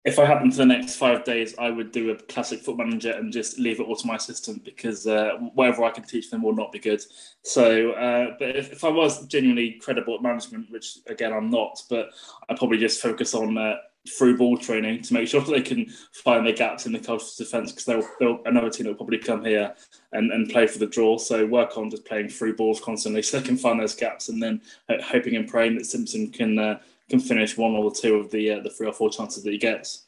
if 0.06 0.20
I 0.20 0.26
had 0.26 0.42
them 0.42 0.52
for 0.52 0.58
the 0.58 0.66
next 0.66 0.98
five 0.98 1.24
days, 1.24 1.56
I 1.58 1.70
would 1.70 1.94
do 1.94 2.12
a 2.12 2.16
classic 2.16 2.60
foot 2.60 2.78
manager 2.78 3.12
and 3.12 3.32
just 3.32 3.58
leave 3.58 3.80
it 3.80 3.84
all 3.84 3.96
to 3.96 4.08
my 4.08 4.16
assistant 4.16 4.66
because 4.66 5.08
uh, 5.08 5.38
whatever 5.54 5.86
I 5.86 5.92
can 5.92 6.04
teach 6.04 6.30
them 6.30 6.44
will 6.44 6.56
not 6.56 6.74
be 6.74 6.80
good. 6.80 7.02
So, 7.44 7.92
uh, 7.92 8.36
but 8.38 8.56
if, 8.56 8.74
if, 8.74 8.84
I 8.84 8.90
was 8.90 9.26
genuinely 9.28 9.80
credible 9.82 10.16
at 10.16 10.22
management, 10.22 10.70
which 10.72 10.98
again 11.08 11.32
I'm 11.32 11.50
not, 11.50 11.82
but 11.90 12.10
I 12.50 12.56
probably 12.56 12.80
just 12.80 13.02
focus 13.02 13.34
on 13.34 13.58
uh, 13.58 13.76
through 14.18 14.38
ball 14.38 14.58
training 14.58 15.02
to 15.02 15.14
make 15.14 15.28
sure 15.30 15.42
that 15.42 15.52
they 15.52 15.62
can 15.62 15.88
find 16.12 16.46
their 16.46 16.54
gaps 16.54 16.86
in 16.86 16.92
the 16.92 17.00
cultural 17.00 17.32
defence 17.38 17.72
because 17.72 17.86
they'll, 17.86 18.08
they'll, 18.20 18.42
another 18.46 18.70
team 18.70 18.86
that 18.86 18.92
will 18.92 18.98
probably 18.98 19.18
come 19.18 19.44
here 19.44 19.74
and, 20.12 20.32
and 20.32 20.50
play 20.50 20.68
for 20.68 20.80
the 20.80 20.88
draw. 20.88 21.18
So 21.18 21.46
work 21.46 21.78
on 21.78 21.90
just 21.90 22.06
playing 22.06 22.30
through 22.30 22.56
balls 22.56 22.80
constantly 22.80 23.22
so 23.22 23.40
they 23.40 23.48
can 23.48 23.58
find 23.58 23.80
those 23.80 23.96
gaps 23.96 24.30
and 24.30 24.42
then 24.42 24.62
hoping 25.02 25.36
and 25.36 25.48
praying 25.48 25.78
that 25.78 25.86
Simpson 25.86 26.32
can 26.32 26.60
uh, 26.60 26.80
can 27.10 27.20
finish 27.20 27.58
one 27.58 27.72
or 27.74 27.94
two 27.94 28.16
of 28.16 28.32
the 28.32 28.52
uh, 28.52 28.60
the 28.62 28.70
three 28.70 28.88
or 28.88 28.94
four 28.94 29.10
chances 29.10 29.44
that 29.44 29.52
he 29.52 29.58
gets. 29.58 30.08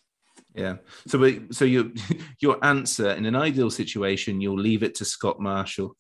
Yeah. 0.54 0.78
So, 1.08 1.20
we, 1.20 1.42
so 1.52 1.66
your 1.66 1.86
your 2.40 2.64
answer 2.64 3.12
in 3.12 3.26
an 3.26 3.36
ideal 3.36 3.70
situation, 3.70 4.42
you'll 4.42 4.60
leave 4.60 4.84
it 4.84 4.96
to 4.96 5.06
Scott 5.06 5.40
Marshall. 5.40 5.96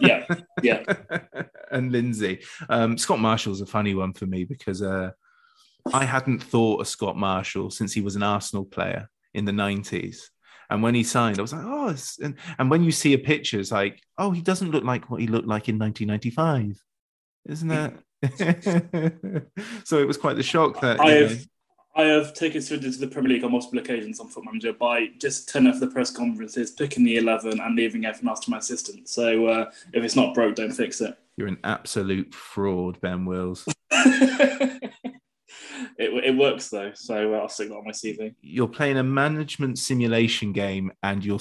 yeah, 0.00 0.24
yeah. 0.62 0.84
and 1.72 1.90
Lindsay. 1.90 2.40
Um, 2.68 2.96
Scott 2.96 3.18
Marshall's 3.18 3.60
a 3.60 3.66
funny 3.66 3.94
one 3.94 4.12
for 4.12 4.26
me 4.26 4.44
because 4.44 4.82
uh, 4.82 5.10
I 5.92 6.04
hadn't 6.04 6.42
thought 6.42 6.80
of 6.80 6.88
Scott 6.88 7.16
Marshall 7.16 7.70
since 7.70 7.92
he 7.92 8.00
was 8.00 8.16
an 8.16 8.22
Arsenal 8.22 8.64
player 8.64 9.08
in 9.34 9.44
the 9.44 9.52
nineties. 9.52 10.30
And 10.70 10.82
when 10.82 10.94
he 10.94 11.02
signed, 11.02 11.38
I 11.38 11.42
was 11.42 11.52
like, 11.52 11.64
oh, 11.64 11.94
and, 12.22 12.34
and 12.58 12.70
when 12.70 12.84
you 12.84 12.92
see 12.92 13.14
a 13.14 13.18
picture, 13.18 13.58
it's 13.58 13.72
like, 13.72 14.02
oh, 14.18 14.30
he 14.32 14.42
doesn't 14.42 14.70
look 14.70 14.84
like 14.84 15.10
what 15.10 15.20
he 15.20 15.26
looked 15.26 15.48
like 15.48 15.68
in 15.68 15.78
1995, 15.78 16.78
isn't 17.48 17.68
that? 17.68 17.94
so 19.84 19.98
it 19.98 20.06
was 20.06 20.18
quite 20.18 20.36
the 20.36 20.42
shock 20.42 20.80
that 20.80 21.00
I 21.00 21.12
have, 21.12 21.46
I 21.94 22.02
have 22.02 22.34
taken 22.34 22.60
Swindon 22.60 22.92
to 22.92 22.98
the 22.98 23.08
Premier 23.08 23.30
League 23.30 23.44
on 23.44 23.52
multiple 23.52 23.78
occasions 23.78 24.20
on 24.20 24.28
Foot 24.28 24.44
Manager 24.44 24.72
by 24.72 25.08
just 25.18 25.48
turning 25.48 25.72
off 25.72 25.80
the 25.80 25.86
press 25.86 26.10
conferences, 26.10 26.70
picking 26.70 27.04
the 27.04 27.16
eleven, 27.16 27.60
and 27.60 27.74
leaving 27.74 28.04
everything 28.04 28.28
else 28.28 28.40
to 28.40 28.50
my 28.50 28.58
assistant. 28.58 29.08
So 29.08 29.46
uh, 29.46 29.70
if 29.92 30.04
it's 30.04 30.16
not 30.16 30.34
broke, 30.34 30.56
don't 30.56 30.72
fix 30.72 31.00
it. 31.00 31.16
You're 31.36 31.48
an 31.48 31.58
absolute 31.64 32.34
fraud, 32.34 33.00
Ben 33.00 33.24
Wills. 33.24 33.66
it, 35.98 36.24
it 36.24 36.36
works 36.36 36.68
though, 36.68 36.92
so 36.94 37.34
uh, 37.34 37.38
I'll 37.38 37.48
stick 37.48 37.68
that 37.68 37.76
on 37.76 37.84
my 37.84 37.92
CV. 37.92 38.34
You're 38.40 38.68
playing 38.68 38.98
a 38.98 39.02
management 39.02 39.78
simulation 39.78 40.52
game, 40.52 40.92
and 41.02 41.24
you're 41.24 41.40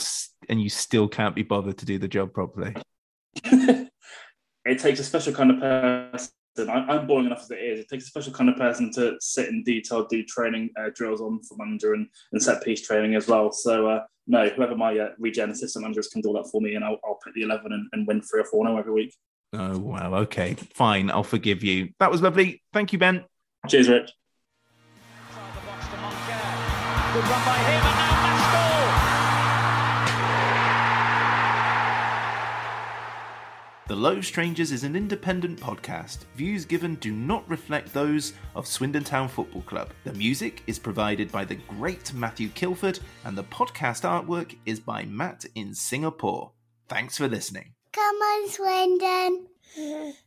and 0.50 0.62
you 0.62 0.70
still 0.70 1.08
can't 1.08 1.36
be 1.36 1.44
bothered 1.44 1.78
to 1.80 1.86
do 1.86 1.98
the 1.98 2.08
job 2.08 2.34
properly. 2.34 2.76
it 3.44 4.80
takes 4.80 5.00
a 5.00 5.04
special 5.04 5.34
kind 5.34 5.52
of 5.52 5.60
person 5.60 6.32
I, 6.60 6.96
am 6.96 7.08
boring 7.08 7.28
enough 7.28 7.44
as 7.44 7.52
it 7.52 7.60
is. 7.60 7.80
It 7.82 7.90
takes 7.90 8.06
a 8.06 8.08
special 8.08 8.34
kind 8.34 8.50
of 8.50 8.56
person 8.56 8.92
to 8.94 9.16
sit 9.20 9.50
in 9.50 9.64
detail, 9.64 10.06
do 10.06 10.24
training 10.24 10.70
uh, 10.80 10.90
drills 10.94 11.22
on 11.22 11.42
for 11.44 11.56
manager 11.58 11.94
and, 11.94 12.08
and 12.32 12.42
set 12.42 12.64
piece 12.64 12.82
training 12.82 13.16
as 13.16 13.28
well. 13.28 13.52
So 13.52 13.88
uh, 13.88 14.04
no, 14.26 14.50
whoever 14.50 14.76
my 14.76 14.98
uh, 14.98 15.10
regen 15.20 15.52
assistant 15.52 15.84
managers 15.84 16.08
can 16.08 16.22
do 16.22 16.34
that 16.34 16.50
for 16.52 16.62
me, 16.62 16.76
and 16.76 16.84
I'll, 16.84 16.98
I'll 17.06 17.20
pick 17.24 17.34
the 17.34 17.44
eleven 17.44 17.74
and, 17.74 17.88
and 17.94 18.08
win 18.08 18.22
three 18.22 18.42
or 18.42 18.46
four 18.46 18.66
now 18.66 18.78
every 18.78 18.94
week. 18.94 19.16
Oh 19.54 19.78
wow, 19.78 20.14
okay, 20.16 20.56
fine, 20.74 21.10
I'll 21.10 21.24
forgive 21.24 21.64
you. 21.64 21.90
That 22.00 22.12
was 22.12 22.22
lovely. 22.22 22.62
Thank 22.74 22.94
you, 22.94 23.00
Ben. 23.00 23.24
Cheers, 23.68 23.90
Rich. 23.90 24.12
Good 27.14 27.24
run 27.24 27.46
by 27.46 27.58
him, 27.58 27.82
and 27.86 27.98
now 27.98 28.18
The 33.88 33.96
Low 33.96 34.20
Strangers 34.20 34.74
is 34.74 34.84
an 34.84 34.98
independent 34.98 35.62
podcast. 35.62 36.26
Views 36.36 36.66
given 36.66 36.96
do 36.96 37.14
not 37.14 37.48
reflect 37.50 37.94
those 37.94 38.34
of 38.54 38.68
Swindon 38.68 39.06
Town 39.06 39.30
Football 39.30 39.62
Club. 39.62 39.92
The 40.04 40.12
music 40.12 40.62
is 40.68 40.78
provided 40.78 41.32
by 41.32 41.46
the 41.46 41.56
great 41.56 42.14
Matthew 42.14 42.50
Kilford, 42.50 43.00
and 43.24 43.38
the 43.38 43.46
podcast 43.46 44.04
artwork 44.04 44.58
is 44.66 44.82
by 44.82 45.06
Matt 45.06 45.46
in 45.56 45.74
Singapore. 45.74 46.52
Thanks 46.90 47.18
for 47.18 47.30
listening. 47.30 47.76
Come 47.94 48.16
on, 48.18 48.50
Swindon. 48.50 50.14